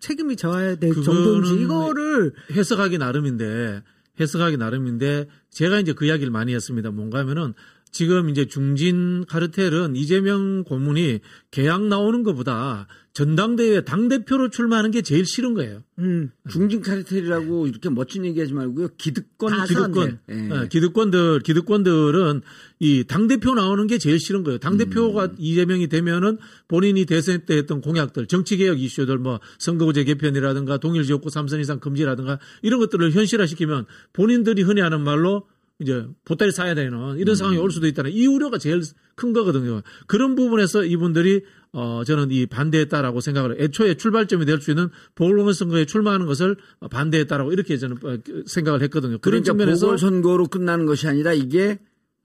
책임이 0.01 0.35
져야 0.35 0.75
될 0.75 0.93
정도인지 0.93 1.61
이거를 1.63 2.33
해석하기 2.51 2.97
나름인데 2.97 3.81
해석하기 4.19 4.57
나름인데 4.57 5.27
제가 5.51 5.79
이제 5.79 5.93
그 5.93 6.05
이야기를 6.05 6.31
많이 6.31 6.53
했습니다. 6.53 6.91
뭔가 6.91 7.19
하면은 7.19 7.53
지금 7.91 8.29
이제 8.29 8.45
중진 8.45 9.25
카르텔은 9.27 9.95
이재명 9.95 10.63
고문이 10.63 11.19
계약 11.51 11.85
나오는 11.87 12.23
것보다 12.23 12.87
전당대회 13.13 13.81
당 13.81 14.07
대표로 14.07 14.49
출마하는 14.49 14.91
게 14.91 15.01
제일 15.01 15.25
싫은 15.25 15.53
거예요. 15.53 15.83
음. 15.99 16.31
중진 16.49 16.81
카르텔이라고 16.81 17.67
이렇게 17.67 17.89
멋진 17.89 18.23
얘기하지 18.23 18.53
말고요. 18.53 18.87
기득권 18.97 19.53
아, 19.53 19.65
기득권, 19.65 20.19
예. 20.29 20.49
어, 20.49 20.67
기득권들, 20.69 21.41
기득권들은 21.41 22.41
이 22.79 23.03
당 23.03 23.27
대표 23.27 23.53
나오는 23.53 23.85
게 23.87 23.97
제일 23.97 24.19
싫은 24.19 24.43
거예요. 24.43 24.57
당 24.57 24.77
대표가 24.77 25.25
음. 25.25 25.35
이재명이 25.37 25.87
되면은 25.89 26.37
본인이 26.69 27.05
대선 27.05 27.41
때 27.45 27.57
했던 27.57 27.81
공약들, 27.81 28.27
정치 28.27 28.55
개혁 28.55 28.79
이슈들, 28.79 29.17
뭐 29.17 29.41
선거구제 29.59 30.05
개편이라든가 30.05 30.77
동일 30.77 31.03
지역구 31.03 31.27
3선 31.27 31.59
이상 31.59 31.81
금지라든가 31.81 32.39
이런 32.61 32.79
것들을 32.79 33.11
현실화시키면 33.11 33.85
본인들이 34.13 34.61
흔히 34.61 34.79
하는 34.79 35.01
말로 35.01 35.47
이제 35.81 36.05
보따리 36.25 36.51
싸야 36.51 36.75
되는 36.75 37.17
이런 37.17 37.35
상황이 37.35 37.57
올 37.57 37.71
수도 37.71 37.87
있다는 37.87 38.11
이 38.11 38.27
우려가 38.27 38.57
제일 38.57 38.81
큰 39.15 39.33
거거든요. 39.33 39.81
그런 40.07 40.35
부분에서 40.35 40.85
이분들이 40.85 41.43
어 41.73 42.03
저는 42.05 42.31
이 42.31 42.45
반대했다라고 42.45 43.19
생각을. 43.21 43.57
애초에 43.59 43.95
출발점이 43.95 44.45
될 44.45 44.61
수 44.61 44.71
있는 44.71 44.89
보궐선거에 45.15 45.85
출마하는 45.85 46.25
것을 46.25 46.55
반대했다라고 46.89 47.51
이렇게 47.51 47.77
저는 47.77 47.97
어, 48.03 48.17
생각을 48.45 48.81
했거든요. 48.83 49.17
그런 49.17 49.41
그러니까 49.41 49.51
측면에서 49.53 49.85
보궐선거로 49.87 50.47
끝나는 50.47 50.85
것이 50.85 51.07
아니라 51.07 51.33
이게 51.33 51.79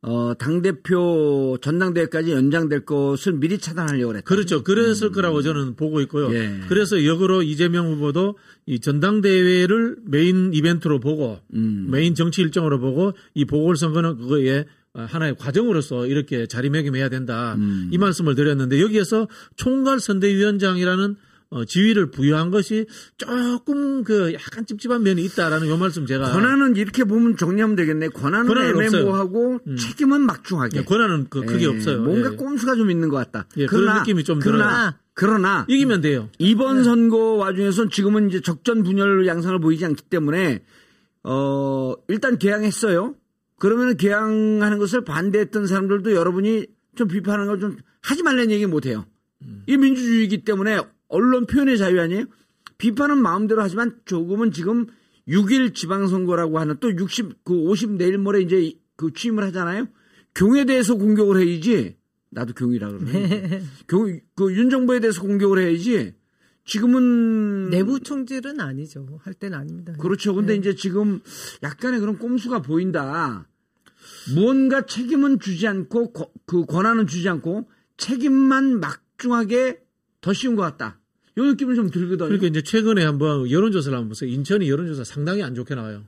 어, 0.09 0.35
당대표 0.39 1.59
전당대회까지 1.61 2.31
연장될 2.31 2.85
것을 2.85 3.33
미리 3.33 3.59
차단하려고 3.59 4.13
그랬다. 4.13 4.25
그렇죠. 4.25 4.63
그랬을 4.63 5.11
거라고 5.11 5.43
저는 5.43 5.75
보고 5.75 6.01
있고요. 6.03 6.33
예. 6.33 6.61
그래서 6.69 7.05
역으로 7.05 7.43
이재명 7.43 7.89
후보도 7.89 8.39
이 8.67 8.79
전당대회를 8.79 9.97
메인 10.05 10.55
이벤트로 10.55 11.01
보고 11.01 11.41
음. 11.55 11.89
메인 11.91 12.15
정치 12.15 12.41
일정으로 12.43 12.79
보고 12.79 13.15
이 13.35 13.45
보궐선거는 13.45 14.19
그거에 14.19 14.67
하나의 14.95 15.37
과정으로서 15.37 16.07
이렇게 16.07 16.47
자리매김해야 16.47 17.09
된다. 17.09 17.57
음. 17.59 17.91
이 17.91 17.99
말씀을 17.99 18.37
드렸는데 18.37 18.81
여기에서 18.81 19.27
총괄 19.57 19.99
선대위원장이라는 19.99 21.17
어, 21.51 21.65
지위를 21.65 22.11
부여한 22.11 22.51
것이 22.51 22.87
조금 23.19 24.03
그 24.03 24.33
약간 24.35 24.67
찝찝한 24.67 25.03
면이 25.03 25.25
있다라는 25.25 25.69
요 25.69 25.77
말씀 25.77 26.05
제가 26.05 26.33
권한은 26.33 26.77
이렇게 26.77 27.05
보면 27.05 27.37
정리하면 27.37 27.77
되겠네. 27.77 28.09
권한은, 28.09 28.47
권한은 28.49 28.71
애매모호하고 28.85 29.61
책임은 29.79 30.23
막중하게. 30.23 30.79
예, 30.79 30.83
권한은 30.85 31.27
그 31.31 31.45
크게 31.45 31.63
예, 31.65 31.67
없어요. 31.67 32.03
뭔가 32.03 32.33
예. 32.33 32.37
꼼수가 32.37 32.75
좀 32.75 32.91
있는 32.91 33.09
것 33.09 33.17
같다. 33.17 33.47
예, 33.59 33.67
그런 33.67 33.99
느낌이 33.99 34.25
좀 34.25 34.41
그러나, 34.41 34.99
그러나 35.15 35.67
이기면 35.69 36.01
돼요. 36.01 36.29
이번 36.39 36.83
선거 36.83 37.35
와중에선 37.35 37.91
지금은 37.91 38.29
이제 38.29 38.41
적전 38.41 38.83
분열 38.83 39.27
양상을 39.27 39.59
보이지 39.61 39.85
않기 39.85 40.03
때문에 40.11 40.65
어 41.23 41.95
일단 42.09 42.39
개항했어요. 42.39 43.15
그러면 43.59 43.97
개항하는 43.97 44.79
것을 44.79 45.05
반대했던 45.05 45.67
사람들도 45.67 46.13
여러분이 46.13 46.67
좀 46.97 47.09
비판하는 47.09 47.47
걸 47.47 47.61
좀 47.61 47.77
하지 48.03 48.23
말라는 48.23 48.51
얘기 48.51 48.67
못 48.67 48.87
해요. 48.87 49.05
이 49.67 49.77
민주주의이기 49.77 50.45
때문에 50.45 50.81
언론 51.09 51.47
표현의 51.47 51.79
자유 51.79 52.01
아니에요? 52.01 52.25
비판은 52.79 53.19
마음대로 53.19 53.63
하지만 53.63 53.97
조금은 54.05 54.53
지금 54.53 54.87
6일 55.29 55.75
지방선거라고 55.75 56.59
하는 56.59 56.77
또 56.81 56.95
60, 56.95 57.45
그 57.45 57.55
50 57.55 57.93
내일 57.93 58.19
모레 58.19 58.43
이제 58.43 58.73
그 58.97 59.13
취임을 59.13 59.43
하잖아요. 59.45 59.89
경에 60.35 60.65
대해서 60.65 60.95
공격을 60.95 61.41
해야지. 61.41 61.97
나도 62.31 62.53
경이라 62.55 62.89
그러네. 62.91 63.63
경, 63.89 64.21
그 64.35 64.53
윤정부에 64.55 65.01
대해서 65.01 65.23
공격을 65.23 65.59
해야지. 65.59 66.15
지금은 66.65 67.71
내부 67.71 68.01
총질은 68.01 68.61
아니죠. 68.61 69.07
할 69.23 69.33
때는 69.35 69.57
아닙니다. 69.57 69.95
그렇죠. 69.99 70.35
근데 70.35 70.55
이제 70.57 70.75
지금 70.75 71.21
약간의 71.63 72.01
그런 72.01 72.19
꼼수가 72.19 72.63
보인다. 72.63 73.49
무언가 74.35 74.85
책임은 74.85 75.39
주지 75.39 75.67
않고 75.67 76.13
거- 76.13 76.31
그 76.45 76.65
권한은 76.67 77.07
주지 77.07 77.29
않고 77.29 77.69
책임만 77.97 78.81
막중하게 78.81 79.81
더 80.27 80.33
씌운 80.33 80.57
것 80.57 80.63
같다. 80.63 80.99
이 81.39 81.41
느낌을 81.41 81.77
좀 81.77 81.89
들거든요. 81.89 82.27
그러니까 82.27 82.49
이제 82.49 82.61
최근에 82.61 83.05
한번 83.05 83.49
여론조사를 83.49 83.97
한번 83.97 84.09
보세요. 84.09 84.29
인천이 84.29 84.69
여론조사 84.69 85.05
상당히 85.05 85.45
안 85.45 85.55
좋게 85.55 85.77
나와요. 85.77 86.05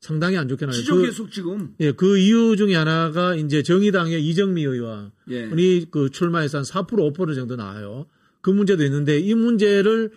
상당히 0.00 0.36
안 0.36 0.48
좋게 0.48 0.66
나와요. 0.66 0.80
지적 0.80 0.96
그, 0.96 1.02
계속 1.04 1.30
지금 1.30 1.74
예, 1.78 1.92
그 1.92 2.18
이유 2.18 2.56
중에 2.56 2.74
하나가 2.74 3.36
이제 3.36 3.62
정의당의 3.62 4.26
이정미 4.26 4.64
의원이 4.64 5.10
예. 5.30 5.84
그 5.92 6.10
출마해서 6.10 6.58
한 6.58 6.64
4% 6.64 7.14
5% 7.14 7.34
정도 7.36 7.54
나와요. 7.54 8.06
그 8.40 8.50
문제도 8.50 8.82
있는데 8.84 9.20
이 9.20 9.32
문제를 9.34 10.10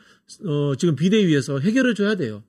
어, 0.45 0.73
지금 0.75 0.95
비대위에서 0.95 1.59
해결해 1.59 1.93
줘야 1.93 2.15
돼요. 2.15 2.43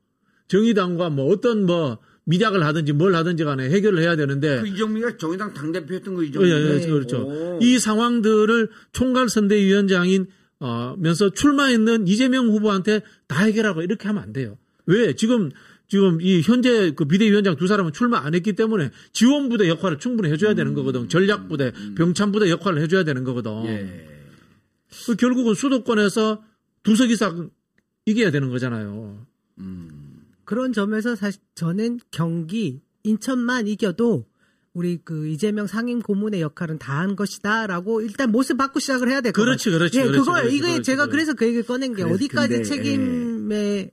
정의당과 0.49 1.11
뭐 1.11 1.30
어떤 1.30 1.66
뭐 1.66 1.99
미작을 2.24 2.64
하든지 2.64 2.92
뭘 2.94 3.14
하든지 3.14 3.44
간에 3.44 3.68
해결을 3.68 4.01
해야 4.01 4.16
되는데 4.16 4.62
그 4.62 4.68
이정미가 4.68 5.18
정의당 5.18 5.53
당대표였던 5.53 6.14
거 6.14 6.22
예, 6.22 6.26
이정미. 6.28 6.51
예, 6.51 6.86
그렇죠. 6.86 7.26
오. 7.26 7.59
이 7.61 7.78
상황들을 7.78 8.70
총괄선대위원장인 8.92 10.26
어, 10.61 10.94
면서 10.98 11.30
출마했는 11.30 12.09
이재명 12.09 12.48
후보한테 12.48 13.02
다 13.26 13.44
해결하고 13.44 13.82
이렇게 13.82 14.09
하면 14.09 14.22
안 14.22 14.32
돼요. 14.32 14.59
왜? 14.86 15.14
지금 15.14 15.50
지금 15.86 16.20
이 16.20 16.42
현재 16.42 16.92
그 16.92 17.06
비대위원장 17.06 17.56
두 17.56 17.66
사람은 17.66 17.92
출마 17.92 18.18
안 18.18 18.34
했기 18.34 18.52
때문에 18.52 18.90
지원부대 19.12 19.68
역할을 19.68 19.98
충분히 19.98 20.30
해줘야 20.30 20.54
되는 20.54 20.74
거거든. 20.74 21.09
전략부대, 21.09 21.72
병참부대 21.96 22.50
역할을 22.50 22.82
해줘야 22.82 23.04
되는 23.04 23.24
거거든. 23.24 23.64
예. 23.66 24.06
그 25.06 25.16
결국은 25.16 25.54
수도권에서 25.54 26.42
두석 26.82 27.11
이상 27.11 27.50
이겨야 28.04 28.30
되는 28.30 28.50
거잖아요. 28.50 29.26
그런 30.44 30.72
점에서 30.72 31.14
사실 31.14 31.40
저는 31.54 32.00
경기, 32.11 32.80
인천만 33.02 33.66
이겨도 33.66 34.26
우리 34.79 34.99
그 35.03 35.26
이재명 35.29 35.66
상임 35.66 36.01
고문의 36.01 36.41
역할은 36.41 36.79
다 36.79 36.99
한 36.99 37.14
것이다라고 37.16 38.01
일단 38.01 38.31
모습 38.33 38.57
바꾸 38.57 38.81
시작을 38.81 39.09
해야 39.09 39.20
될 39.20 39.33
것 39.33 39.41
같아요. 39.43 39.57
그렇지, 39.57 39.70
그렇지, 39.70 39.99
예, 39.99 40.03
그렇지, 40.05 40.18
그걸 40.18 40.41
그렇지, 40.43 40.57
이게 40.57 40.66
그렇지, 40.66 40.83
제가. 40.83 41.07
그래서 41.07 41.35
그 41.35 41.45
얘기를 41.47 41.64
꺼낸 41.64 41.95
게 41.95 42.03
어디까지 42.03 42.49
근데, 42.55 42.62
책임의 42.64 43.91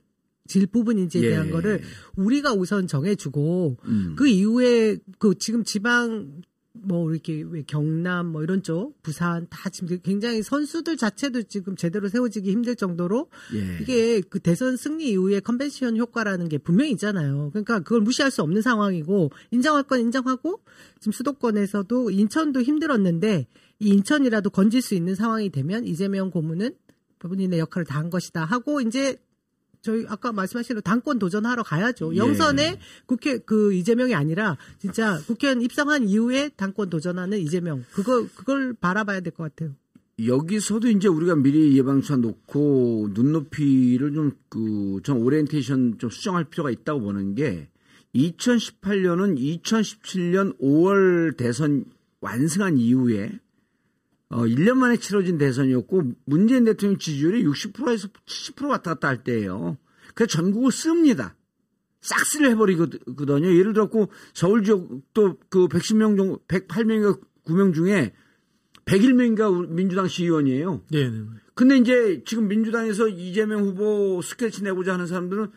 질 0.48 0.66
부분인지에 0.66 1.22
예. 1.22 1.28
대한 1.30 1.50
거를 1.50 1.82
우리가 2.16 2.52
우선 2.52 2.86
정해주고 2.86 3.78
음. 3.84 4.14
그 4.16 4.26
이후에 4.28 4.98
그 5.18 5.34
지금 5.38 5.64
지방 5.64 6.40
뭐 6.82 7.12
이렇게 7.12 7.42
왜 7.48 7.62
경남 7.62 8.26
뭐 8.26 8.42
이런 8.42 8.62
쪽 8.62 9.02
부산 9.02 9.46
다 9.50 9.68
지금 9.68 9.98
굉장히 10.02 10.42
선수들 10.42 10.96
자체도 10.96 11.42
지금 11.44 11.76
제대로 11.76 12.08
세워지기 12.08 12.50
힘들 12.50 12.76
정도로 12.76 13.28
예. 13.54 13.78
이게 13.82 14.20
그 14.20 14.38
대선 14.38 14.76
승리 14.76 15.10
이후에 15.10 15.40
컨벤션 15.40 15.96
효과라는 15.96 16.48
게 16.48 16.58
분명히 16.58 16.92
있잖아요. 16.92 17.50
그러니까 17.52 17.80
그걸 17.80 18.00
무시할 18.00 18.30
수 18.30 18.42
없는 18.42 18.62
상황이고 18.62 19.30
인정할 19.50 19.82
건 19.82 20.00
인정하고 20.00 20.60
지금 21.00 21.12
수도권에서도 21.12 22.10
인천도 22.10 22.62
힘들었는데 22.62 23.46
이 23.80 23.88
인천이라도 23.88 24.50
건질 24.50 24.80
수 24.80 24.94
있는 24.94 25.14
상황이 25.14 25.50
되면 25.50 25.86
이재명 25.86 26.30
고문은 26.30 26.74
본인의 27.18 27.58
역할을 27.58 27.84
다 27.84 27.96
한 27.96 28.10
것이다 28.10 28.44
하고 28.44 28.80
이제 28.80 29.16
저희 29.86 30.04
아까 30.08 30.32
말씀하신 30.32 30.68
대로 30.74 30.80
당권 30.80 31.20
도전하러 31.20 31.62
가야죠. 31.62 32.12
예. 32.14 32.18
영선에 32.18 32.80
국회 33.06 33.38
그 33.38 33.72
이재명이 33.72 34.16
아니라 34.16 34.58
진짜 34.80 35.20
국회의원 35.28 35.62
입성한 35.62 36.08
이후에 36.08 36.48
당권 36.56 36.90
도전하는 36.90 37.38
이재명 37.38 37.84
그거 37.92 38.26
그걸 38.34 38.74
바라봐야 38.74 39.20
될 39.20 39.32
것 39.32 39.44
같아요. 39.44 39.76
여기서도 40.26 40.88
이제 40.88 41.06
우리가 41.06 41.36
미리 41.36 41.76
예방주사 41.78 42.16
놓고 42.16 43.10
눈높이를 43.12 44.12
좀그전 44.14 45.18
오리엔테이션 45.18 45.98
좀 45.98 46.10
수정할 46.10 46.44
필요가 46.44 46.70
있다고 46.72 47.00
보는 47.02 47.34
게 47.36 47.68
2018년은 48.14 49.38
2017년 49.62 50.58
5월 50.58 51.36
대선 51.36 51.84
완승한 52.20 52.78
이후에 52.78 53.38
어 54.28 54.42
1년 54.42 54.74
만에 54.74 54.96
치러진 54.96 55.38
대선이었고 55.38 56.02
문재인 56.24 56.64
대통령 56.64 56.98
지지율이 56.98 57.44
60%에서 57.44 58.08
70% 58.26 58.68
왔다 58.68 58.94
갔다 58.94 59.08
할 59.08 59.22
때예요. 59.22 59.78
그래서 60.14 60.30
전국을 60.30 60.72
씁니다. 60.72 61.36
싹쓸이를 62.00 62.52
해버리거든요. 62.52 63.46
예를 63.46 63.72
들었고 63.72 64.10
서울 64.32 64.64
지역도 64.64 65.38
그 65.48 65.68
110명 65.68 66.16
정도, 66.16 66.38
108명인가 66.48 67.20
9명 67.44 67.74
중에 67.74 68.12
101명인가 68.84 69.68
민주당 69.68 70.06
시의원이에요. 70.06 70.82
예. 70.92 71.08
네. 71.08 71.24
근데 71.54 71.76
이제 71.78 72.22
지금 72.24 72.48
민주당에서 72.48 73.08
이재명 73.08 73.64
후보 73.64 74.20
스케치 74.22 74.62
내고자 74.62 74.94
하는 74.94 75.06
사람들은 75.06 75.50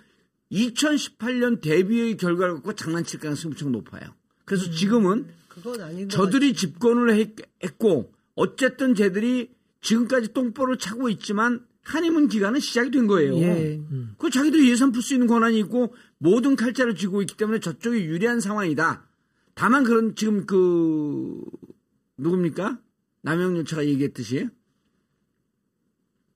2018년 0.52 1.62
대비의 1.62 2.18
결과를 2.18 2.56
갖고 2.56 2.74
장난칠 2.74 3.20
가능성이 3.20 3.54
무척 3.54 3.70
높아요. 3.70 4.16
그래서 4.46 4.72
지금은 4.72 5.28
그건 5.48 5.82
아닌 5.82 6.08
것 6.08 6.10
저들이 6.10 6.54
집권을 6.54 7.12
했, 7.12 7.78
고 7.78 8.12
어쨌든 8.40 8.96
쟤들이 8.96 9.50
지금까지 9.82 10.34
똥볼을 10.34 10.78
차고 10.78 11.10
있지만 11.10 11.66
한의문 11.84 12.30
기간은 12.30 12.62
시작이 12.62 12.90
된 12.90 13.06
거예요. 13.06 13.36
예. 13.38 13.82
그 14.18 14.30
자기들이 14.30 14.70
예산 14.72 14.94
풀 14.94 15.02
수 15.02 15.14
있는 15.14 15.28
권한이 15.28 15.60
있고 15.60 15.94
모든 16.20 16.56
칼자를 16.56 16.96
쥐고 16.96 17.22
있기 17.22 17.36
때문에 17.36 17.60
저쪽이 17.60 17.98
유리한 18.06 18.40
상황이다. 18.40 19.06
다만 19.56 19.84
그런 19.84 20.16
지금 20.16 20.46
그 20.46 21.42
누굽니까? 22.18 22.80
남영열차가 23.24 23.86
얘기했듯이 23.86 24.48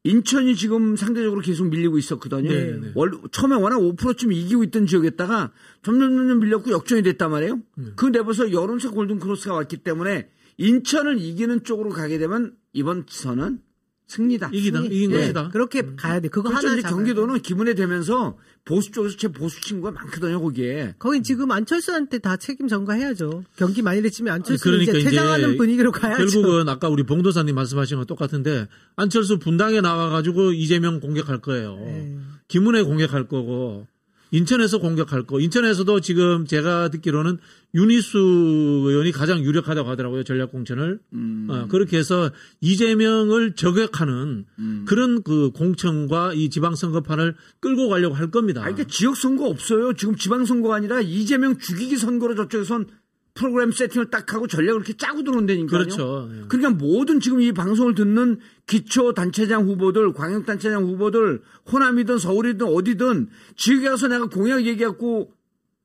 인천이 0.04 0.58
지금 0.58 0.98
상대적으로 0.98 1.40
계속 1.40 1.70
밀리고 1.70 1.98
있었거든요. 1.98 2.50
네, 2.50 2.78
네. 2.78 2.92
월, 2.96 3.14
처음에 3.32 3.56
워낙 3.56 3.78
5%쯤 3.78 4.34
이기고 4.34 4.66
있던 4.66 4.88
지역에다가 4.88 5.54
점점 5.82 6.18
점점 6.18 6.42
밀렸고 6.42 6.72
역전이 6.72 7.04
됐단 7.04 7.32
말이에요. 7.32 7.62
네. 7.78 7.92
그 7.96 8.08
내버서 8.08 8.52
여론사 8.52 8.90
골든 8.90 9.20
크로스가 9.20 9.54
왔기 9.54 9.78
때문에 9.78 10.30
인천을 10.64 11.20
이기는 11.20 11.64
쪽으로 11.64 11.90
가게 11.90 12.18
되면 12.18 12.56
이번 12.72 13.06
선은 13.08 13.60
승리다. 14.08 14.50
이기다 14.54 14.82
이긴 14.82 15.12
예. 15.12 15.18
것이다. 15.18 15.50
그렇게 15.50 15.82
가야 15.96 16.20
돼. 16.20 16.28
그거 16.28 16.50
그렇죠. 16.50 16.68
하나 16.68 16.78
이제 16.78 16.88
경기도는 16.88 17.42
기분에 17.42 17.74
되면서 17.74 18.38
보수 18.66 18.92
쪽에서 18.92 19.18
제 19.18 19.28
보수 19.28 19.60
친구가 19.62 19.92
많거든요, 19.92 20.40
거기에. 20.42 20.96
거긴 21.00 21.24
지금 21.24 21.52
안철수한테 21.52 22.20
다 22.20 22.38
책임 22.38 22.68
전가해야죠. 22.68 23.44
경기 23.56 23.82
만일에 23.82 24.10
치면 24.10 24.34
안철수 24.34 24.64
그러니까 24.64 24.92
이제 24.92 25.00
이제 25.00 25.10
퇴장하는 25.10 25.58
분위기로 25.58 25.92
가야죠. 25.92 26.26
결국은 26.26 26.70
아까 26.70 26.90
우리 26.90 27.04
봉도사님 27.04 27.56
말씀하신 27.56 27.98
건 27.98 28.06
똑같은데 28.06 28.68
안철수 28.96 29.40
분당에 29.40 29.82
나와 29.82 30.10
가지고 30.10 30.52
이재명 30.52 31.00
공격할 31.00 31.40
거예요. 31.40 31.76
네. 31.78 32.18
김은혜 32.48 32.84
공격할 32.84 33.28
거고 33.28 33.88
인천에서 34.34 34.80
공격할 34.80 35.24
거. 35.24 35.40
인천에서도 35.40 36.00
지금 36.00 36.46
제가 36.46 36.90
듣기로는 36.90 37.38
윤희수 37.76 38.18
의원이 38.18 39.12
가장 39.12 39.44
유력하다고 39.44 39.88
하더라고요 39.90 40.24
전략 40.24 40.52
공천을. 40.52 41.00
음. 41.14 41.48
어, 41.50 41.68
그렇게 41.68 41.98
해서 41.98 42.32
이재명을 42.60 43.54
저격하는 43.54 44.46
음. 44.58 44.86
그런 44.88 45.22
그 45.22 45.52
공천과 45.52 46.34
이 46.34 46.50
지방선거판을 46.50 47.36
끌고 47.60 47.90
가려고 47.90 48.16
할 48.16 48.32
겁니다. 48.32 48.64
아, 48.66 48.70
이게 48.70 48.86
지역 48.86 49.16
선거 49.16 49.46
없어요. 49.46 49.94
지금 49.94 50.16
지방 50.16 50.46
선거가 50.46 50.76
아니라 50.76 51.00
이재명 51.02 51.60
죽이기 51.60 51.98
선거로 51.98 52.36
저쪽에선 52.36 52.88
프로그램 53.36 53.72
세팅을 53.72 54.12
딱 54.12 54.32
하고 54.34 54.48
전략을 54.48 54.82
이렇게 54.82 54.96
짜고 54.96 55.24
들어온다니까요. 55.24 55.68
그렇죠. 55.68 56.30
예. 56.32 56.42
그러니까 56.48 56.70
모든 56.72 57.20
지금 57.20 57.42
이 57.42 57.52
방송을 57.52 57.96
듣는 57.96 58.40
기초 58.68 59.14
단체장 59.14 59.68
후보들, 59.68 60.14
광역 60.14 60.46
단체장 60.46 60.84
후보들, 60.84 61.42
호남이든 61.72 62.20
서울이든 62.20 62.68
어디든 62.68 63.30
지역에 63.56 63.90
가서 63.90 64.08
내가 64.08 64.28
공약 64.28 64.66
얘기하고 64.66 65.34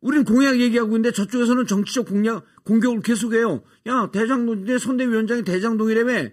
우리는 0.00 0.24
공약 0.24 0.60
얘기하고 0.60 0.90
있는데 0.90 1.10
저쪽에서는 1.12 1.66
정치적 1.66 2.06
공약 2.06 2.44
공격을 2.64 3.00
계속해요. 3.00 3.62
야 3.86 4.10
대장동 4.12 4.64
내 4.64 4.78
선대위원장이 4.78 5.42
대장동이라며 5.42 6.28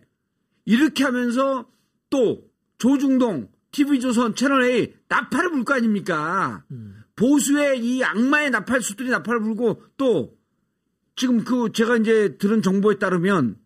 이렇게 0.66 1.04
하면서 1.04 1.68
또 2.10 2.44
조중동, 2.78 3.50
TV조선, 3.72 4.36
채널A 4.36 4.94
나팔을 5.08 5.52
불 5.52 5.64
거 5.64 5.74
아닙니까? 5.76 6.64
보수의 7.16 7.80
이 7.84 8.04
악마의 8.04 8.52
나팔 8.52 8.82
수들이 8.82 9.10
나팔을 9.10 9.40
불고 9.42 9.82
또 9.96 10.35
지금 11.16 11.44
그 11.44 11.72
제가 11.74 11.98
이제 11.98 12.38
들은 12.38 12.62
정보에 12.62 12.98
따르면 13.00 13.58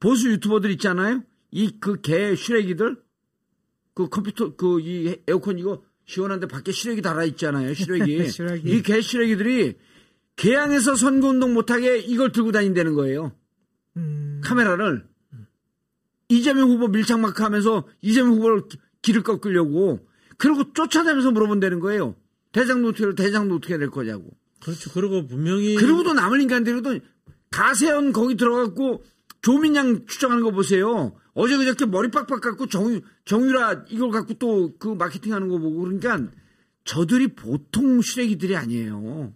보수 0.00 0.30
유튜버들 0.30 0.70
있잖아요. 0.72 1.22
이 1.50 1.78
그개 1.80 2.34
시래기들 2.34 2.96
그 3.94 4.08
컴퓨터 4.08 4.56
그 4.56 4.80
이 4.80 5.16
에어컨 5.28 5.58
이거 5.58 5.82
시원한데 6.06 6.48
밖에 6.48 6.72
시래기 6.72 7.02
달아 7.02 7.24
있잖아요. 7.24 7.72
시래기. 7.74 8.28
시래기. 8.28 8.68
이개 8.76 9.00
시래기들이 9.00 9.76
개항에서 10.36 10.96
선거 10.96 11.28
운동 11.28 11.54
못하게 11.54 11.98
이걸 11.98 12.32
들고 12.32 12.52
다닌다는 12.52 12.94
거예요. 12.94 13.32
음, 13.96 14.40
카메라를 14.44 15.06
이재명 16.28 16.68
후보 16.70 16.88
밀착 16.88 17.20
마크 17.20 17.42
하면서 17.42 17.86
이재명 18.02 18.32
후보를 18.34 18.68
기- 18.68 18.78
길을 19.02 19.22
꺾으려고 19.22 20.06
그리고 20.38 20.72
쫓아다니면서 20.72 21.30
물어본다는 21.30 21.80
거예요. 21.80 22.16
대장도 22.52 22.88
어떻게 22.88 23.14
대장도 23.14 23.56
어떻게 23.56 23.78
될 23.78 23.90
거냐고. 23.90 24.30
그렇죠. 24.64 24.90
그리고 24.92 25.26
분명히 25.26 25.74
그러고도 25.74 26.14
남은 26.14 26.40
인간들도 26.40 26.98
가세현 27.50 28.12
거기 28.12 28.36
들어갔고 28.36 29.04
조민양 29.42 30.06
추정하는 30.06 30.42
거 30.42 30.50
보세요. 30.50 31.14
어제 31.34 31.56
그저께 31.56 31.86
머리 31.86 32.10
빡빡 32.10 32.40
갖고 32.40 32.66
정, 32.66 33.00
정유라 33.24 33.84
이걸 33.90 34.10
갖고 34.10 34.34
또 34.34 34.72
그 34.78 34.88
마케팅 34.88 35.32
하는 35.34 35.48
거 35.48 35.58
보고 35.58 35.80
그러니까 35.82 36.30
저들이 36.84 37.28
보통 37.28 38.00
쓰레기들이 38.02 38.56
아니에요. 38.56 39.32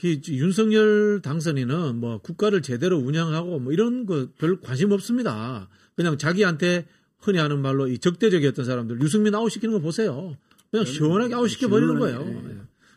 그 0.00 0.20
윤석열 0.28 1.20
당선인은 1.22 1.96
뭐 1.96 2.18
국가를 2.18 2.62
제대로 2.62 2.98
운영하고 2.98 3.58
뭐 3.58 3.72
이런 3.72 4.06
거 4.06 4.28
별 4.38 4.60
관심 4.60 4.92
없습니다. 4.92 5.68
그냥 5.96 6.16
자기한테 6.18 6.86
흔히 7.18 7.38
하는 7.38 7.60
말로 7.60 7.88
이 7.88 7.98
적대적이었던 7.98 8.64
사람들 8.64 9.00
유승민 9.00 9.34
아웃시키는 9.34 9.74
거 9.74 9.80
보세요. 9.80 10.36
그냥 10.70 10.84
시원하게 10.86 11.34
아웃시켜 11.34 11.68
버리는 11.68 11.98
거예요. 11.98 12.18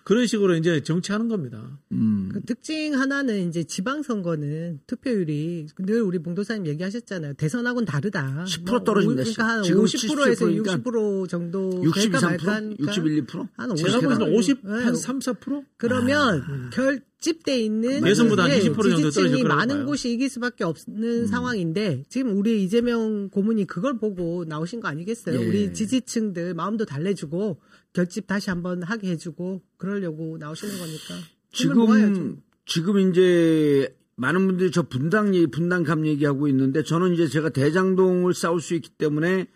예. 0.02 0.04
그런 0.04 0.28
식으로 0.28 0.56
이제 0.56 0.82
정치하는 0.82 1.28
겁니다. 1.28 1.80
그 1.90 2.42
특징 2.46 3.00
하나는 3.00 3.48
이제 3.48 3.64
지방선거는 3.64 4.82
투표율이 4.88 5.68
늘 5.80 6.02
우리 6.02 6.20
봉도사님 6.20 6.68
얘기하셨잖아요. 6.68 7.34
대선하고는 7.34 7.86
다르다. 7.86 8.46
10% 8.48 8.84
떨어진다. 8.84 9.24
그러니까 9.24 9.48
한 9.48 9.64
지금 9.64 9.84
50%에서 9.84 10.46
77%니까 10.46 10.78
60% 10.78 11.30
정도 11.30 11.82
62, 11.84 12.10
될까 12.10 12.20
3%? 12.20 12.24
말까 12.30 12.52
하니까 12.56 12.84
61, 12.84 13.26
2%? 13.26 13.48
한 13.56 13.76
제가 13.76 13.98
50 13.98 14.10
보기에는 14.10 14.36
50, 14.36 14.60
네. 14.64 14.72
한 14.84 14.96
3, 14.96 15.20
4%? 15.20 15.66
그러면 15.78 16.70
결 16.72 17.02
집돼 17.22 17.60
있는 17.60 18.06
예선보다 18.06 18.46
한 18.46 18.52
예, 18.52 18.60
20% 18.60 18.90
정도 18.90 19.12
지지층이 19.12 19.44
많은 19.44 19.76
봐요. 19.78 19.86
곳이 19.86 20.12
이길 20.12 20.28
수밖에 20.28 20.64
없는 20.64 21.28
상황인데 21.28 22.04
지금 22.10 22.36
우리 22.36 22.64
이재명 22.64 23.30
고문이 23.30 23.68
그걸 23.68 24.00
보고 24.00 24.44
나오신 24.44 24.80
거 24.82 24.88
아니겠어요? 24.88 25.40
예. 25.40 25.46
우리 25.46 25.74
지지층들 25.74 26.56
마음도 26.56 26.84
달래주고 26.84 27.62
결집 27.94 28.26
다시 28.26 28.50
한번 28.50 28.82
하게 28.82 29.12
해주고 29.12 29.62
그러려고 29.78 30.38
나오시는 30.40 30.80
거니까 30.80 31.16
힘을 31.52 31.76
모아야죠. 31.76 32.14
지금 32.14 32.42
지금 32.66 33.10
이제 33.12 33.96
많은 34.16 34.48
분들이 34.48 34.72
저 34.72 34.82
분당 34.82 35.36
얘기, 35.36 35.48
분당갑 35.48 36.06
얘기하고 36.06 36.48
있는데 36.48 36.84
저는 36.84 37.14
이제 37.14 37.28
제가 37.28 37.50
대장동을 37.50 38.34
싸울 38.34 38.62
수 38.62 38.74
있기 38.74 38.90
때문에 38.98 39.48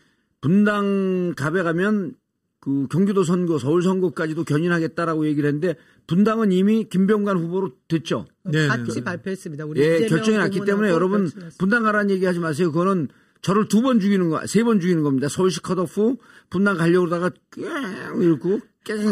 분당갑에 0.42 1.64
가면 1.64 2.16
그 2.60 2.88
경기도 2.88 3.24
선거, 3.24 3.60
서울 3.60 3.84
선거까지도 3.84 4.44
견인하겠다라고 4.44 5.28
얘기를 5.28 5.48
했는데 5.48 5.76
분당은 6.08 6.52
이미 6.52 6.86
김병관 6.90 7.38
후보로 7.38 7.72
됐죠. 7.88 8.26
네, 8.44 8.68
같이 8.68 8.96
네. 8.96 9.04
발표했습니다. 9.04 9.66
우리 9.66 9.82
예, 9.82 10.06
결정이 10.08 10.38
났기 10.38 10.62
때문에 10.66 10.90
여러분. 10.90 11.30
분당 11.58 11.84
가라는 11.84 12.10
얘기 12.12 12.26
하지 12.26 12.40
마세요. 12.40 12.72
그거는 12.72 13.08
저를 13.42 13.68
두 13.68 13.82
번 13.82 14.00
죽이는 14.00 14.30
거, 14.30 14.46
세 14.48 14.64
번 14.64 14.80
죽이는 14.80 15.04
겁니다. 15.04 15.28
서울시 15.30 15.62
컷오프 15.62 16.16
분당 16.50 16.78
가려고 16.78 17.08
그러다가 17.08 17.32
깽 17.52 18.22
이러고 18.22 18.60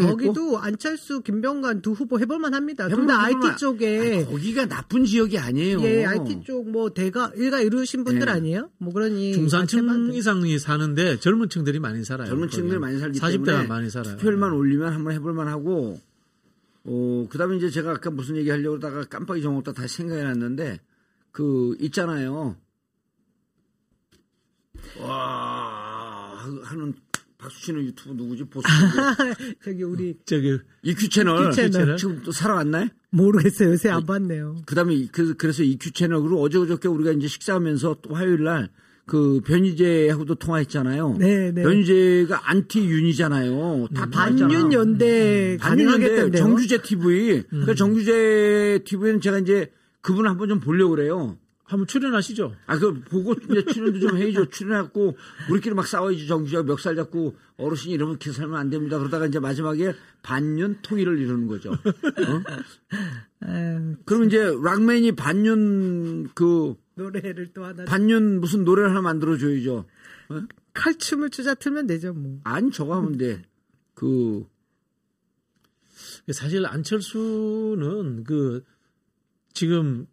거기도 0.06 0.58
안철수, 0.58 1.20
김병관 1.22 1.82
두 1.82 1.90
후보 1.92 2.20
해볼만 2.20 2.54
합니다. 2.54 2.84
다 2.88 2.90
해볼만. 2.90 3.20
IT 3.24 3.56
쪽에 3.58 4.14
아니, 4.18 4.24
거기가 4.26 4.66
나쁜 4.66 5.04
지역이 5.04 5.36
아니에요. 5.36 5.80
예, 5.82 6.04
IT 6.04 6.42
쪽 6.46 6.68
뭐 6.70 6.90
대가 6.90 7.32
일가 7.36 7.60
이루신 7.60 8.04
분들 8.04 8.28
예. 8.28 8.30
아니에요? 8.32 8.70
뭐 8.78 8.92
그러니 8.92 9.32
중산층 9.34 10.10
이상이 10.12 10.58
사는데 10.60 11.18
젊은 11.18 11.48
층들이 11.48 11.80
많이 11.80 12.04
살아요. 12.04 12.28
젊은 12.28 12.48
층들이 12.50 12.78
거기는. 12.78 12.80
많이 12.80 12.98
살기 13.00 13.18
40대가 13.18 13.46
때문에 13.46 13.66
많이 13.66 13.90
살아요. 13.90 14.16
투표율만 14.16 14.52
올리면 14.52 14.92
한번 14.92 15.12
해볼만 15.12 15.48
하고 15.48 15.98
어 16.84 17.26
그 17.30 17.38
다음에 17.38 17.56
이제 17.56 17.70
제가 17.70 17.92
아까 17.92 18.10
무슨 18.10 18.36
얘기 18.36 18.50
하려고 18.50 18.76
하다가 18.76 19.04
깜빡이 19.04 19.42
정먹다 19.42 19.72
다시 19.72 19.96
생각이 19.96 20.22
났는데 20.22 20.80
그 21.32 21.76
있잖아요 21.80 22.56
와 25.00 26.36
하는 26.62 26.94
박수 27.38 27.62
치는 27.62 27.84
유튜브 27.84 28.14
누구지 28.14 28.44
보수 28.44 28.66
저기 29.64 29.82
우리 29.82 30.14
저기 30.24 30.58
EQ 30.82 31.08
채널, 31.08 31.52
EQ 31.52 31.70
채널. 31.70 31.96
지금 31.96 32.22
또 32.22 32.32
살아왔나요? 32.32 32.88
모르겠어요. 33.10 33.70
요새 33.70 33.90
안 33.90 34.04
봤네요. 34.06 34.62
그 34.66 34.74
다음에 34.74 35.06
그 35.12 35.34
그래서 35.36 35.62
EQ 35.62 35.92
채널으로 35.92 36.40
어제 36.40 36.58
그저께 36.58 36.88
우리가 36.88 37.12
이제 37.12 37.28
식사하면서 37.28 37.96
또 38.02 38.14
화요일 38.14 38.44
날 38.44 38.70
그 39.06 39.40
변희재하고도 39.44 40.36
통화했잖아요. 40.36 41.16
네, 41.18 41.52
네. 41.52 41.62
변희재가 41.62 42.48
안티 42.50 42.80
윤이잖아요. 42.80 43.88
다 43.94 44.06
통화했잖아. 44.10 44.48
반윤 44.48 44.72
연대 44.72 45.58
반윤 45.60 45.86
연대 45.86 45.98
가능하겠던데요. 45.98 46.42
정규제 46.42 46.82
TV. 46.82 47.42
그 47.66 47.74
정규제 47.74 48.80
TV는 48.84 49.20
제가 49.20 49.38
이제 49.38 49.70
그분 50.00 50.26
한번 50.26 50.48
좀 50.48 50.60
보려고 50.60 50.94
그래요. 50.96 51.36
한번 51.64 51.86
출연하시죠. 51.86 52.54
아, 52.66 52.78
그 52.78 53.00
보고 53.04 53.32
이제 53.32 53.64
출연도 53.72 53.98
좀 53.98 54.16
해야죠. 54.18 54.46
출연해갖고 54.50 55.16
우리끼리 55.50 55.74
막 55.74 55.86
싸워야지. 55.86 56.26
정규제가 56.26 56.62
멱살 56.62 56.94
잡고 56.94 57.36
어르신이 57.56 57.94
이렇게 57.94 58.32
살면 58.32 58.58
안 58.58 58.68
됩니다. 58.70 58.98
그러다가 58.98 59.26
이제 59.26 59.38
마지막에 59.38 59.94
반윤 60.22 60.78
통일을 60.82 61.18
이루는 61.18 61.46
거죠. 61.46 61.72
어? 61.72 62.42
아유, 63.40 63.94
그럼 64.04 64.24
이제 64.24 64.54
락맨이 64.62 65.12
반윤 65.12 66.30
그 66.34 66.74
노래를 66.94 67.52
또 67.52 67.64
하나 67.64 67.84
반윤 67.84 68.40
무슨 68.40 68.64
노래를 68.64 68.90
하나 68.90 69.00
만들어 69.00 69.36
줘야죠. 69.36 69.86
칼춤을 70.72 71.30
추자 71.30 71.54
틀면 71.54 71.86
되죠 71.86 72.12
뭐. 72.12 72.40
아니 72.44 72.70
저거 72.70 72.96
하면 72.96 73.16
돼. 73.16 73.42
그 73.94 74.46
사실 76.32 76.64
안철수는 76.66 78.24
그 78.24 78.64
지금 79.52 80.06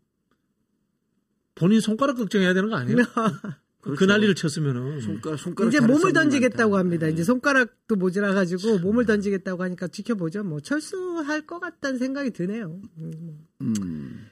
본인 1.56 1.80
손가락 1.80 2.16
걱정해야 2.18 2.54
되는 2.54 2.70
거 2.70 2.76
아니에요? 2.76 2.98
그 3.82 4.04
난리를 4.04 4.36
쳤으면은 4.36 5.02
손가락 5.02 5.38
손가락 5.38 5.70
이제 5.70 5.80
몸을 5.80 6.14
던지겠다고. 6.14 6.78
합니다. 6.78 7.08
이제 7.08 7.24
손가락도 7.24 7.96
모자라 7.96 8.34
가지고 8.34 8.78
몸을 8.78 9.06
던지겠다고 9.06 9.64
하니까 9.64 9.88
지켜보죠. 9.88 10.44
뭐 10.44 10.60
철수할 10.60 11.48
것 11.48 11.60
같다는 11.60 11.98
생각이 11.98 12.30
드네요. 12.30 12.80
음. 13.00 13.48
음. 13.62 14.28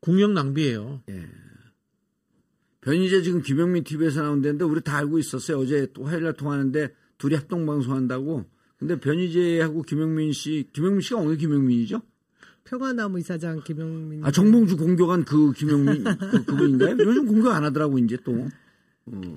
국력 0.00 0.32
낭비예요. 0.32 1.02
변희재 2.80 3.22
지금 3.22 3.42
김영민 3.42 3.84
TV에서 3.84 4.22
나온다는데 4.22 4.64
우리 4.64 4.80
다 4.80 4.96
알고 4.96 5.18
있었어요. 5.18 5.58
어제 5.58 5.86
또 5.92 6.04
화요일 6.04 6.24
날 6.24 6.32
통화하는데 6.32 6.94
둘이 7.18 7.34
합동 7.34 7.66
방송한다고. 7.66 8.46
근데 8.78 8.98
변희재하고 8.98 9.82
김영민 9.82 10.32
씨, 10.32 10.68
김영민 10.72 11.02
씨가 11.02 11.20
어느 11.20 11.36
김영민이죠? 11.36 12.00
평화나무 12.64 13.18
이사장 13.18 13.62
김영민. 13.64 14.24
아 14.24 14.30
정봉주 14.30 14.78
공격한 14.78 15.24
그 15.26 15.52
김영민 15.52 16.04
그, 16.04 16.44
그분인가요? 16.46 16.96
요즘 17.04 17.26
공격 17.26 17.52
안 17.52 17.64
하더라고 17.64 17.98
이제 17.98 18.16
또. 18.24 18.48
어. 19.06 19.28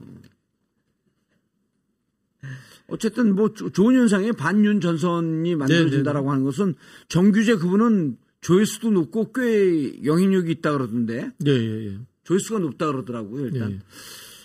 어쨌든 2.87 3.35
뭐 3.35 3.53
조- 3.53 3.69
좋은 3.71 3.95
현상에 3.95 4.31
반윤 4.31 4.79
전선이 4.81 5.55
만들어진다라고 5.55 6.31
하는 6.31 6.43
것은 6.43 6.75
정규재 7.07 7.55
그분은 7.55 8.17
조회수도 8.43 8.91
높고 8.91 9.31
꽤 9.33 10.03
영향력이 10.03 10.51
있다 10.51 10.73
그러던데 10.73 11.31
예, 11.45 11.51
예, 11.51 11.87
예. 11.87 11.97
조회수가 12.23 12.59
높다 12.59 12.87
그러더라고요 12.87 13.43
예, 13.43 13.49
일단 13.51 13.71
예. 13.71 13.79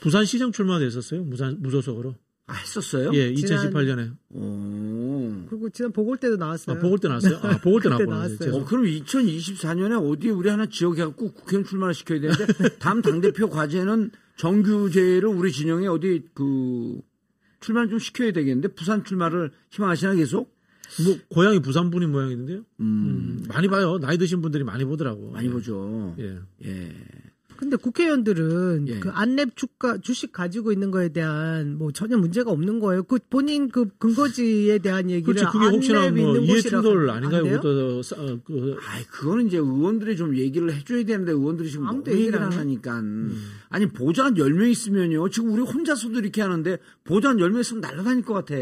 부산시장 0.00 0.52
출마됐었어요. 0.52 1.24
무산 1.24 1.56
무소속으로. 1.60 2.14
아, 2.46 2.54
했었어요. 2.54 3.10
예, 3.14 3.34
지난- 3.34 3.70
2018년에. 3.70 4.12
오. 4.30 5.44
그리고 5.50 5.68
지난 5.70 5.92
보궐 5.92 6.16
때도 6.18 6.36
나왔어요. 6.36 6.76
아, 6.76 6.80
보궐 6.80 6.98
때 7.00 7.08
나왔어요? 7.08 7.36
아, 7.42 7.58
보궐 7.60 7.82
때. 7.82 7.88
나왔어요. 8.06 8.52
예, 8.54 8.56
어, 8.56 8.64
그럼 8.64 8.84
2024년에 8.84 10.00
어디에 10.12 10.30
우리 10.30 10.48
하나 10.48 10.66
지역에 10.66 11.04
갖고 11.04 11.32
국회의원 11.32 11.64
출마를 11.66 11.94
시켜야 11.94 12.20
되는데 12.20 12.46
다음 12.78 13.02
당대표 13.02 13.50
과제는 13.50 14.12
정규제를 14.36 15.28
우리 15.28 15.50
진영에 15.52 15.88
어디 15.88 16.22
그 16.32 17.00
출마를 17.60 17.90
좀 17.90 17.98
시켜야 17.98 18.32
되겠는데 18.32 18.68
부산 18.68 19.04
출마를 19.04 19.50
희망하시나 19.72 20.14
계속? 20.14 20.56
뭐 21.04 21.16
고향이 21.28 21.60
부산 21.60 21.90
분인 21.90 22.10
모양인데요. 22.10 22.62
음, 22.80 23.44
많이 23.48 23.68
봐요. 23.68 23.98
나이 23.98 24.18
드신 24.18 24.40
분들이 24.40 24.64
많이 24.64 24.84
보더라고. 24.84 25.30
많이 25.30 25.48
예. 25.48 25.50
보죠. 25.52 26.14
예. 26.18 26.38
예. 26.64 26.92
근데 27.56 27.74
국회의원들은 27.76 28.86
예. 28.86 29.00
그 29.00 29.10
안랩 29.10 29.56
주가 29.56 29.98
주식 29.98 30.30
가지고 30.32 30.70
있는 30.70 30.92
거에 30.92 31.08
대한 31.08 31.76
뭐 31.76 31.90
전혀 31.90 32.16
문제가 32.16 32.52
없는 32.52 32.78
거예요. 32.78 33.02
그 33.02 33.18
본인 33.28 33.68
그 33.68 33.88
근거지에 33.98 34.78
대한 34.78 35.10
얘기를 35.10 35.34
그렇지. 35.34 35.52
그게 35.52 35.66
혹시나 35.66 36.08
안랩 36.08 36.20
뭐 36.22 36.36
이해충돌 36.36 37.10
안 37.10 37.16
아닌가요? 37.24 37.42
그것도 37.60 38.02
사- 38.02 38.14
어, 38.16 38.38
그 38.44 38.76
아이, 38.86 39.02
그거는 39.06 39.48
이제 39.48 39.56
의원들이 39.58 40.16
좀 40.16 40.36
얘기를 40.36 40.72
해줘야 40.72 41.04
되는데 41.04 41.32
의원들이 41.32 41.68
지금 41.68 41.88
아무도 41.88 42.12
너무 42.12 42.20
얘기를 42.20 42.40
안? 42.40 42.52
하니까. 42.52 43.02
아니, 43.70 43.86
보좌관 43.88 44.34
10명 44.34 44.70
있으면요. 44.70 45.28
지금 45.28 45.50
우리 45.50 45.62
혼자서도 45.62 46.20
이렇게 46.20 46.40
하는데 46.42 46.78
보좌관 47.02 47.38
10명 47.38 47.58
있으면 47.60 47.80
날아다닐 47.80 48.22
것 48.22 48.34
같아. 48.34 48.54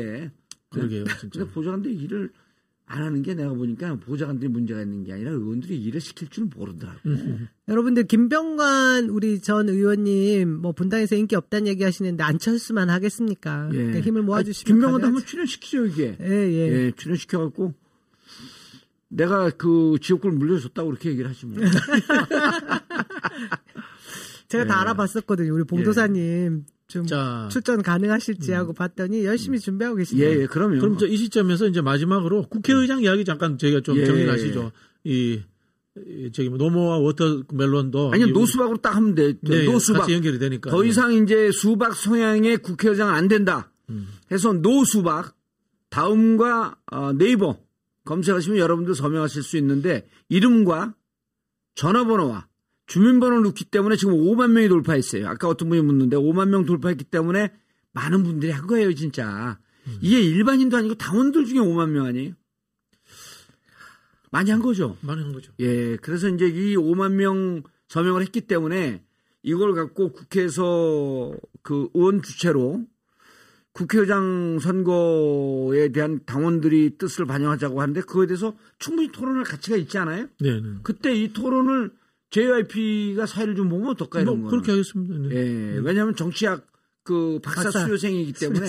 그러게요, 0.77 1.05
진짜. 1.21 1.39
근데 1.41 1.53
보좌관들이 1.53 1.95
일을 1.97 2.31
안 2.89 3.03
하는 3.03 3.23
게 3.23 3.35
내가 3.35 3.53
보니까 3.53 3.97
보좌관들이 3.97 4.49
문제가 4.49 4.81
있는 4.83 5.03
게 5.03 5.13
아니라 5.13 5.33
의원들이 5.33 5.77
일을 5.83 6.01
시킬 6.01 6.29
줄 6.29 6.45
모르더라고. 6.45 7.01
여러분들 7.67 8.05
김병관 8.05 9.09
우리 9.09 9.41
전 9.41 9.69
의원님 9.69 10.61
뭐 10.61 10.71
분당에서 10.71 11.17
인기 11.17 11.35
없다는 11.35 11.67
얘기 11.67 11.83
하시는데 11.83 12.23
안철수만 12.23 12.89
하겠습니까? 12.89 13.69
그러니까 13.73 14.01
힘을 14.01 14.23
모아주시면 14.23 14.69
예. 14.69 14.73
김병관도 14.73 15.07
한번. 15.09 15.25
출연시키죠, 15.25 15.87
이게. 15.87 16.17
예, 16.21 16.27
예. 16.27 16.85
예, 16.87 16.93
출연시켜갖고 16.97 17.75
내가 19.09 19.51
그 19.51 19.97
지역구를 20.01 20.37
물려줬다고 20.37 20.91
그렇게 20.91 21.11
얘기를 21.11 21.33
뭐. 21.47 21.57
제가 24.49 24.65
다 24.67 24.75
예. 24.75 24.79
알아봤었거든요. 24.81 25.53
우리 25.55 25.65
봉도사님 25.65 26.65
좀 26.89 27.07
자. 27.07 27.49
출전 27.51 27.83
가능하실지 27.83 28.53
하고 28.53 28.73
봤더니 28.73 29.25
열심히 29.25 29.59
준비하고 29.59 29.97
예, 29.99 30.03
계시네요. 30.03 30.43
예, 30.43 30.47
그러면. 30.47 30.79
그럼 30.79 30.99
저 30.99 31.07
이 31.07 31.17
시점에서 31.17 31.67
이제 31.67 31.81
마지막으로 31.81 32.43
국회의장 32.49 33.03
이야기 33.03 33.25
잠깐 33.25 33.59
저희가 33.59 33.81
좀 33.81 33.97
예. 33.97 34.05
정리하시죠. 34.07 34.71
이, 35.05 35.41
이 35.97 36.31
저기 36.33 36.49
뭐 36.49 36.59
no 36.59 36.72
more 36.72 36.99
watermelon도 36.99 38.13
아니요, 38.13 38.27
이- 38.29 38.33
노수박으로 38.33 38.77
딱 38.79 38.95
하면 38.97 39.15
돼. 39.15 39.35
네, 39.41 39.65
노수박. 39.65 40.03
같이 40.03 40.15
연결이 40.15 40.39
되니까. 40.39 40.71
더 40.71 40.85
이상 40.85 41.13
이제 41.13 41.51
수박 41.53 41.95
성향의 41.95 42.59
국회의장 42.59 43.09
안 43.09 43.27
된다. 43.29 43.73
해서 44.31 44.53
노수박 44.53 45.35
다음과 45.91 46.77
어, 46.93 47.13
네이버 47.13 47.59
검색하시면 48.05 48.59
여러분들 48.59 48.95
서명하실 48.95 49.43
수 49.43 49.57
있는데 49.57 50.09
이름과 50.29 50.95
전화번호와 51.77 52.47
주민번호를 52.87 53.43
넣기 53.45 53.65
때문에 53.65 53.97
지금 53.97 54.15
5만 54.15 54.53
명이 54.53 54.69
돌파했어요. 54.69 55.29
아까 55.29 55.49
어떤 55.49 55.69
분이 55.69 55.83
묻는데 55.83 56.17
5만 56.17 56.49
명 56.49 56.65
돌파했기 56.65 57.05
때문에 57.05 57.53
많은 57.93 58.23
분들이 58.23 58.53
한 58.53 58.67
거예요, 58.67 58.95
진짜. 58.95 59.59
이게 60.01 60.21
일반인도 60.21 60.77
아니고 60.77 60.95
당원들 60.95 61.47
중에 61.47 61.59
5만 61.59 61.91
명 61.91 62.07
아니에요? 62.07 62.33
많이 64.31 64.51
한 64.51 64.61
거죠. 64.61 64.97
많이 65.01 65.23
한 65.23 65.33
거죠. 65.33 65.53
예, 65.61 65.97
그래서 65.97 66.29
이제 66.29 66.47
이 66.47 66.77
5만 66.77 67.13
명 67.13 67.63
서명을 67.89 68.23
했기 68.23 68.41
때문에 68.43 69.03
이걸 69.43 69.75
갖고 69.75 70.13
국회에서 70.13 71.35
그 71.63 71.89
의원 71.95 72.23
주체로 72.23 72.85
국회의장 73.73 74.59
선거에 74.59 75.91
대한 75.93 76.21
당원들이 76.25 76.97
뜻을 76.99 77.27
반영하자고 77.27 77.81
하는데 77.81 78.01
그거에 78.01 78.27
대해서 78.27 78.57
충분히 78.79 79.13
토론할 79.13 79.45
가치가 79.45 79.77
있지 79.77 79.99
않아요? 79.99 80.29
네, 80.41 80.61
네. 80.61 80.69
그때 80.83 81.15
이 81.15 81.33
토론을 81.33 81.93
JYP가 82.31 83.27
사회를 83.27 83.55
좀 83.57 83.69
보면 83.69 83.91
어떨까 83.91 84.21
이런 84.21 84.41
뭐 84.41 84.45
거. 84.47 84.51
그렇게 84.51 84.73
하겠습니다. 84.73 85.15
네. 85.29 85.35
예, 85.35 85.79
왜냐하면 85.83 86.17
정치학 86.17 86.67
그 87.05 87.39
박사, 87.41 87.65
박사. 87.65 87.85
수료생이기 87.85 88.33
때문에 88.33 88.67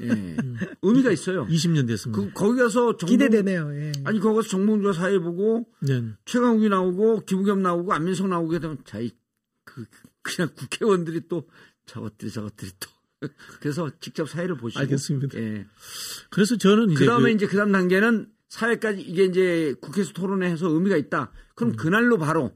예, 0.00 0.36
의미가 0.80 1.10
있어요. 1.12 1.46
20년 1.46 1.86
됐습니다. 1.86 2.20
그 2.22 2.32
거기 2.32 2.58
가서 2.58 2.96
정봉, 2.96 3.08
기대되네요. 3.08 3.70
예. 3.74 3.92
아니 4.04 4.18
거기 4.18 4.36
가서 4.36 4.48
정봉주와 4.48 4.92
사회 4.94 5.18
보고 5.18 5.66
네. 5.80 6.02
최강욱이 6.24 6.68
나오고 6.70 7.20
김우겸 7.26 7.62
나오고 7.62 7.92
안민석 7.92 8.28
나오게 8.28 8.60
되면 8.60 8.78
자이 8.86 9.10
그 9.64 9.84
그냥 10.22 10.50
국회의원들이 10.56 11.28
또 11.28 11.46
저것들이 11.84 12.30
저것들이 12.30 12.70
또 12.80 12.88
그래서 13.60 13.90
직접 14.00 14.26
사회를 14.28 14.56
보시고 14.56 14.80
알겠습니다. 14.80 15.38
예. 15.38 15.66
그래서 16.30 16.56
저는 16.56 16.90
이제 16.92 17.00
그다음에 17.04 17.24
그- 17.30 17.36
이제 17.36 17.46
그다음 17.46 17.72
단계는 17.72 18.28
사회까지 18.48 19.02
이게 19.02 19.24
이제 19.24 19.74
국회에서 19.82 20.12
토론을 20.14 20.46
해서 20.48 20.68
의미가 20.70 20.96
있다. 20.96 21.30
그럼 21.54 21.72
음. 21.72 21.76
그날로 21.76 22.16
바로 22.16 22.52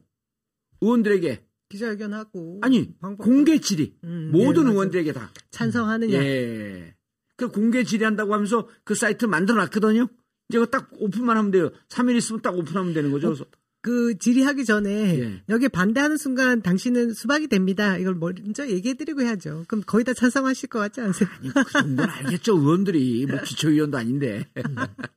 의원들에게 0.81 1.45
기자회견하고 1.69 2.59
아니 2.63 2.93
방법- 3.01 3.25
공개 3.25 3.59
질의 3.61 3.95
음, 4.05 4.31
모든 4.33 4.63
예, 4.63 4.65
맞아요. 4.65 4.71
의원들에게 4.73 5.13
다 5.13 5.31
찬성하느냐. 5.51 6.15
예. 6.25 6.95
그 7.37 7.49
공개 7.49 7.85
질의한다고 7.85 8.35
하면서 8.35 8.69
그 8.85 8.95
사이트 8.95 9.25
만들어 9.25 9.57
놨거든요. 9.65 10.09
이제 10.49 10.59
딱 10.71 10.91
오픈만 10.99 11.37
하면 11.37 11.51
돼요. 11.53 11.71
3일 11.89 12.17
있으면 12.17 12.43
딱 12.43 12.57
오픈하면 12.59 12.93
되는 12.93 13.11
거죠. 13.13 13.29
그래서 13.29 13.45
그 13.83 14.19
질의하기 14.19 14.65
전에 14.67 15.21
예. 15.21 15.43
여기 15.49 15.69
반대하는 15.69 16.17
순간 16.19 16.61
당신은 16.61 17.15
수박이 17.15 17.47
됩니다. 17.47 17.97
이걸 17.97 18.15
먼저 18.17 18.69
얘기해드리고 18.69 19.23
해야죠. 19.23 19.65
그럼 19.69 19.83
거의 19.87 20.05
다 20.05 20.13
찬성하실 20.13 20.69
것 20.69 20.81
같지 20.81 21.01
않으세요? 21.01 21.29
아니, 21.39 21.49
그 21.55 21.73
정도는 21.73 22.11
알겠죠. 22.11 22.59
의원들이 22.59 23.27
뭐 23.27 23.41
기초의원도 23.43 23.97
아닌데. 23.97 24.45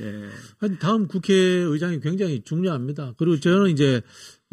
예. 0.00 0.28
하여튼 0.58 0.78
다음 0.78 1.06
국회의장이 1.06 2.00
굉장히 2.00 2.42
중요합니다. 2.42 3.14
그리고 3.16 3.38
저는 3.38 3.70
이제 3.70 4.02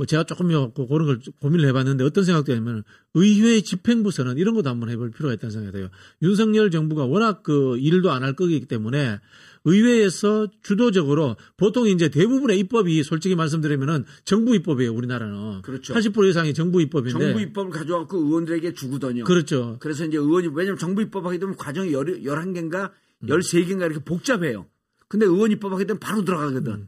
뭐 0.02 0.08
제가 0.08 0.24
조금 0.24 0.48
그 0.74 0.88
그런 0.88 1.06
걸 1.06 1.20
고민을 1.42 1.68
해봤는데 1.68 2.04
어떤 2.04 2.24
생각도 2.24 2.52
냐면 2.56 2.84
의회 3.14 3.62
집행부서는 3.62 4.40
이런 4.40 4.56
것도 4.56 4.68
한번 4.68 4.90
해볼 4.90 5.12
필요가 5.12 5.32
있다는 5.36 5.52
생각이 5.52 5.72
들어요. 5.72 5.90
윤석열 6.24 6.72
정부가 6.72 7.06
워낙 7.06 7.44
그 7.44 7.78
일도 7.78 8.10
안 8.10 8.24
할 8.24 8.36
거기 8.36 8.66
때문에 8.66 9.20
의회에서 9.64 10.48
주도적으로 10.64 11.38
보통 11.56 11.88
이제 11.88 12.10
대부분의 12.10 12.58
입법이 12.58 13.04
솔직히 13.04 13.36
말씀드리면은 13.36 14.06
정부 14.26 14.56
입법이에요 14.56 14.92
우리나라는 14.92 15.62
그렇죠. 15.62 15.94
80% 15.94 16.30
이상이 16.30 16.56
정부 16.56 16.82
입법인데 16.82 17.20
정부 17.20 17.40
입법을 17.40 17.70
가져와서 17.70 18.18
의원들에게 18.18 18.74
주거든요. 18.74 19.24
그렇죠. 19.24 19.78
그래서 19.80 20.06
이제 20.06 20.18
의원이 20.18 20.48
왜냐면 20.56 20.80
정부 20.80 21.04
입법하게 21.04 21.38
되면 21.38 21.56
과정이 21.58 21.94
열, 21.94 22.06
11개인가 22.24 22.90
음. 23.20 23.28
13개인가 23.28 23.86
이렇게 23.86 24.04
복잡해요. 24.04 24.66
근데 25.08 25.28
의원 25.28 25.52
입법하게 25.52 25.86
되면 25.86 26.00
바로 26.00 26.26
들어가거든. 26.26 26.74
음. 26.74 26.88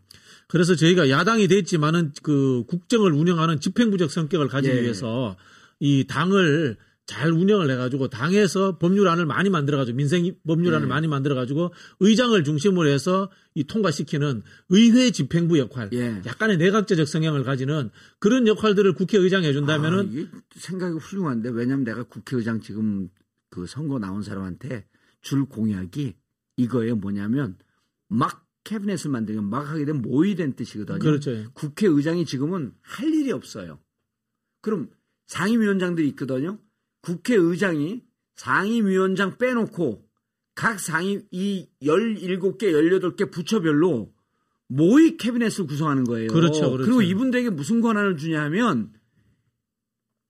그래서 0.54 0.76
저희가 0.76 1.10
야당이 1.10 1.48
됐지만은 1.48 2.12
그 2.22 2.64
국정을 2.68 3.12
운영하는 3.12 3.60
집행부적 3.60 4.12
성격을 4.12 4.50
가지기 4.50 4.78
예. 4.78 4.82
위해서 4.84 5.36
이 5.80 6.06
당을 6.08 6.78
잘 7.08 7.32
운영을 7.32 7.72
해가지고 7.72 8.10
당에서 8.10 8.78
법률안을 8.78 9.26
많이 9.26 9.50
만들어가지고 9.50 9.98
민생 9.98 10.32
법률안을 10.46 10.86
예. 10.86 10.90
많이 10.90 11.08
만들어가지고 11.08 11.74
의장을 12.02 12.44
중심으로 12.44 12.88
해서 12.88 13.32
이 13.56 13.64
통과시키는 13.64 14.44
의회 14.70 15.10
집행부 15.10 15.58
역할, 15.58 15.90
예. 15.94 16.22
약간의 16.24 16.58
내각제적 16.58 17.08
성향을 17.08 17.44
가지는 17.44 17.90
그런 18.20 18.46
역할들을 18.46 18.94
국회의장이 18.94 19.48
해준다면은 19.48 20.30
아, 20.32 20.42
생각이 20.56 21.00
훌륭한데 21.00 21.50
왜냐면 21.50 21.84
내가 21.84 22.04
국회의장 22.04 22.62
지금 22.62 23.10
그 23.50 23.66
선거 23.66 23.98
나온 23.98 24.22
사람한테 24.22 24.86
줄 25.20 25.46
공약이 25.46 26.14
이거예요. 26.58 26.96
뭐냐면 26.98 27.58
막 28.08 28.46
캐비넷을 28.64 29.12
만들면 29.12 29.50
막 29.50 29.70
하게 29.70 29.86
되면 29.86 30.02
모의된 30.02 30.56
뜻이거든요. 30.56 31.00
그렇죠. 31.00 31.32
국회의장이 31.54 32.26
지금은 32.26 32.74
할 32.82 33.14
일이 33.14 33.32
없어요. 33.32 33.80
그럼 34.62 34.90
상임위원장들이 35.28 36.08
있거든요. 36.10 36.60
국회의장이 37.02 38.04
상임위원장 38.36 39.38
빼놓고 39.38 40.08
각 40.56 40.80
상임 40.80 41.24
이 41.32 41.68
17개, 41.82 42.64
18개 42.64 43.32
부처별로 43.32 44.14
모의 44.68 45.18
캐비넷을 45.18 45.68
구성하는 45.68 46.04
거예요. 46.06 46.30
그렇죠, 46.30 46.72
그렇죠. 46.72 46.90
리고 46.90 47.02
이분들에게 47.02 47.50
무슨 47.50 47.82
권한을 47.82 48.18
주냐 48.18 48.42
하면 48.44 48.94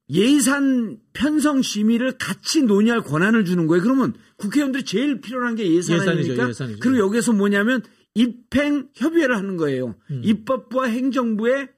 예산 0.09 0.99
편성 1.13 1.61
심의를 1.61 2.17
같이 2.17 2.63
논의할 2.63 3.01
권한을 3.01 3.45
주는 3.45 3.67
거예요. 3.67 3.83
그러면 3.83 4.13
국회의원들이 4.37 4.83
제일 4.83 5.21
필요한 5.21 5.55
게 5.55 5.71
예산 5.71 5.95
예산이죠, 5.95 6.11
아닙니까? 6.11 6.49
예산이죠. 6.49 6.79
그리고 6.81 6.99
여기서 6.99 7.33
뭐냐면 7.33 7.81
입행 8.15 8.89
협의회를 8.93 9.35
하는 9.35 9.57
거예요. 9.57 9.95
음. 10.11 10.21
입법부와 10.23 10.85
행정부의 10.87 11.69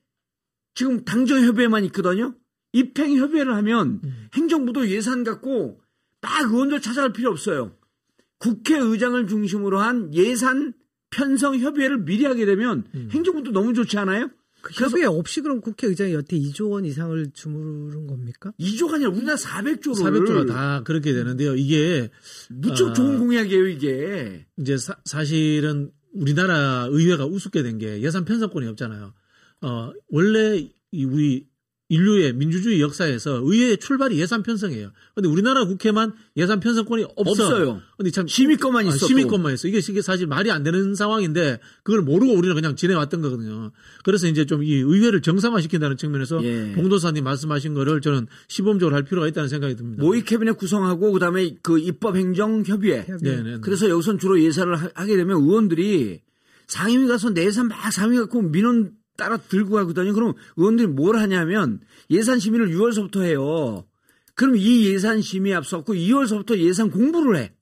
지금 0.73 1.05
당정 1.05 1.41
협의회만 1.41 1.85
있거든요. 1.85 2.35
입행 2.73 3.15
협의회를 3.15 3.53
하면 3.55 4.01
음. 4.03 4.27
행정부도 4.33 4.89
예산 4.89 5.23
갖고 5.23 5.81
막 6.21 6.51
의원들 6.51 6.81
찾아갈 6.81 7.13
필요 7.13 7.31
없어요. 7.31 7.75
국회의장을 8.39 9.27
중심으로 9.27 9.79
한 9.79 10.13
예산 10.13 10.73
편성 11.09 11.59
협의회를 11.59 11.99
미리 12.03 12.25
하게 12.25 12.45
되면 12.45 12.83
음. 12.93 13.09
행정부도 13.11 13.51
너무 13.51 13.73
좋지 13.73 13.97
않아요? 13.97 14.29
그래서 14.61 14.85
협의회 14.85 15.05
없이 15.05 15.41
그럼 15.41 15.61
국회의장이 15.61 16.13
여태 16.13 16.35
2조 16.37 16.71
원 16.71 16.85
이상을 16.85 17.31
주무른 17.33 18.07
겁니까? 18.07 18.51
2조가 18.59 18.95
아니라 18.95 19.11
우리나라 19.11 19.37
400조를 19.37 19.93
400조가 19.93 20.47
다 20.47 20.81
그렇게 20.83 21.13
되는데요. 21.13 21.55
이게 21.55 22.09
무척 22.49 22.89
아. 22.89 22.93
좋은 22.93 23.19
공약이에요, 23.19 23.67
이게. 23.67 24.47
이제 24.57 24.75
사, 24.77 25.23
실은 25.23 25.91
우리나라 26.15 26.87
의회가 26.89 27.25
우습게 27.25 27.63
된 27.63 27.77
게 27.77 28.01
예산 28.01 28.25
편성권이 28.25 28.67
없잖아요. 28.67 29.13
어, 29.61 29.91
원래 30.09 30.69
이 30.91 31.05
우리 31.05 31.47
인류의 31.87 32.33
민주주의 32.33 32.81
역사에서 32.81 33.41
의회의 33.43 33.77
출발이 33.77 34.19
예산 34.19 34.41
편성이에요. 34.41 34.91
근데 35.13 35.29
우리나라 35.29 35.65
국회만 35.65 36.13
예산 36.35 36.59
편성권이 36.59 37.03
없어. 37.15 37.31
없어요. 37.45 37.81
근데 37.95 38.09
참 38.09 38.25
심의권만 38.27 38.85
아, 38.85 38.89
있어. 38.89 39.05
심의권만 39.05 39.53
있어. 39.53 39.67
이게, 39.67 39.77
이게 39.77 40.01
사실 40.01 40.25
말이 40.25 40.49
안 40.49 40.63
되는 40.63 40.95
상황인데 40.95 41.59
그걸 41.83 42.01
모르고 42.01 42.33
우리는 42.33 42.55
그냥 42.55 42.75
지내왔던 42.75 43.21
거거든요. 43.21 43.71
그래서 44.03 44.25
이제 44.27 44.45
좀 44.45 44.63
이 44.63 44.73
의회를 44.77 45.21
정상화시킨다는 45.21 45.95
측면에서 45.97 46.43
예. 46.43 46.71
봉도사님 46.73 47.23
말씀하신 47.23 47.75
거를 47.75 48.01
저는 48.01 48.25
시범적으로 48.47 48.95
할 48.95 49.03
필요가 49.03 49.27
있다는 49.27 49.47
생각이 49.47 49.75
듭니다. 49.75 50.01
모의 50.03 50.23
캐비넷 50.23 50.57
구성하고 50.57 51.11
그다음에 51.11 51.55
그 51.61 51.77
입법행정협의회. 51.77 53.05
협의회. 53.07 53.35
네, 53.35 53.43
네, 53.43 53.43
네. 53.43 53.57
그래서 53.61 53.87
여기선 53.89 54.17
주로 54.17 54.41
예산을 54.41 54.75
하- 54.75 54.89
하게 54.95 55.15
되면 55.17 55.37
의원들이 55.39 56.21
상임위 56.67 57.07
가서 57.07 57.29
내 57.29 57.45
예산 57.45 57.67
막 57.67 57.91
상임위 57.93 58.17
갖고 58.17 58.41
민원 58.41 58.93
따라 59.17 59.37
들고 59.37 59.75
가거든요. 59.75 60.13
그럼 60.13 60.33
의원들이 60.57 60.87
뭘 60.87 61.17
하냐면 61.17 61.79
예산 62.09 62.39
심의를 62.39 62.69
6월서부터 62.69 63.21
해요. 63.23 63.85
그럼 64.35 64.57
이 64.57 64.85
예산 64.87 65.21
심의에 65.21 65.53
앞서고 65.55 65.93
2월서부터 65.93 66.57
예산 66.57 66.91
공부를 66.91 67.37
해. 67.37 67.53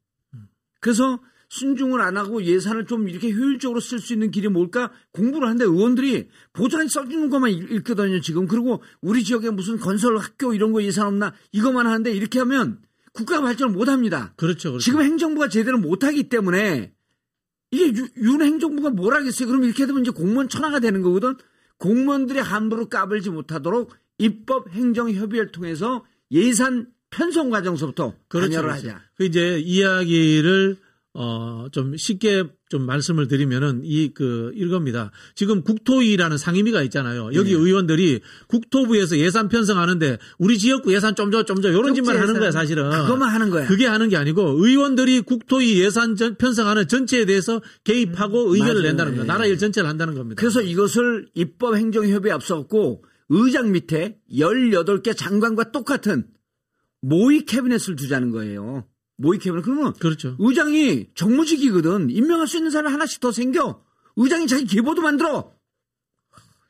그래서 0.79 1.19
순중을 1.49 2.01
안 2.01 2.17
하고 2.17 2.43
예산을 2.43 2.87
좀 2.87 3.07
이렇게 3.07 3.31
효율적으로 3.31 3.79
쓸 3.79 3.99
수 3.99 4.13
있는 4.13 4.31
길이 4.31 4.47
뭘까 4.47 4.91
공부를 5.11 5.47
하는데 5.47 5.63
의원들이 5.65 6.27
보좌관이 6.53 6.89
써주는 6.89 7.29
것만 7.29 7.51
읽- 7.51 7.71
읽거든요 7.71 8.19
지금 8.21 8.47
그리고 8.47 8.81
우리 9.01 9.23
지역에 9.23 9.51
무슨 9.51 9.77
건설 9.77 10.17
학교 10.17 10.55
이런 10.55 10.71
거 10.71 10.81
예산 10.81 11.05
없나 11.05 11.33
이것만 11.51 11.85
하는데 11.85 12.11
이렇게 12.11 12.39
하면 12.39 12.79
국가가 13.11 13.41
발전을 13.43 13.71
못 13.71 13.87
합니다. 13.87 14.33
그렇죠. 14.35 14.71
그렇죠. 14.71 14.79
지금 14.83 15.03
행정부가 15.03 15.47
제대로 15.47 15.77
못 15.77 16.03
하기 16.03 16.27
때문에 16.29 16.91
이게 17.73 17.87
유- 17.99 18.07
윤 18.17 18.41
행정부가 18.41 18.91
뭘 18.91 19.15
하겠어요? 19.15 19.47
그럼 19.47 19.63
이렇게 19.63 19.85
되면 19.87 20.01
이제 20.03 20.11
공무원 20.11 20.47
천하가 20.47 20.79
되는 20.79 21.01
거거든. 21.01 21.35
공무원들이 21.79 22.39
함부로 22.39 22.87
까불지 22.87 23.31
못하도록 23.31 23.91
입법 24.19 24.69
행정 24.69 25.11
협의를 25.11 25.51
통해서 25.51 26.05
예산 26.31 26.87
편성 27.09 27.49
과정서부터 27.49 28.15
그렇죠. 28.27 28.49
관여를 28.51 28.69
그렇죠. 28.69 28.87
하자. 28.89 29.01
그 29.15 29.25
이제 29.25 29.59
이야기를 29.59 30.77
어, 31.15 31.67
좀 31.71 31.95
쉽게 31.95 32.43
좀 32.69 32.87
말씀을 32.87 33.27
드리면은 33.27 33.81
이 33.83 34.09
그 34.15 34.51
이겁니다. 34.55 35.11
지금 35.35 35.61
국토위라는 35.63 36.37
상임위가 36.39 36.81
있잖아요. 36.83 37.29
여기 37.35 37.51
네. 37.51 37.55
의원들이 37.59 38.21
국토부에서 38.47 39.17
예산 39.19 39.47
편성하는데 39.47 40.17
우리 40.39 40.57
지역구 40.57 40.91
예산 40.93 41.15
좀 41.15 41.29
줘 41.29 41.43
좀줘 41.43 41.69
이런 41.69 41.93
짓만 41.93 42.17
하는. 42.17 42.39
거야 42.39 42.49
사실은. 42.51 42.89
그것만 42.89 43.29
하는 43.29 43.51
거야. 43.51 43.67
그게 43.67 43.85
하는 43.85 44.09
게 44.09 44.17
아니고 44.17 44.65
의원들이 44.65 45.21
국토위 45.21 45.79
예산 45.79 46.15
전- 46.15 46.35
편성하는 46.35 46.87
전체에 46.87 47.25
대해서 47.25 47.61
개입하고 47.83 48.53
의견을 48.53 48.73
맞아요. 48.75 48.87
낸다는 48.87 49.11
거예요. 49.13 49.23
예. 49.23 49.27
나라 49.27 49.45
일 49.45 49.59
전체를 49.59 49.87
한다는 49.87 50.15
겁니다. 50.15 50.39
그래서 50.39 50.61
이것을 50.63 51.27
입법 51.35 51.75
행정 51.75 52.07
협의에 52.09 52.31
앞서고 52.31 53.03
의장 53.29 53.71
밑에 53.71 54.17
18개 54.31 55.15
장관과 55.15 55.71
똑같은 55.71 56.25
모의 57.01 57.45
캐비넷을 57.45 57.95
두자는 57.95 58.31
거예요. 58.31 58.87
모의 59.17 59.39
캐비넷. 59.39 59.63
그러면 59.63 59.93
그렇죠. 59.93 60.35
의장이 60.39 61.07
정무직이거든. 61.15 62.09
임명할 62.09 62.47
수 62.47 62.57
있는 62.57 62.71
사람 62.71 62.93
하나씩 62.93 63.19
더 63.19 63.31
생겨. 63.31 63.83
의장이 64.15 64.47
자기 64.47 64.65
계보도 64.65 65.01
만들어. 65.01 65.53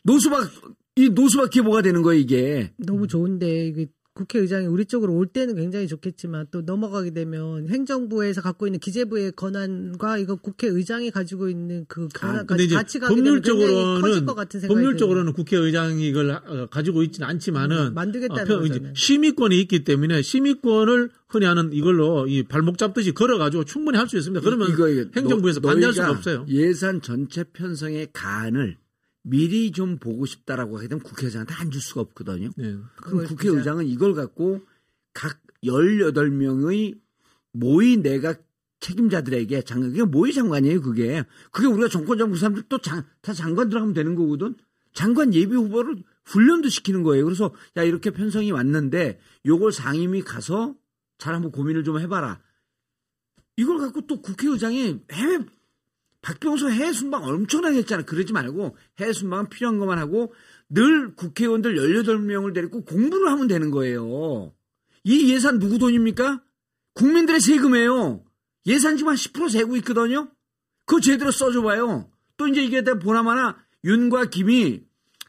노수박, 0.04 0.50
이 0.96 1.10
노수박 1.10 1.50
계보가 1.50 1.82
되는 1.82 2.02
거예요, 2.02 2.20
이게. 2.20 2.74
너무 2.78 3.08
좋은데 3.08 3.68
이게 3.68 3.88
국회의장이 4.14 4.68
우리 4.68 4.86
쪽으로 4.86 5.16
올 5.16 5.26
때는 5.26 5.56
굉장히 5.56 5.88
좋겠지만 5.88 6.46
또 6.52 6.62
넘어가게 6.62 7.12
되면 7.12 7.68
행정부에서 7.68 8.42
갖고 8.42 8.68
있는 8.68 8.80
기재부의 8.80 9.32
권한과 9.32 10.20
이거 10.20 10.36
국회의장이 10.36 11.10
가지고 11.10 11.50
있는 11.50 11.86
그 11.88 12.02
근데 12.02 12.20
권한까지 12.20 12.64
이제 12.66 12.76
같이 12.76 13.00
가게 13.00 13.16
되면 13.16 13.42
굉장히 13.42 13.60
커질 13.60 13.74
법률적으로는 13.74 14.26
것 14.28 14.36
같은 14.36 14.60
생각이 14.60 14.74
법률적으로는 14.76 15.34
국회의장이 15.34 16.08
이걸 16.08 16.30
어, 16.30 16.68
가지고 16.70 17.02
있지는 17.04 17.28
않지만은 17.28 17.88
음, 17.88 17.94
만들겠다는 17.96 18.52
어, 18.56 18.60
거잖아요. 18.62 18.94
심의권이 18.96 19.60
있기 19.62 19.84
때문에 19.84 20.22
심의권을 20.22 21.10
흔히 21.30 21.46
하는 21.48 21.74
이걸로 21.74 22.28
이 22.28 22.44
발목 22.44 22.78
잡듯이 22.78 23.14
걸어가지고 23.14 23.64
충분히 23.66 23.98
할 23.98 24.08
수 24.08 24.18
있습니다. 24.18 24.44
그러면 24.44 24.70
이거, 24.70 24.88
이거 24.90 25.10
행정부에서 25.16 25.60
너- 25.62 25.70
반대할 25.70 25.94
수가 25.94 26.12
없어요. 26.12 26.46
예산 26.50 27.02
전체 27.02 27.44
편성의 27.46 28.10
가안을 28.14 28.78
미리 29.24 29.72
좀 29.72 29.98
보고 29.98 30.26
싶다라고 30.26 30.78
하게 30.78 30.88
되면 30.90 31.02
국회의장한테 31.04 31.54
안 31.56 31.72
줄 31.72 31.82
수가 31.82 32.02
없거든요. 32.02 32.52
네. 32.56 32.78
그럼 32.98 33.26
국회의장은 33.26 33.86
이걸 33.88 34.14
갖고 34.14 34.62
각 35.14 35.42
18명의 35.64 37.00
모의 37.54 37.98
내각 37.98 38.44
책임자들에게 38.82 39.62
장관, 39.62 39.92
그게 39.92 40.04
모의 40.04 40.34
장관이에요, 40.34 40.82
그게. 40.82 41.24
그게 41.52 41.68
우리가 41.68 41.88
정권장 41.88 42.32
그 42.32 42.38
사람들 42.38 42.64
또 42.68 42.80
장, 42.80 43.06
다 43.22 43.34
장관 43.34 43.70
들어가면 43.70 43.94
되는 43.94 44.16
거거든? 44.16 44.56
장관 44.94 45.34
예비 45.34 45.56
후보를 45.56 46.04
훈련도 46.26 46.68
시키는 46.68 47.04
거예요. 47.04 47.24
그래서, 47.24 47.54
야, 47.78 47.84
이렇게 47.84 48.12
편성이 48.12 48.52
왔는데, 48.52 49.20
요걸 49.46 49.72
상임위 49.72 50.24
가서 50.24 50.76
잘 51.18 51.34
한번 51.34 51.52
고민을 51.52 51.86
좀 51.86 51.98
해봐라. 52.00 52.42
이걸 53.56 53.78
갖고 53.78 54.06
또 54.06 54.22
국회의장이 54.22 55.00
해외, 55.12 55.46
박병수 56.24 56.72
해외 56.72 56.92
순방 56.94 57.24
엄청나게 57.26 57.80
했잖아. 57.80 58.04
그러지 58.04 58.34
말고 58.34 58.76
해외 59.00 59.14
순방은 59.14 59.50
필요한 59.50 59.78
것만 59.78 60.00
하고 60.00 60.34
늘 60.70 61.16
국회의원들 61.16 61.76
18명을 61.76 62.54
데리고 62.54 62.84
공부를 62.84 63.30
하면 63.30 63.48
되는 63.48 63.70
거예요. 63.70 64.54
이 65.04 65.32
예산 65.32 65.60
누구 65.60 65.78
돈입니까? 65.78 66.42
국민들의 66.94 67.42
세금이에요. 67.42 68.24
예산 68.66 68.96
지금 68.96 69.10
한 69.10 69.16
10% 69.18 69.50
세고 69.50 69.76
있거든요. 69.78 70.32
그거 70.86 71.02
제대로 71.02 71.30
써줘봐요. 71.30 72.10
또 72.38 72.48
이제 72.48 72.64
이게 72.64 72.84
다 72.84 72.98
보나마나 72.98 73.58
윤과 73.84 74.26
김이 74.26 74.82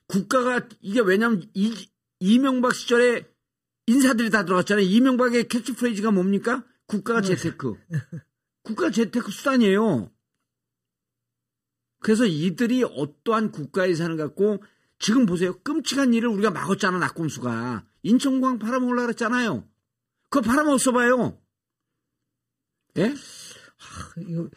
국가가 0.07 0.69
이게 0.81 1.01
왜냐면 1.01 1.43
이, 1.55 1.89
이명박 2.21 2.73
시절에 2.73 3.27
인사들이 3.87 4.31
다 4.31 4.45
들어갔잖아요. 4.45 4.85
이명박의 4.87 5.49
캐치프레이즈가 5.49 6.13
뭡니까? 6.13 6.65
국가가 6.87 7.21
재테크. 7.21 7.75
국가 8.63 8.91
재테크 8.91 9.31
수단이에요. 9.33 10.14
그래서 12.05 12.27
이들이 12.27 12.85
어떠한 12.85 13.51
국가 13.51 13.89
예산을 13.89 14.19
갖고 14.19 14.63
지금 14.99 15.25
보세요. 15.25 15.59
끔찍한 15.63 16.13
일을 16.13 16.29
우리가 16.29 16.51
막았잖아, 16.51 16.99
낙곰수가. 16.99 17.87
인천공항 18.03 18.59
팔아먹으려고 18.59 19.07
그랬잖아요. 19.07 19.67
그거 20.29 20.43
팔아먹었어 20.47 20.93
봐요. 20.93 21.41
예? 22.99 23.15
이거 24.29 24.51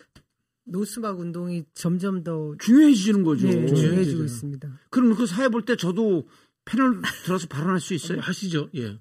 노스박 0.66 1.20
운동이 1.22 1.64
점점 1.74 2.22
더 2.26 2.54
중요해지는 2.60 3.24
거죠. 3.24 3.48
네, 3.48 3.52
중요해지고 3.54 3.76
중요해지죠. 3.78 4.24
있습니다. 4.26 4.80
그럼 4.90 5.16
그 5.16 5.26
사회 5.26 5.48
볼 5.48 5.64
때 5.64 5.78
저도 5.78 6.28
패널 6.66 7.02
들어서 7.24 7.48
발언할 7.48 7.80
수 7.80 7.94
있어요? 7.94 8.20
하시죠. 8.28 8.70
예. 8.76 9.00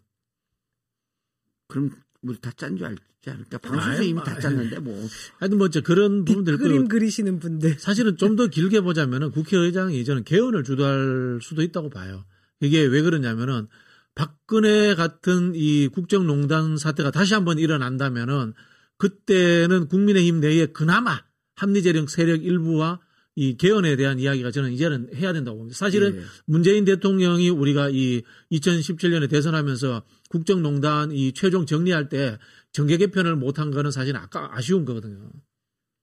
그럼 1.66 1.90
우리 2.29 2.39
다 2.41 2.51
짠 2.53 2.77
줄 2.77 2.87
알지 2.87 3.01
않을까? 3.29 3.59
방송에서 3.59 4.01
아이, 4.03 4.09
이미 4.09 4.20
다 4.24 4.35
아이. 4.35 4.41
짰는데 4.41 4.79
뭐. 4.81 5.09
하여튼 5.39 5.59
뭐저 5.59 5.81
그런 5.83 6.24
부분들 6.24 6.59
그림 6.59 6.89
그 6.89 6.99
그리시는 6.99 7.39
분들 7.39 7.79
사실은 7.79 8.16
좀 8.16 8.37
더 8.37 8.47
길게 8.49 8.81
보자면은 8.83 9.31
국회의장이 9.31 10.05
저는 10.05 10.24
개헌을 10.24 10.64
주도할 10.64 11.39
수도 11.43 11.62
있다고 11.62 11.91
봐요. 11.91 12.24
이게 12.61 12.83
왜 12.85 13.03
그러냐면은 13.03 13.66
박근혜 14.14 14.95
같은 14.95 15.53
이 15.55 15.89
국정농단 15.89 16.77
사태가 16.79 17.11
다시 17.11 17.35
한번 17.35 17.59
일어난다면은 17.59 18.55
그때는 18.99 19.89
국민의힘 19.89 20.41
내에 20.41 20.66
그나마 20.66 21.20
합리재력 21.57 22.09
세력 22.09 22.45
일부와 22.45 23.01
이 23.35 23.57
개헌에 23.59 23.97
대한 23.97 24.18
이야기가 24.18 24.51
저는 24.51 24.72
이제는 24.72 25.11
해야 25.14 25.35
된다고 25.35 25.59
봅니다. 25.59 25.77
사실은 25.77 26.16
예. 26.16 26.22
문재인 26.47 26.87
대통령이 26.87 27.51
우리가 27.51 27.91
이 27.91 28.22
2017년에 28.53 29.29
대선하면서 29.29 30.03
국정농단 30.29 31.12
이 31.12 31.33
최종 31.33 31.66
정리할 31.66 32.09
때 32.09 32.39
정계 32.72 32.97
개편을 32.97 33.37
못한 33.37 33.70
거는 33.70 33.91
사실 33.91 34.16
아까 34.16 34.57
아쉬운 34.57 34.85
거거든요. 34.85 35.31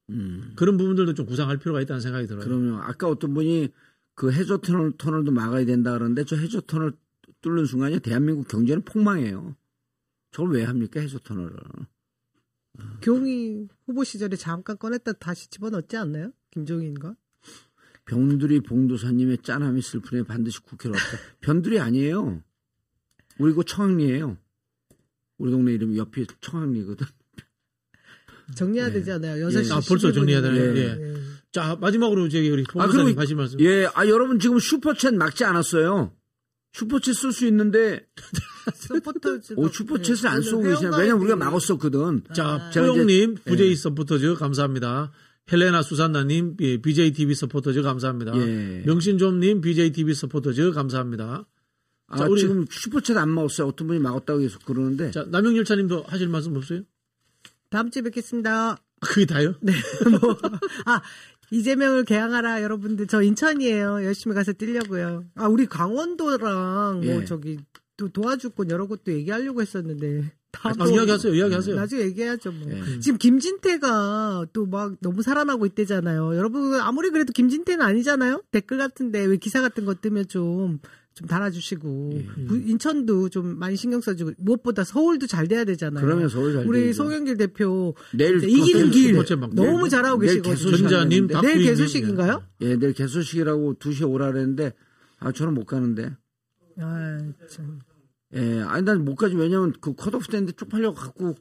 음. 0.10 0.54
그런 0.56 0.78
부분들도 0.78 1.14
좀 1.14 1.26
구상할 1.26 1.58
필요가 1.58 1.82
있다는 1.82 2.02
생각이 2.02 2.28
들어요. 2.28 2.44
그러면 2.44 2.80
아까 2.82 3.08
어떤 3.08 3.34
분이 3.34 3.70
그 4.16 4.32
해저 4.32 4.58
터널, 4.58 4.94
터널도 4.98 5.32
막아야 5.32 5.66
된다 5.66 5.94
그러는데 5.94 6.24
저 6.26 6.36
해저 6.36 6.62
터널 6.62 6.94
뚫는 7.42 7.66
순간에 7.66 8.00
대한민국 8.00 8.48
경제는 8.48 8.84
폭망해요. 8.84 9.56
저걸 10.32 10.56
왜 10.56 10.64
합니까 10.64 11.00
해소 11.00 11.20
터널을? 11.20 11.56
교웅이 13.02 13.68
후보 13.86 14.04
시절에 14.04 14.36
잠깐 14.36 14.78
꺼냈다 14.78 15.14
다시 15.14 15.50
집어넣지 15.50 15.96
않나요? 15.98 16.32
김종인가? 16.52 17.16
병들이 18.06 18.62
봉도사님의 18.62 19.40
짠함이 19.44 19.82
슬프네 19.82 20.24
반드시 20.24 20.60
국회로 20.62 20.94
왔다. 20.94 21.18
변들이 21.40 21.80
아니에요. 21.80 22.42
우리 23.44 23.54
그 23.54 23.64
청학리예요. 23.66 24.38
우리 25.38 25.52
동네 25.52 25.74
이름이 25.74 25.98
옆이 25.98 26.26
청학리거든. 26.40 27.06
정리해야 28.56 28.88
예. 28.88 28.94
되잖아요. 28.94 29.46
6시 29.48 29.72
아, 29.72 29.82
벌써 29.88 30.12
정리해야 30.14 30.42
되네요. 30.42 30.76
예. 30.78 30.80
예. 30.82 31.16
자, 31.52 31.76
마지막으로 31.80 32.30
저기 32.30 32.50
우리 32.50 32.64
아, 32.76 32.88
그리고- 32.88 33.20
하실 33.20 33.36
말씀. 33.36 33.60
예, 33.60 33.86
아 33.94 34.08
여러분 34.08 34.40
지금 34.40 34.58
슈퍼챗 34.58 35.16
막지 35.16 35.44
않았어요. 35.44 36.14
슈퍼챗 36.74 37.14
쓸 37.14 37.34
수 37.34 37.46
있는데 37.48 38.08
서포터즈. 38.76 39.54
오 39.58 39.68
슈퍼챗을 39.70 40.26
안 40.28 40.42
쓰고 40.42 40.62
계시나? 40.64 40.98
왜냐면 40.98 41.22
우리가 41.22 41.36
막았었거든. 41.36 42.24
자, 42.34 42.70
제가 42.74 42.88
이제- 42.88 42.94
푸용님, 42.94 43.36
예. 43.48 43.76
서포터즈 43.76 44.36
감사합니다. 44.36 45.12
헬레나 45.52 45.82
수산나님, 45.82 46.56
예, 46.62 46.78
BJTV 46.82 47.36
서포터즈 47.36 47.82
감사합니다. 47.82 48.32
예. 48.38 48.84
명신좀님, 48.86 49.60
BJTV 49.60 50.14
서포터즈 50.14 50.72
감사합니다. 50.72 51.46
아, 52.14 52.18
자, 52.18 52.26
우리- 52.28 52.42
지금 52.42 52.66
슈퍼챗 52.66 53.18
안 53.18 53.34
막았어요. 53.34 53.68
어떤 53.68 53.88
분이 53.88 54.00
막았다고 54.00 54.40
계속 54.40 54.64
그러는데. 54.66 55.12
자, 55.12 55.26
남영열차님도 55.30 56.04
하실 56.08 56.28
말씀 56.30 56.56
없어요? 56.56 56.82
다음 57.70 57.90
주에 57.92 58.02
뵙겠습니다. 58.04 58.72
아, 58.72 58.78
그게 59.02 59.26
다요? 59.26 59.56
네. 59.62 59.74
뭐, 60.22 60.38
아, 60.86 61.02
이재명을 61.52 62.06
개항하라, 62.06 62.62
여러분들. 62.64 63.08
저 63.08 63.22
인천이에요. 63.22 64.04
열심히 64.06 64.36
가서 64.36 64.54
뛰려고요. 64.54 65.26
아, 65.36 65.48
우리 65.48 65.66
강원도랑 65.66 67.02
뭐 67.04 67.06
예. 67.22 67.26
저기 67.26 67.58
또 67.98 68.08
도와줄 68.10 68.52
곳 68.52 68.70
여러 68.70 68.88
곳도 68.88 69.12
얘기하려고 69.12 69.62
했었는데. 69.62 70.32
다음 70.52 70.80
아, 70.80 70.86
주- 70.86 70.94
이야기하세요, 70.94 71.34
이야기하세요. 71.34 71.76
나중에 71.76 72.04
얘기해야죠, 72.04 72.52
뭐. 72.52 72.72
예. 72.72 73.00
지금 73.00 73.18
김진태가 73.18 74.48
또 74.54 74.66
막 74.68 74.96
너무 75.02 75.22
살아나고 75.24 75.66
있대잖아요. 75.68 76.36
여러분, 76.36 76.76
아무리 76.76 77.10
그래도 77.10 77.34
김진태는 77.34 77.84
아니잖아요? 77.84 78.44
댓글 78.52 78.78
같은데 78.78 79.24
왜 79.26 79.38
기사 79.38 79.62
같은 79.62 79.86
거 79.86 79.96
뜨면 79.96 80.28
좀, 80.28 80.80
좀 81.14 81.28
달아주시고. 81.28 82.12
예. 82.16 82.46
부- 82.46 82.58
인천도 82.58 83.30
좀 83.30 83.58
많이 83.60 83.76
신경 83.76 84.02
써주고. 84.02 84.32
무엇보다 84.38 84.84
서울도 84.84 85.28
잘 85.28 85.48
돼야 85.48 85.64
되잖아요. 85.64 86.04
그러면 86.04 86.28
서울 86.30 86.54
잘 86.54 86.66
우리. 86.66 86.92
송영길 86.94 87.38
대표 87.38 87.94
내일 88.14 88.44
이기는 88.44 88.86
또길 88.88 89.56
너무 89.56 89.90
잘하고 89.90 90.20
계시거든요. 90.20 90.78
전자님, 90.78 91.28
내일 91.28 91.64
개소식인가요? 91.66 92.44
예, 92.62 92.76
내일 92.78 92.94
개소식이라고 92.94 93.76
2시에 93.76 94.10
오라 94.10 94.32
그랬는데 94.32 94.74
아 95.20 95.32
저는 95.32 95.54
못 95.54 95.66
가는데. 95.66 96.16
아, 96.80 97.20
참. 97.48 97.80
예, 98.36 98.62
아니 98.62 98.84
난 98.84 99.06
못 99.06 99.16
가지 99.16 99.36
왜냐면 99.36 99.74
그 99.80 99.94
컷오프 99.94 100.28
때인데 100.30 100.54
쪽팔려 100.54 100.94
갖고 100.96 101.36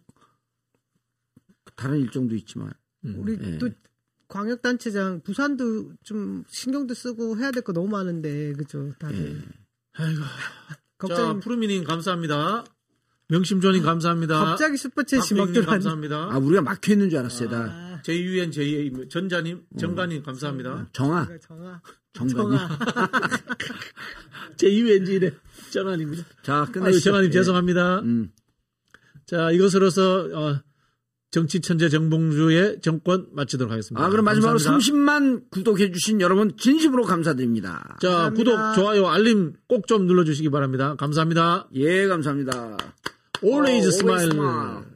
다른 1.74 1.98
일정도 2.00 2.34
있지만. 2.36 2.70
우리 3.04 3.38
예. 3.42 3.58
또 3.58 3.68
광역단체장 4.28 5.20
부산도 5.22 5.92
좀 6.02 6.44
신경도 6.48 6.94
쓰고 6.94 7.38
해야 7.38 7.50
될 7.50 7.62
거 7.62 7.72
너무 7.72 7.88
많은데 7.88 8.52
그죠? 8.52 8.92
다들 8.98 9.42
아이고. 9.94 10.20
자, 10.22 10.28
걱정. 10.98 11.40
푸르미님 11.40 11.84
감사합니다. 11.84 12.64
명심조님 13.28 13.82
감사합니다. 13.82 14.44
갑자기 14.44 14.74
슈퍼챗이 14.76 15.18
막 15.36 15.46
박구인님 15.46 15.52
들어가네. 15.54 15.66
감사합니다. 15.76 16.16
아 16.32 16.38
우리가 16.38 16.62
막혀 16.62 16.92
있는 16.92 17.08
줄 17.10 17.18
알았어요. 17.18 17.48
나 17.50 18.00
JUN, 18.02 18.50
JA, 18.50 18.92
전자님, 19.08 19.64
정가님 19.78 20.22
감사합니다. 20.22 20.88
정아, 20.92 21.28
정아. 21.40 21.80
정관이. 22.12 22.58
정아. 22.58 22.68
JUNG래. 24.58 25.30
정아님입니다. 25.70 26.24
자 26.42 26.66
끝내시죠. 26.70 27.04
정아님 27.10 27.28
예. 27.28 27.32
죄송합니다. 27.32 28.00
음. 28.00 28.30
자, 29.26 29.50
이것으로서 29.50 30.28
어, 30.34 30.60
정치 31.32 31.60
천재 31.60 31.88
정봉주의 31.88 32.80
정권 32.82 33.26
마치도록 33.32 33.72
하겠습니다. 33.72 34.04
아 34.04 34.10
그럼 34.10 34.26
마지막으로 34.26 34.58
감사합니다. 34.58 34.92
30만 34.92 35.50
구독해주신 35.50 36.20
여러분 36.20 36.56
진심으로 36.58 37.04
감사드립니다. 37.04 37.96
자, 38.00 38.08
감사합니다. 38.08 38.36
구독, 38.36 38.74
좋아요, 38.74 39.08
알림 39.08 39.54
꼭 39.66 39.86
좀 39.88 40.06
눌러주시기 40.06 40.50
바랍니다. 40.50 40.94
감사합니다. 40.96 41.68
예 41.74 42.06
감사합니다. 42.06 42.76
Always 43.42 43.88
어, 43.88 43.90
smile. 43.90 44.30
smile. 44.30 44.91